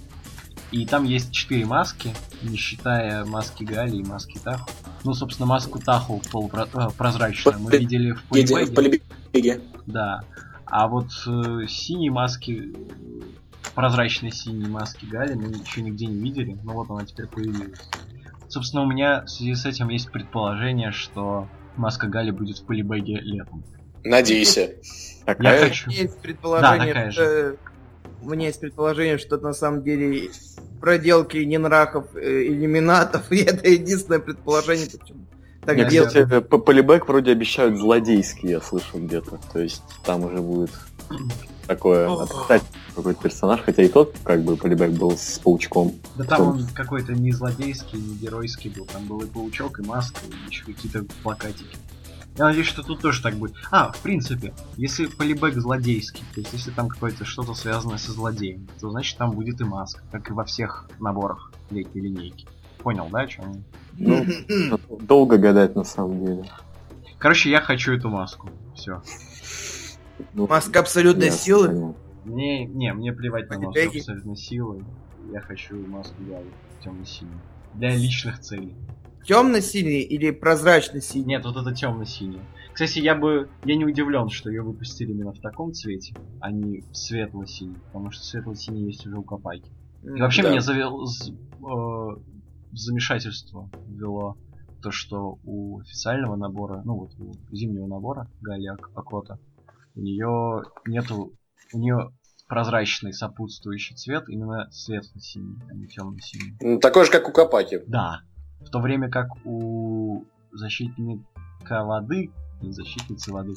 И 0.73 0.85
там 0.85 1.05
есть 1.05 1.31
четыре 1.31 1.65
маски, 1.65 2.13
не 2.43 2.57
считая 2.57 3.25
маски 3.25 3.63
Гали 3.63 3.99
и 3.99 4.03
маски 4.03 4.37
Таху. 4.43 4.69
Ну, 5.05 5.15
собственно, 5.15 5.47
маску 5.47 5.79
Таху 5.79 6.21
полупрозрачную 6.33 7.61
мы 7.61 7.71
видели 7.71 8.11
в 8.11 8.25
в 8.25 8.29
Полибеге. 8.31 8.75
полибеге. 9.31 9.61
Да. 9.87 10.23
А 10.67 10.89
вот 10.89 11.11
э, 11.29 11.69
синие 11.69 12.11
маски, 12.11 12.75
прозрачные 13.77 14.33
синие 14.33 14.69
маски 14.69 15.07
Гали 15.07 15.35
мы 15.35 15.51
еще 15.51 15.83
нигде 15.83 16.07
не 16.07 16.19
видели. 16.19 16.59
Ну 16.65 16.73
вот 16.73 16.91
она 16.91 17.05
теперь 17.05 17.29
появилась. 17.29 17.79
Собственно, 18.49 18.83
у 18.83 18.87
меня 18.87 19.23
в 19.23 19.29
связи 19.29 19.55
с 19.55 19.65
этим 19.67 19.89
есть 19.89 20.11
предположение, 20.11 20.91
что 20.91 21.49
маска 21.77 22.09
Гали 22.09 22.33
будет 22.33 22.59
в 22.59 22.65
полибеге 22.65 23.21
летом. 23.21 23.63
Надейся. 24.05 24.61
Я 25.27 25.35
Такая? 25.35 25.69
хочу. 25.69 25.91
Есть 25.91 26.15
Да, 26.15 26.21
предположение, 26.23 26.95
такая 26.95 27.11
что... 27.11 27.57
У 28.23 28.31
меня 28.31 28.47
есть 28.47 28.61
предположение, 28.61 29.19
что 29.19 29.37
это 29.37 29.45
на 29.45 29.53
самом 29.53 29.83
деле 29.83 30.31
проделки 30.81 31.37
Нинрахов, 31.39 32.07
э, 32.17 32.47
иллюминатов, 32.47 33.25
и 33.31 33.39
это 33.43 33.69
единственное 33.69 34.21
предположение, 34.21 34.89
почему 34.91 35.21
так 35.69 35.77
Мне, 35.77 35.91
делают. 35.91 36.15
кстати, 36.15 36.41
по- 36.41 36.57
полибэк 36.59 37.07
вроде 37.09 37.31
обещают 37.33 37.79
злодейский, 37.79 38.49
я 38.49 38.61
слышал 38.63 39.01
где-то. 39.01 39.39
То 39.53 39.59
есть 39.59 39.83
там 40.03 40.25
уже 40.25 40.39
будет 40.39 40.71
такое 41.67 42.11
отрицательный 42.11 42.73
какой-то 42.97 43.23
персонаж, 43.23 43.61
хотя 43.61 43.83
и 43.83 43.89
тот, 43.89 44.15
как 44.25 44.43
бы, 44.45 44.57
полибэк 44.57 44.93
был 44.93 45.17
с 45.19 45.39
паучком. 45.39 45.95
Да 46.17 46.25
там 46.25 46.43
он 46.49 46.67
какой-то 46.69 47.13
не 47.13 47.33
злодейский, 47.33 47.99
не 47.99 48.15
геройский 48.17 48.71
был. 48.71 48.87
Там 48.87 49.05
был 49.07 49.21
и 49.21 49.27
паучок, 49.27 49.79
и 49.81 49.83
маска, 49.83 50.19
и 50.27 50.51
еще 50.51 50.65
какие-то 50.65 51.05
плакатики. 51.23 51.77
Я 52.39 52.45
надеюсь, 52.45 52.69
что 52.69 52.85
тут 52.85 53.01
тоже 53.01 53.21
так 53.21 53.35
будет. 53.35 53.57
А, 53.73 53.91
в 53.91 53.99
принципе, 53.99 54.55
если 54.77 55.07
полибэк 55.07 55.55
злодейский, 55.55 56.23
то 56.35 56.41
есть 56.41 56.53
если 56.53 56.71
там 56.71 56.89
какое-то 56.89 57.25
что-то 57.25 57.53
связанное 57.55 57.99
со 57.99 58.13
злодеем, 58.13 58.69
то 58.81 58.91
значит 58.91 59.19
там 59.19 59.33
будет 59.33 59.61
и 59.61 59.65
маска, 59.65 60.03
как 60.13 60.31
и 60.31 60.33
во 60.33 60.45
всех 60.45 60.89
наборах 61.01 61.53
летней 61.71 62.01
линейки. 62.03 62.47
Понял, 62.79 63.09
да, 63.11 63.23
о 63.23 63.27
чем? 63.27 63.65
Ну, 63.95 64.25
долго 65.01 65.37
гадать 65.37 65.75
на 65.75 65.83
самом 65.83 66.25
деле. 66.25 66.45
Короче, 67.19 67.51
я 67.51 67.61
хочу 67.61 67.93
эту 67.93 68.09
маску. 68.09 68.49
Все. 68.77 69.03
Ну, 70.33 70.47
Маска 70.47 70.79
абсолютной 70.81 71.27
ясно, 71.27 71.41
силы. 71.41 71.69
понял. 71.69 71.97
Мне, 72.25 72.67
не, 72.67 72.93
мне 72.93 73.13
плевать 73.13 73.49
на 73.51 73.57
маску 73.57 73.73
Полибеги? 73.73 73.99
абсолютно 73.99 74.37
силы. 74.37 74.85
Я 75.33 75.41
хочу 75.41 75.75
маску 75.89 76.15
Гави 76.21 76.51
темно-синюю. 76.85 77.41
Для 77.75 77.97
личных 77.97 78.39
целей. 78.41 78.77
Темно-синий 79.29 80.01
или 80.01 80.31
прозрачно-синий? 80.31 81.27
Нет, 81.27 81.45
вот 81.45 81.57
это 81.57 81.75
темно-синий. 81.75 82.41
Кстати, 82.73 82.99
я 83.01 83.15
бы. 83.15 83.51
Я 83.65 83.77
не 83.77 83.85
удивлен, 83.85 84.31
что 84.31 84.49
ее 84.49 84.63
выпустили 84.63 85.11
именно 85.13 85.33
в 85.33 85.41
таком 85.41 85.73
цвете, 85.75 86.15
а 86.41 86.51
не 86.51 86.81
в 86.81 86.97
светло-синий, 86.97 87.77
потому 87.93 88.11
что 88.11 88.25
светло-синий 88.25 88.85
есть 88.87 89.07
уже 89.07 89.17
у 89.19 89.23
Копайки. 89.23 89.71
И 90.03 90.21
вообще 90.21 90.43
Да. 90.43 90.51
меня 90.51 90.61
завел 90.61 91.05
з- 91.05 91.31
э, 91.33 92.17
замешательство 92.73 93.69
ввело 93.89 94.37
то, 94.81 94.91
что 94.93 95.39
у 95.45 95.81
официального 95.81 96.37
набора, 96.37 96.83
ну 96.85 96.95
вот 96.95 97.11
у 97.19 97.35
зимнего 97.55 97.87
набора 97.87 98.31
Галия 98.41 98.73
Ак- 98.75 98.91
Акота, 98.95 99.39
у 99.95 100.01
нее 100.01 100.63
нету, 100.87 101.33
у 101.75 101.79
нее 101.79 102.13
прозрачный 102.47 103.13
сопутствующий 103.13 103.95
цвет 103.97 104.29
именно 104.29 104.69
светло-синий, 104.71 105.57
а 105.69 105.75
не 105.75 105.87
темно-синий. 105.87 106.55
Ну, 106.63 106.79
Такой 106.79 107.05
же, 107.05 107.11
как 107.11 107.29
у 107.29 107.33
Копаки. 107.33 107.81
Да. 107.87 108.21
В 108.61 108.71
то 108.71 108.81
время 108.81 109.09
как 109.09 109.29
у 109.45 110.25
защитника 110.53 111.85
воды, 111.85 112.31
защитницы 112.61 113.33
воды, 113.33 113.55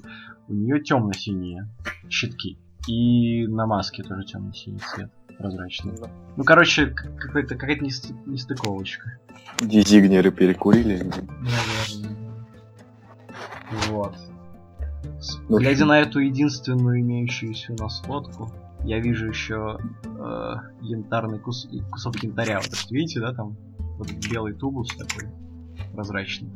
у 0.48 0.54
нее 0.54 0.82
темно-синие 0.82 1.68
щитки. 2.10 2.58
И 2.88 3.46
на 3.48 3.68
маске 3.68 4.04
тоже 4.04 4.24
темно-синий 4.24 4.80
цвет, 4.80 5.12
прозрачный. 5.38 5.94
Ну, 6.36 6.44
короче, 6.44 6.88
какая-то 6.88 7.56
несты- 7.86 8.16
нестыковочка. 8.26 9.18
Дизигнеры 9.60 10.32
перекурили. 10.32 11.04
Наверное. 11.04 12.18
Вот. 13.90 14.16
Ну, 15.50 15.58
Глядя 15.60 15.86
на 15.86 16.00
эту 16.00 16.20
единственную 16.20 17.02
имеющуюся 17.02 17.74
у 17.74 17.76
нас 17.82 18.02
фотку, 18.02 18.52
я 18.84 19.00
вижу 19.00 19.28
еще 19.28 19.78
э, 20.04 20.54
янтарный 20.82 21.38
кус- 21.40 21.68
кусок 21.92 22.24
янтаря. 22.24 22.60
Вот 22.60 22.92
видите, 22.92 23.20
да, 23.20 23.34
там 23.34 23.56
вот 24.02 24.12
белый 24.32 24.54
тубус 24.54 24.90
такой 24.96 25.30
прозрачный. 25.94 26.50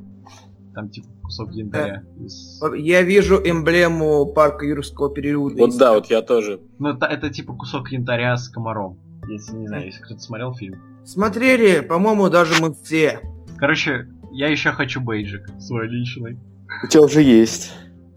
Там 0.73 0.89
типа 0.89 1.07
кусок 1.23 1.51
янтаря. 1.53 2.03
из- 2.19 2.61
Я 2.77 3.01
вижу 3.01 3.37
эмблему 3.37 4.25
парка 4.33 4.65
юрского 4.65 5.09
периода. 5.13 5.55
Вот 5.57 5.77
да, 5.77 5.93
вот 5.93 6.07
я 6.07 6.21
тоже. 6.21 6.59
Ну 6.79 6.89
это, 6.89 7.05
это 7.05 7.29
типа 7.29 7.53
кусок 7.53 7.91
янтаря 7.91 8.35
с 8.35 8.49
комаром. 8.49 8.99
Если 9.27 9.55
не 9.55 9.67
знаю, 9.67 9.85
если 9.85 10.01
кто-то 10.01 10.19
смотрел 10.21 10.53
фильм. 10.53 10.79
Смотрели, 11.05 11.79
по-моему, 11.79 12.29
даже 12.29 12.61
мы 12.61 12.73
все. 12.73 13.21
Короче, 13.57 14.07
я 14.31 14.49
еще 14.49 14.71
хочу 14.71 14.99
бейджик 15.01 15.47
свой 15.59 15.87
личный. 15.87 16.37
У 16.83 16.87
тебя 16.87 17.03
уже 17.03 17.21
есть. 17.21 17.71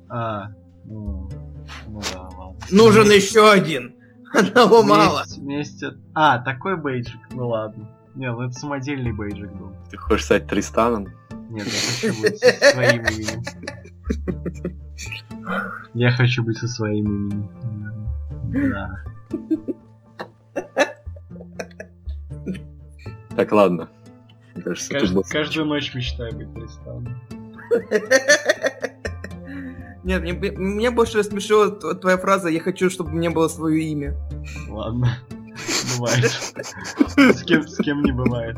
А, 0.09 0.49
ну, 0.85 1.29
ну 1.87 2.01
да, 2.13 2.23
ладно. 2.37 2.57
Нужен 2.73 3.07
еще 3.11 3.51
один. 3.51 3.95
Одного 4.35 4.83
мало. 4.83 5.23
Вместе- 5.37 5.93
А, 6.13 6.39
такой 6.39 6.77
бейджик, 6.77 7.21
ну 7.31 7.49
ладно. 7.49 7.89
Не, 8.19 8.33
ну 8.33 8.43
это 8.43 8.53
самодельный 8.59 9.13
бейджик 9.13 9.53
был. 9.53 9.73
Ты 9.91 9.97
хочешь 9.97 10.25
стать 10.25 10.49
Тристаном? 10.49 11.07
Нет, 11.51 11.67
я 11.67 12.11
хочу 12.11 12.21
быть 12.21 12.39
со 12.41 12.71
своим 12.73 13.03
именем. 13.05 13.45
Я 15.95 16.11
хочу 16.11 16.43
быть 16.43 16.59
со 16.59 16.67
своим 16.67 17.07
именем. 17.29 17.49
Да. 18.73 19.05
Так, 23.37 23.53
ладно. 23.53 23.89
Кажется, 24.65 24.93
Кажд- 24.99 25.15
был- 25.15 25.23
каждую 25.23 25.67
ночь 25.67 25.95
мечтаю 25.95 26.35
быть 26.35 26.53
Тристаном. 26.55 27.21
Нет, 30.03 30.23
мне, 30.23 30.33
мне 30.33 30.91
больше 30.91 31.19
рассмешила 31.19 31.71
твоя 31.71 32.19
фраза 32.19 32.49
«Я 32.49 32.59
хочу, 32.61 32.91
чтобы 32.91 33.11
у 33.11 33.15
меня 33.15 33.31
было 33.31 33.47
свое 33.47 33.81
имя». 33.85 34.17
Ладно. 34.69 35.19
Бывает. 35.97 36.31
С 37.37 37.43
кем, 37.45 37.67
с 37.69 37.77
кем 37.77 38.03
не 38.03 38.13
бывает. 38.13 38.57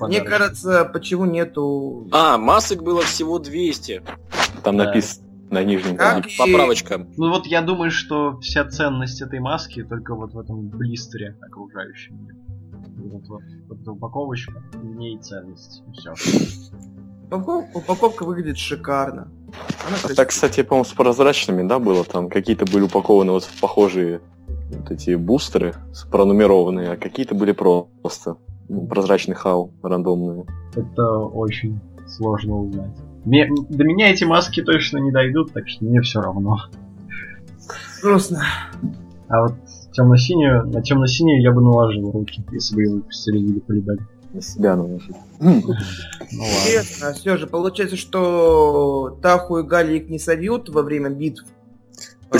Мне 0.00 0.20
кажется, 0.22 0.84
почему 0.92 1.26
нету... 1.26 2.08
А, 2.10 2.38
масок 2.38 2.82
было 2.82 3.02
всего 3.02 3.38
200. 3.38 4.02
Там 4.64 4.76
Да. 4.78 4.84
написано 4.86 5.26
на 5.50 5.62
нижнем. 5.62 5.96
Как? 5.96 6.24
А, 6.24 6.28
и- 6.28 6.36
Поправочка. 6.38 7.06
Ну 7.16 7.28
вот 7.28 7.46
я 7.46 7.60
думаю, 7.60 7.90
что 7.90 8.38
вся 8.40 8.64
ценность 8.68 9.20
этой 9.20 9.40
маски 9.40 9.82
только 9.82 10.14
вот 10.14 10.32
в 10.32 10.38
этом 10.38 10.68
блистере 10.68 11.36
окружающем. 11.42 12.28
Вот, 12.96 13.22
вот, 13.28 13.42
вот 13.68 13.80
эта 13.80 13.92
упаковочка, 13.92 14.62
в 14.72 14.84
ней 14.96 15.18
ценность. 15.18 15.82
И 15.88 15.92
все. 15.92 16.14
Упаков- 17.30 17.66
Упаковка 17.74 18.24
выглядит 18.24 18.58
шикарно. 18.58 19.22
Она 19.22 19.30
А 19.86 19.88
красивая. 19.90 20.14
так, 20.16 20.28
кстати, 20.30 20.62
по-моему, 20.62 20.84
с 20.84 20.92
прозрачными, 20.92 21.66
да, 21.66 21.78
было 21.78 22.04
там? 22.04 22.28
Какие-то 22.30 22.64
были 22.66 22.82
упакованы 22.84 23.32
вот 23.32 23.44
в 23.44 23.60
похожие 23.60 24.20
вот 24.70 24.90
эти 24.90 25.14
бустеры, 25.14 25.74
пронумерованные, 26.10 26.92
а 26.92 26.96
какие-то 26.96 27.34
были 27.34 27.52
просто 27.52 28.36
ну, 28.68 28.86
прозрачный 28.86 29.34
хау, 29.34 29.72
рандомные. 29.82 30.46
Это 30.74 31.18
очень 31.18 31.80
сложно 32.06 32.62
узнать. 32.62 32.96
Мне- 33.24 33.50
до 33.68 33.84
меня 33.84 34.10
эти 34.10 34.24
маски 34.24 34.62
точно 34.62 34.98
не 34.98 35.10
дойдут, 35.10 35.52
так 35.52 35.68
что 35.68 35.84
мне 35.84 36.00
все 36.00 36.20
равно. 36.20 36.56
Грустно. 38.02 38.42
А 39.28 39.42
вот 39.42 39.54
темно-синюю, 39.92 40.66
на 40.68 40.82
темно-синюю 40.82 41.42
я 41.42 41.52
бы 41.52 41.60
наложил 41.60 42.10
руки, 42.10 42.42
если 42.52 42.74
бы 42.74 42.82
ее 42.82 42.94
выпустили 42.94 43.38
в 43.38 43.70
виде. 43.70 44.02
На 44.32 44.40
себя 44.40 44.76
наложить. 44.76 45.16
Ну 45.40 45.52
ладно. 45.54 45.76
Интересно, 46.30 47.12
все 47.12 47.36
же, 47.36 47.46
получается, 47.48 47.96
что 47.96 49.18
Таху 49.20 49.58
и 49.58 49.62
Гали 49.64 49.98
их 49.98 50.08
не 50.08 50.20
сольют 50.20 50.68
во 50.68 50.82
время 50.82 51.10
битв? 51.10 51.44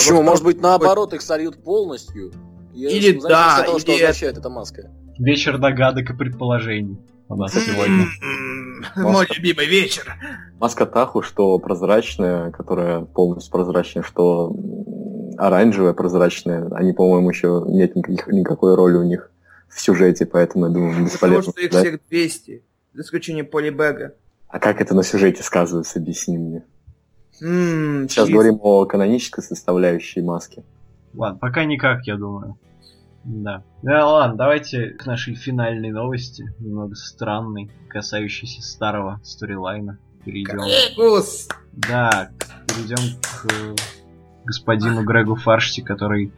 Почему? 0.00 0.22
Может 0.22 0.44
быть, 0.44 0.60
наоборот, 0.60 1.12
их 1.14 1.22
сольют 1.22 1.62
полностью? 1.62 2.32
Или 2.74 3.20
да, 3.20 3.62
того, 3.64 3.78
что 3.78 3.92
или 3.92 4.02
означает 4.02 4.38
эта 4.38 4.48
маска. 4.48 4.90
Вечер 5.18 5.58
догадок 5.58 6.08
и 6.10 6.14
предположений 6.14 6.98
у 7.28 7.36
нас 7.36 7.52
сегодня. 7.52 8.06
М, 8.22 8.84
Мой 8.96 9.26
любимый 9.36 9.66
вечер. 9.66 10.14
Маска 10.58 10.86
Таху, 10.86 11.20
что 11.22 11.58
прозрачная, 11.58 12.50
которая 12.50 13.02
полностью 13.02 13.52
прозрачная, 13.52 14.02
что 14.02 14.54
оранжевая 15.36 15.92
прозрачная, 15.92 16.68
они, 16.74 16.92
по-моему, 16.92 17.30
еще 17.30 17.62
нет 17.66 17.96
никаких, 17.96 18.26
никакой 18.28 18.74
роли 18.74 18.96
у 18.96 19.04
них 19.04 19.30
в 19.68 19.80
сюжете, 19.80 20.26
поэтому, 20.26 20.66
я 20.66 20.72
думаю, 20.72 20.90
Потому 20.92 21.06
бесполезно. 21.06 21.52
что 21.52 21.60
их 21.60 21.70
всех 21.72 22.00
200. 22.08 22.62
За 22.94 23.02
исключением 23.02 23.46
Полибега. 23.46 24.14
А 24.48 24.58
как 24.58 24.80
это 24.80 24.94
на 24.94 25.02
сюжете 25.02 25.42
сказывается, 25.42 25.98
объясни 25.98 26.36
мне. 26.38 26.64
М, 27.42 28.08
Сейчас 28.08 28.26
чиз. 28.26 28.34
говорим 28.34 28.58
о 28.62 28.84
канонической 28.86 29.42
составляющей 29.42 30.20
маски. 30.22 30.64
Ладно, 31.14 31.38
пока 31.38 31.64
никак, 31.64 32.06
я 32.06 32.16
думаю. 32.16 32.56
Да. 33.24 33.64
Да 33.82 34.06
ладно, 34.06 34.36
давайте 34.36 34.90
к 34.90 35.04
нашей 35.06 35.34
финальной 35.34 35.90
новости, 35.90 36.44
немного 36.58 36.94
странной, 36.94 37.70
касающейся 37.88 38.62
старого 38.62 39.20
сторилайна. 39.22 39.98
Перейдем. 40.24 40.58
Гус. 40.96 41.48
Да, 41.72 42.30
перейдем 42.66 43.18
к 43.20 43.46
э, 43.52 43.74
господину 44.44 45.02
Грегу 45.04 45.34
Фаршти, 45.34 45.80
который 45.82 46.32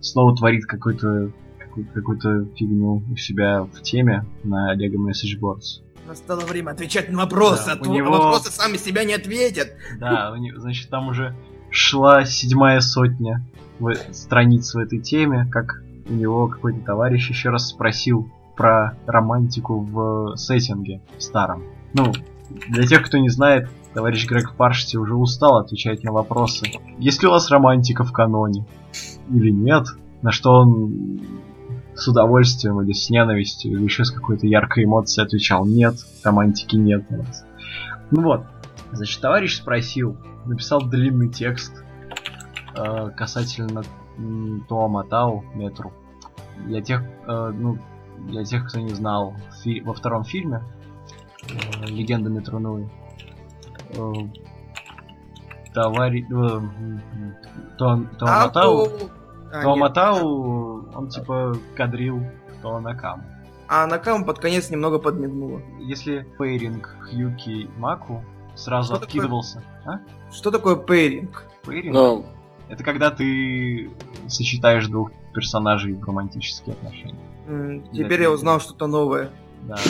снова 0.00 0.34
творит 0.36 0.64
какой-то 0.66 1.32
какую- 1.58 1.86
какую-то 1.92 2.44
фигню 2.56 3.02
у 3.10 3.16
себя 3.16 3.62
в 3.64 3.80
теме 3.82 4.24
на 4.44 4.74
Lego 4.76 4.96
Message 4.96 5.38
Boards. 5.40 5.82
Настало 6.06 6.40
время 6.40 6.70
отвечать 6.72 7.10
на 7.10 7.18
вопросы, 7.18 7.66
Да, 7.66 7.72
а 7.72 7.76
то 7.76 7.90
него- 7.90 8.10
вопросы 8.10 8.50
сами 8.50 8.76
себя 8.76 9.04
не 9.04 9.14
ответят. 9.14 9.68
Да, 9.98 10.34
значит, 10.56 10.90
там 10.90 11.08
уже 11.08 11.34
шла 11.70 12.24
седьмая 12.24 12.80
сотня 12.80 13.44
в- 13.78 13.94
страниц 14.12 14.74
в 14.74 14.78
этой 14.78 14.98
теме, 15.00 15.46
как 15.50 15.82
у 16.08 16.12
него 16.12 16.48
какой-то 16.48 16.80
товарищ 16.80 17.28
еще 17.30 17.50
раз 17.50 17.68
спросил 17.68 18.28
про 18.56 18.96
романтику 19.06 19.78
в 19.80 20.36
сеттинге 20.36 21.00
старом. 21.18 21.62
Ну, 21.94 22.12
для 22.68 22.86
тех, 22.86 23.02
кто 23.06 23.18
не 23.18 23.28
знает, 23.30 23.70
товарищ 23.94 24.26
Грег 24.26 24.54
Паршти 24.56 24.96
уже 24.98 25.14
устал 25.14 25.58
отвечать 25.58 26.02
на 26.04 26.12
вопросы. 26.12 26.66
Есть 26.98 27.22
ли 27.22 27.28
у 27.28 27.30
вас 27.30 27.48
романтика 27.50 28.04
в 28.04 28.12
каноне? 28.12 28.66
Или 29.30 29.50
нет? 29.50 29.86
На 30.20 30.32
что 30.32 30.52
он 30.52 31.20
с 31.94 32.08
удовольствием 32.08 32.80
или 32.80 32.92
с 32.92 33.10
ненавистью, 33.10 33.72
или 33.72 33.84
еще 33.84 34.04
с 34.04 34.10
какой-то 34.10 34.46
яркой 34.46 34.84
эмоцией 34.84 35.26
отвечал 35.26 35.66
«Нет, 35.66 35.96
романтики 36.24 36.76
нет 36.76 37.04
у 37.10 37.16
нас». 37.18 37.44
Ну 38.10 38.22
вот, 38.22 38.44
значит, 38.92 39.20
товарищ 39.20 39.56
спросил, 39.56 40.16
написал 40.46 40.82
длинный 40.82 41.28
текст 41.28 41.84
э, 42.76 43.10
касательно 43.16 43.82
Тома 44.68 45.04
Тау 45.04 45.44
Метру. 45.54 45.92
Для 46.66 46.80
тех, 46.82 47.02
э, 47.26 47.52
ну, 47.54 47.78
для 48.18 48.44
тех, 48.44 48.68
кто 48.68 48.78
не 48.80 48.94
знал, 48.94 49.34
фи- 49.62 49.80
во 49.80 49.94
втором 49.94 50.24
фильме 50.24 50.62
э, 51.48 51.86
Легенда 51.86 52.30
Метруновой 52.30 52.90
э, 53.90 54.12
товарищ... 55.74 56.24
э, 56.30 56.34
м, 56.34 56.70
м, 57.14 57.34
Том- 57.78 58.06
Тома 58.18 58.32
А, 59.52 59.62
Тау... 59.62 59.62
то- 59.62 59.62
а, 59.62 59.62
Тома 59.62 59.84
нет. 59.86 59.94
Тау, 59.94 60.88
он 60.94 61.08
типа 61.08 61.56
кадрил 61.76 62.22
Тоанакаму. 62.62 63.22
А 63.68 63.86
Накама 63.86 64.24
под 64.24 64.38
конец 64.38 64.70
немного 64.70 64.98
подмигнула. 64.98 65.62
Если 65.80 66.26
пейринг 66.38 66.94
Хьюки 67.00 67.70
Маку 67.78 68.24
сразу 68.54 68.88
Что 68.88 68.94
такое? 68.94 69.06
откидывался... 69.08 69.62
А? 69.86 70.00
Что 70.30 70.50
такое 70.50 70.76
пейринг? 70.76 71.46
Пейринг? 71.64 71.94
Ну, 71.94 72.26
Это 72.68 72.84
когда 72.84 73.10
ты 73.10 73.90
сочетаешь 74.28 74.86
двух 74.88 75.10
персонажей 75.34 75.94
в 75.94 76.04
романтические 76.04 76.74
отношения. 76.74 77.82
Теперь 77.92 78.22
я 78.22 78.30
узнал 78.30 78.60
что-то 78.60 78.86
новое. 78.86 79.30
Да. 79.62 79.76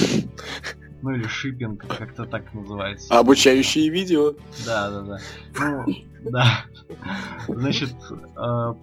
Ну 1.05 1.11
или 1.11 1.27
шиппинг, 1.27 1.85
как-то 1.99 2.27
так 2.27 2.55
называется. 2.55 3.13
обучающие 3.19 3.89
видео. 3.89 4.35
Да, 4.65 4.89
да, 4.89 5.01
да. 5.03 5.19
Ну, 5.59 5.85
да. 6.31 6.65
Значит, 7.49 7.93
э, 8.37 8.75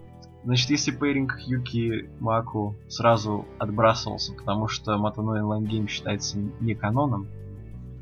значит, 0.44 0.70
если 0.70 0.92
пейринг 0.92 1.40
Юки 1.40 2.10
Маку 2.20 2.76
сразу 2.88 3.46
отбрасывался, 3.58 4.34
потому 4.34 4.68
что 4.68 4.98
Матаной 4.98 5.42
Game 5.66 5.88
считается 5.88 6.38
не 6.60 6.76
каноном, 6.76 7.28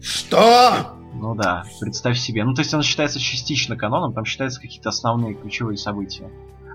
Что? 0.02 0.96
ну 1.14 1.36
да, 1.36 1.64
представь 1.80 2.18
себе. 2.18 2.44
Ну, 2.44 2.54
то 2.54 2.62
есть 2.62 2.74
он 2.74 2.84
считается 2.84 3.20
частично 3.20 3.76
каноном, 3.76 4.14
там 4.14 4.26
считаются 4.26 4.62
какие-то 4.62 4.90
основные 4.90 5.34
ключевые 5.34 5.78
события. 5.78 6.30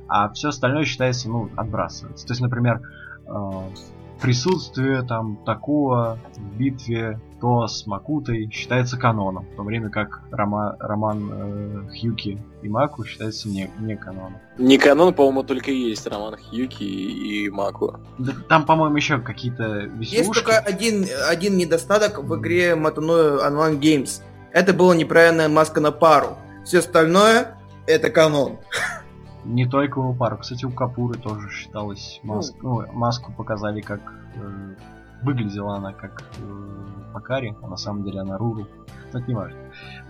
А 0.08 0.28
все 0.30 0.48
остальное 0.48 0.84
считается, 0.84 1.30
ну, 1.30 1.48
отбрасывается. 1.56 2.26
То 2.26 2.32
есть, 2.32 2.42
например, 2.42 2.82
э, 3.26 3.50
присутствие 4.20 5.02
там 5.02 5.36
такого 5.44 6.18
в 6.36 6.56
битве 6.56 7.20
то 7.40 7.66
с 7.66 7.86
Макутой 7.86 8.48
считается 8.50 8.96
каноном, 8.96 9.46
в 9.46 9.56
то 9.56 9.62
время 9.62 9.90
как 9.90 10.22
рома- 10.30 10.76
роман 10.78 11.30
э, 11.32 11.88
Хьюки 11.90 12.38
и 12.62 12.68
Маку 12.68 13.04
считается 13.04 13.48
не, 13.48 13.70
не 13.80 13.96
каноном. 13.96 14.38
Не 14.58 14.78
канон, 14.78 15.12
по-моему, 15.14 15.42
только 15.42 15.70
и 15.70 15.90
есть 15.90 16.06
роман 16.06 16.36
Хьюки 16.36 16.84
и 16.84 17.50
Маку. 17.50 17.98
Да 18.18 18.32
там, 18.48 18.64
по-моему, 18.64 18.96
еще 18.96 19.18
какие-то 19.18 19.90
Есть 19.98 20.12
веселушки. 20.12 20.44
только 20.44 20.58
один, 20.58 21.06
один 21.28 21.56
недостаток 21.56 22.18
в 22.22 22.36
игре 22.36 22.74
Матаной 22.74 23.38
Online 23.38 23.78
Games. 23.80 24.22
Это 24.52 24.72
была 24.72 24.94
неправильная 24.94 25.48
маска 25.48 25.80
на 25.80 25.90
пару. 25.90 26.36
Все 26.64 26.78
остальное 26.78 27.56
это 27.86 28.10
канон. 28.10 28.58
Не 29.44 29.66
только 29.66 29.98
у 29.98 30.14
пару. 30.14 30.38
Кстати, 30.38 30.64
у 30.64 30.70
Капуры 30.70 31.18
тоже 31.18 31.50
считалось 31.50 32.20
маск... 32.22 32.54
ну, 32.62 32.86
маску 32.92 33.32
показали 33.32 33.80
как... 33.80 34.00
э, 34.36 34.74
выглядела 35.22 35.76
она 35.76 35.92
как 35.92 36.22
э, 36.38 37.12
Макари, 37.12 37.54
а 37.62 37.68
на 37.68 37.76
самом 37.76 38.04
деле 38.04 38.20
она 38.20 38.38
Руру. 38.38 38.66
Но 39.12 39.18
это 39.18 39.28
не 39.28 39.34
важно. 39.34 39.58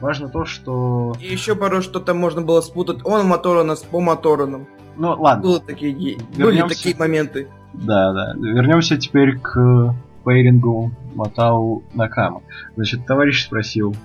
Важно 0.00 0.28
то, 0.28 0.44
что... 0.44 1.14
И 1.20 1.26
еще 1.26 1.54
порой 1.56 1.82
что-то 1.82 2.14
можно 2.14 2.42
было 2.42 2.60
спутать. 2.60 3.00
Он 3.04 3.26
Моторона 3.26 3.74
с 3.76 3.82
по 3.82 4.00
Мотороном. 4.00 4.66
Ну, 4.96 5.10
ладно. 5.20 5.42
Было 5.42 5.60
такие, 5.60 5.94
были 6.36 6.56
Вернемся. 6.56 6.76
такие 6.76 6.96
моменты. 6.96 7.48
Да, 7.72 8.12
да. 8.12 8.34
Вернемся 8.34 8.96
теперь 8.96 9.38
к 9.38 9.94
пейрингу 10.24 10.92
Матау 11.14 11.82
Накама. 11.94 12.42
Значит, 12.76 13.06
товарищ 13.06 13.44
спросил, 13.44 13.96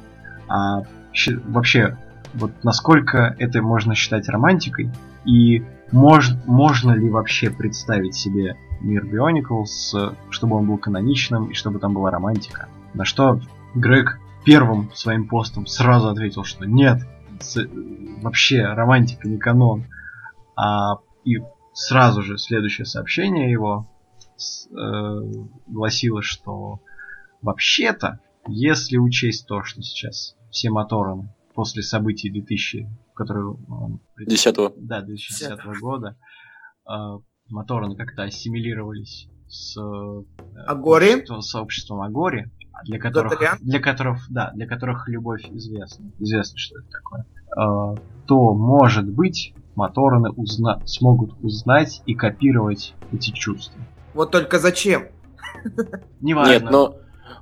а 0.47 0.81
вообще, 1.45 1.97
вот 2.33 2.51
насколько 2.63 3.35
это 3.37 3.61
можно 3.61 3.93
считать 3.95 4.29
романтикой, 4.29 4.89
и 5.25 5.63
мож- 5.91 6.35
можно 6.45 6.91
ли 6.93 7.09
вообще 7.09 7.49
представить 7.49 8.15
себе 8.15 8.55
мир 8.81 9.05
Биониклс, 9.05 9.95
чтобы 10.29 10.55
он 10.57 10.67
был 10.67 10.77
каноничным 10.77 11.51
и 11.51 11.53
чтобы 11.53 11.79
там 11.79 11.93
была 11.93 12.11
романтика? 12.11 12.69
На 12.93 13.05
что 13.05 13.39
Грег 13.75 14.19
первым 14.45 14.91
своим 14.93 15.27
постом 15.27 15.65
сразу 15.67 16.09
ответил, 16.09 16.43
что 16.43 16.65
нет, 16.65 16.99
с- 17.39 17.67
вообще 18.21 18.63
романтика 18.65 19.27
не 19.27 19.37
канон. 19.37 19.85
А, 20.55 20.97
и 21.23 21.37
сразу 21.73 22.21
же 22.23 22.37
следующее 22.37 22.85
сообщение 22.85 23.51
его 23.51 23.85
с- 24.37 24.67
э, 24.67 25.21
гласило, 25.67 26.21
что 26.21 26.79
вообще-то, 27.41 28.19
если 28.47 28.97
учесть 28.97 29.45
то, 29.47 29.63
что 29.63 29.81
сейчас 29.81 30.35
все 30.49 30.69
моторы 30.69 31.29
после 31.53 31.83
событий 31.83 32.29
2000, 32.29 32.87
которые 33.13 33.55
он 33.69 33.99
пред- 34.15 34.29
Десятого. 34.29 34.71
да, 34.77 35.01
2010 35.01 35.79
года, 35.79 36.15
э, 36.89 36.93
Мотораны 37.49 37.95
как-то 37.95 38.23
ассимилировались 38.23 39.27
с 39.47 39.77
э, 39.77 40.23
Агори? 40.67 41.15
обществом- 41.15 41.41
сообществом 41.41 42.01
Агори, 42.01 42.51
а 42.73 42.83
для 42.83 42.99
которых, 42.99 43.31
Дотариан? 43.31 43.57
для 43.61 43.79
которых, 43.79 44.19
да, 44.29 44.51
для 44.53 44.67
которых 44.67 45.07
любовь 45.07 45.45
известна, 45.51 46.11
известно, 46.19 46.57
что 46.57 46.79
это 46.79 46.87
такое, 46.89 47.25
э, 47.55 47.95
то, 48.27 48.53
может 48.53 49.07
быть, 49.09 49.53
Мотораны 49.75 50.31
узна- 50.31 50.81
смогут 50.85 51.33
узнать 51.43 52.01
и 52.07 52.15
копировать 52.15 52.95
эти 53.13 53.29
чувства. 53.31 53.79
Вот 54.13 54.31
только 54.31 54.57
зачем? 54.59 55.07
Неважно. 56.21 56.51
Нет, 56.51 56.71
но 56.71 56.95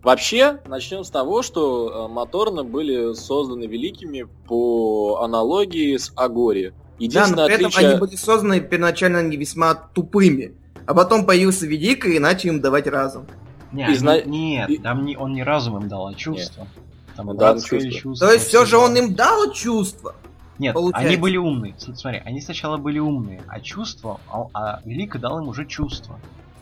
вообще 0.03 0.59
начнем 0.67 1.03
с 1.03 1.09
того, 1.09 1.41
что 1.41 2.07
э, 2.09 2.11
Моторны 2.13 2.63
были 2.63 3.13
созданы 3.13 3.63
великими 3.65 4.27
по 4.47 5.21
аналогии 5.23 5.95
с 5.95 6.11
Агори. 6.15 6.73
Да, 6.97 7.03
Единственное 7.03 7.43
но 7.43 7.45
при 7.47 7.55
этом 7.55 7.67
отличие... 7.67 7.89
они 7.91 7.99
были 7.99 8.15
созданы 8.15 8.59
первоначально 8.61 9.21
не 9.23 9.37
весьма 9.37 9.73
тупыми. 9.75 10.53
А 10.85 10.93
потом 10.93 11.25
появился 11.25 11.65
Великий 11.65 12.15
и 12.15 12.19
начали 12.19 12.49
им 12.51 12.61
давать 12.61 12.87
разум. 12.87 13.25
Не, 13.71 13.81
и 13.81 13.85
они- 13.87 13.95
зна- 13.95 14.21
нет, 14.21 14.69
и- 14.69 14.77
там 14.77 15.03
не, 15.05 15.17
он 15.17 15.33
не 15.33 15.43
разум 15.43 15.77
им 15.81 15.87
дал, 15.89 16.07
а 16.07 16.13
чувство. 16.13 16.67
Там 17.15 17.29
Он 17.29 17.37
дал 17.37 17.59
чувство. 17.59 17.91
чувство, 17.91 18.27
То 18.27 18.33
есть 18.33 18.47
все 18.47 18.65
же 18.65 18.77
он 18.77 18.95
им 18.95 19.15
дал 19.15 19.51
чувства. 19.51 20.15
Нет, 20.57 20.73
получается. 20.73 21.07
они 21.09 21.17
были 21.17 21.37
умные. 21.37 21.75
Смотри, 21.77 22.21
они 22.23 22.39
сначала 22.39 22.77
были 22.77 22.99
умные, 22.99 23.41
а 23.47 23.59
чувство, 23.59 24.21
а, 24.29 24.45
а 24.53 24.81
Великий 24.85 25.17
дал 25.17 25.39
им 25.39 25.49
уже 25.49 25.65
чувство. 25.65 26.17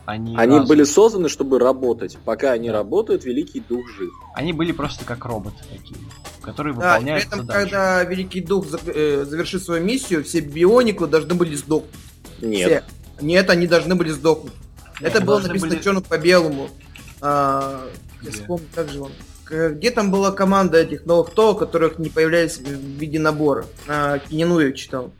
Они, 0.06 0.36
Они 0.36 0.60
были 0.60 0.84
созданы, 0.84 1.28
чтобы 1.28 1.58
работать. 1.58 2.18
Пока 2.24 2.52
они 2.52 2.70
работают, 2.70 3.24
Великий 3.24 3.60
Дух 3.60 3.88
жив. 3.96 4.10
Они 4.34 4.52
были 4.52 4.72
просто 4.72 5.04
как 5.04 5.24
роботы 5.24 5.62
такие, 5.70 5.96
которые 6.44 6.74
Да, 6.76 6.98
и 6.98 7.02
при 7.04 7.12
этом, 7.22 7.40
задачу. 7.40 7.58
когда 7.60 8.04
Великий 8.04 8.40
Дух 8.40 8.66
э, 8.86 9.24
завершит 9.26 9.62
свою 9.62 9.84
миссию, 9.84 10.22
все 10.24 10.40
биониклы 10.40 11.06
должны 11.08 11.34
были 11.34 11.54
сдохнуть. 11.54 11.90
Нет. 12.40 12.84
Все. 13.18 13.24
Нет, 13.24 13.50
они 13.50 13.66
должны 13.66 13.94
были 13.94 14.10
сдохнуть. 14.10 14.52
Это 15.00 15.18
Они 15.18 15.26
было 15.26 15.40
написано 15.40 15.70
были- 15.72 15.82
черным 15.82 16.02
по 16.02 16.18
белому. 16.18 16.68
А, 17.20 17.86
я 18.22 18.28
Где? 18.30 18.38
вспомню, 18.38 18.66
как 18.74 18.88
же 18.90 19.00
он. 19.00 19.12
Где 19.50 19.90
там 19.90 20.10
была 20.10 20.32
команда 20.32 20.78
этих 20.78 21.04
новых 21.06 21.30
то, 21.30 21.54
которых 21.54 21.98
не 21.98 22.08
появлялись 22.08 22.56
в 22.58 22.62
в 22.64 22.66
виде 22.98 23.18
набора? 23.18 23.66
А, 23.88 24.18
Кинину 24.18 24.58
я 24.60 24.72
читал. 24.72 25.12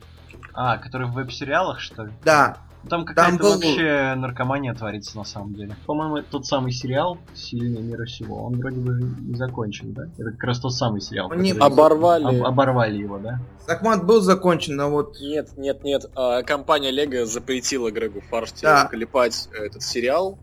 А, 0.53 0.77
которые 0.77 1.09
в 1.09 1.13
веб-сериалах, 1.13 1.79
что 1.79 2.05
ли? 2.05 2.11
Да. 2.23 2.57
Там 2.89 3.03
какая-то 3.05 3.37
был- 3.37 3.53
вообще 3.53 4.13
наркомания 4.15 4.73
творится 4.73 5.17
на 5.17 5.23
самом 5.23 5.53
деле. 5.55 5.75
По-моему, 5.85 6.23
тот 6.29 6.45
самый 6.45 6.71
сериал 6.71 7.17
«Сильнее 7.33 7.81
мира 7.81 8.05
всего», 8.05 8.43
он 8.43 8.57
вроде 8.59 8.79
бы 8.79 9.01
не 9.21 9.35
закончен, 9.35 9.93
да? 9.93 10.03
Это 10.17 10.31
как 10.31 10.43
раз 10.43 10.59
тот 10.59 10.73
самый 10.73 11.01
сериал. 11.01 11.29
Он 11.31 11.41
не- 11.41 11.53
который- 11.53 11.73
Оборвали. 11.73 12.23
Об- 12.25 12.45
оборвали 12.45 12.97
его, 12.97 13.17
да? 13.17 13.39
Захмат 13.67 14.05
был 14.05 14.21
закончен, 14.21 14.79
а 14.79 14.87
вот 14.87 15.19
Нет, 15.19 15.57
нет, 15.57 15.83
нет. 15.83 16.05
А, 16.15 16.43
Компания 16.43 16.91
Лего 16.91 17.25
запретила 17.25 17.89
Грегу 17.91 18.21
Фаршти 18.29 18.61
Да. 18.63 18.85
клепать 18.85 19.49
этот 19.53 19.81
сериал. 19.81 20.37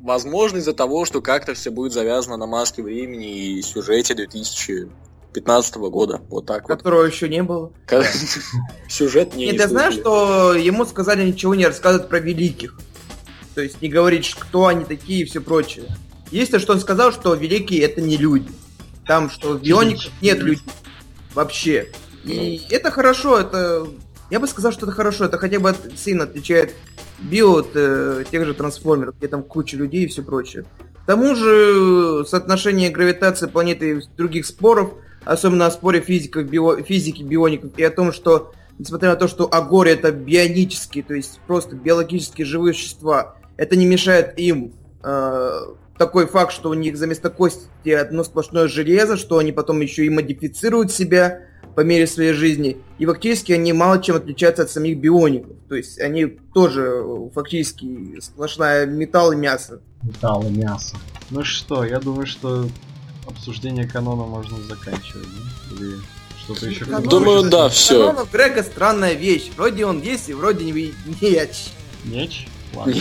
Возможно, 0.00 0.58
из-за 0.58 0.74
того, 0.74 1.04
что 1.06 1.20
как-то 1.22 1.54
все 1.54 1.70
будет 1.70 1.92
завязано 1.92 2.36
на 2.36 2.46
маске 2.46 2.82
времени 2.82 3.56
и 3.58 3.62
сюжете 3.62 4.14
2000 4.14 4.88
15 5.34 5.76
года, 5.76 6.22
вот 6.30 6.46
так 6.46 6.68
вот. 6.68 6.78
Которого 6.78 7.04
еще 7.04 7.28
не 7.28 7.42
было. 7.42 7.72
Сюжет 8.88 9.34
не 9.34 9.46
Нет, 9.46 9.56
я 9.56 9.68
знаю, 9.68 9.92
что 9.92 10.54
ему 10.54 10.86
сказали 10.86 11.26
ничего 11.26 11.54
не 11.54 11.66
рассказывать 11.66 12.08
про 12.08 12.20
великих. 12.20 12.78
То 13.54 13.60
есть 13.60 13.82
не 13.82 13.88
говорить, 13.88 14.34
кто 14.38 14.66
они 14.66 14.84
такие 14.84 15.22
и 15.22 15.24
все 15.24 15.40
прочее. 15.40 15.86
Единственное, 16.30 16.60
что 16.60 16.72
он 16.72 16.80
сказал, 16.80 17.12
что 17.12 17.34
великие 17.34 17.82
это 17.82 18.00
не 18.00 18.16
люди. 18.16 18.50
Там, 19.06 19.28
что 19.28 19.54
в 19.54 19.62
биониках 19.62 20.10
нет 20.22 20.38
людей. 20.38 20.64
Вообще. 21.34 21.90
И 22.24 22.62
это 22.70 22.90
хорошо, 22.90 23.38
это... 23.38 23.86
Я 24.30 24.40
бы 24.40 24.46
сказал, 24.46 24.72
что 24.72 24.86
это 24.86 24.94
хорошо, 24.94 25.26
это 25.26 25.36
хотя 25.36 25.60
бы 25.60 25.74
сильно 25.96 26.24
отличает 26.24 26.74
био 27.20 27.58
от 27.58 27.70
э, 27.74 28.24
тех 28.30 28.46
же 28.46 28.54
трансформеров, 28.54 29.16
где 29.18 29.28
там 29.28 29.42
куча 29.42 29.76
людей 29.76 30.04
и 30.04 30.08
все 30.08 30.22
прочее. 30.22 30.64
К 31.02 31.06
тому 31.06 31.34
же 31.34 32.24
соотношение 32.26 32.90
гравитации 32.90 33.46
планеты 33.46 33.98
и 33.98 34.00
других 34.16 34.46
споров, 34.46 34.94
особенно 35.24 35.66
о 35.66 35.70
споре 35.70 36.00
физиков, 36.00 36.44
био, 36.44 36.82
физики 36.82 37.22
биоников 37.22 37.78
и 37.78 37.82
о 37.82 37.90
том, 37.90 38.12
что 38.12 38.52
несмотря 38.78 39.10
на 39.10 39.16
то, 39.16 39.28
что 39.28 39.48
Агори 39.52 39.92
это 39.92 40.12
бионические, 40.12 41.04
то 41.04 41.14
есть 41.14 41.40
просто 41.46 41.76
биологические 41.76 42.46
живые 42.46 42.74
существа, 42.74 43.36
это 43.56 43.76
не 43.76 43.86
мешает 43.86 44.38
им 44.38 44.72
э, 45.02 45.60
такой 45.98 46.26
факт, 46.26 46.52
что 46.52 46.70
у 46.70 46.74
них 46.74 46.96
за 46.96 47.06
место 47.06 47.30
кости 47.30 47.90
одно 47.90 48.24
сплошное 48.24 48.68
железо, 48.68 49.16
что 49.16 49.38
они 49.38 49.52
потом 49.52 49.80
еще 49.80 50.04
и 50.04 50.10
модифицируют 50.10 50.90
себя 50.90 51.42
по 51.74 51.80
мере 51.80 52.06
своей 52.06 52.32
жизни. 52.32 52.78
И 52.98 53.06
фактически 53.06 53.52
они 53.52 53.72
мало 53.72 54.00
чем 54.00 54.16
отличаются 54.16 54.62
от 54.62 54.70
самих 54.70 54.98
биоников. 54.98 55.56
То 55.68 55.74
есть 55.74 56.00
они 56.00 56.26
тоже 56.26 57.02
фактически 57.34 58.20
сплошная 58.20 58.86
металл 58.86 59.32
и 59.32 59.36
мясо. 59.36 59.80
Металл 60.02 60.46
и 60.46 60.50
мясо. 60.50 60.96
Ну 61.30 61.42
что, 61.42 61.84
я 61.84 61.98
думаю, 61.98 62.26
что 62.26 62.66
обсуждение 63.26 63.86
канона 63.86 64.24
можно 64.24 64.58
заканчивать, 64.62 65.28
да? 65.28 65.76
Или 65.76 66.00
что-то 66.38 66.66
еще? 66.66 66.84
Канон, 66.84 67.08
думаю, 67.08 67.50
да, 67.50 67.68
все. 67.68 68.08
Канон 68.08 68.28
Грега 68.30 68.62
странная 68.62 69.14
вещь. 69.14 69.50
Вроде 69.56 69.86
он 69.86 70.00
есть 70.00 70.28
и 70.28 70.34
вроде 70.34 70.64
не 70.64 70.72
меч. 70.72 71.68
Меч? 72.04 72.46
Ладно. 72.74 72.94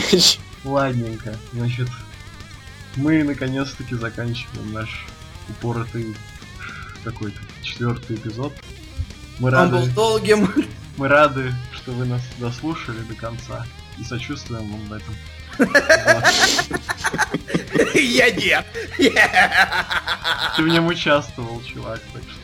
Ладненько. 0.64 1.38
Значит, 1.52 1.90
мы 2.96 3.24
наконец-таки 3.24 3.96
заканчиваем 3.96 4.72
наш 4.72 5.06
упоротый 5.50 6.16
какой-то 7.04 7.40
четвертый 7.62 8.16
эпизод. 8.16 8.54
Мы 9.40 9.50
Он 9.50 9.54
рады, 9.54 9.78
был 9.78 9.88
долгим. 9.88 10.50
Мы 10.96 11.08
рады, 11.08 11.54
что 11.74 11.92
вы 11.92 12.06
нас 12.06 12.22
дослушали 12.40 13.00
до 13.00 13.16
конца 13.16 13.66
и 14.00 14.04
сочувствуем 14.04 14.72
вам 14.72 14.88
в 14.88 14.94
этом. 14.94 15.16
Я 17.96 18.32
нет. 18.32 18.66
Ты 18.98 20.64
в 20.64 20.68
нем 20.68 20.88
участвовал, 20.88 21.62
чувак, 21.64 22.00
так 22.14 22.24
что. 22.24 22.44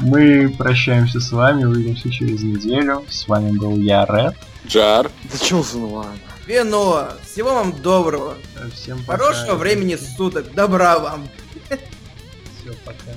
Мы 0.00 0.48
прощаемся 0.56 1.20
с 1.20 1.32
вами, 1.32 1.64
увидимся 1.64 2.10
через 2.10 2.42
неделю. 2.42 3.04
С 3.10 3.26
вами 3.26 3.56
был 3.56 3.76
я, 3.78 4.04
Ред. 4.06 4.36
Джар. 4.66 5.10
Да 5.32 5.38
чё 5.38 5.62
за 5.62 5.78
ладно. 5.78 6.18
Вино. 6.46 7.08
Всего 7.24 7.54
вам 7.54 7.72
доброго. 7.72 8.36
Всем 8.74 9.02
пока. 9.04 9.18
Хорошего 9.18 9.56
времени 9.56 9.96
суток. 9.96 10.52
Добра 10.54 10.98
вам. 10.98 11.28
Все, 11.68 12.72
пока. 12.84 13.12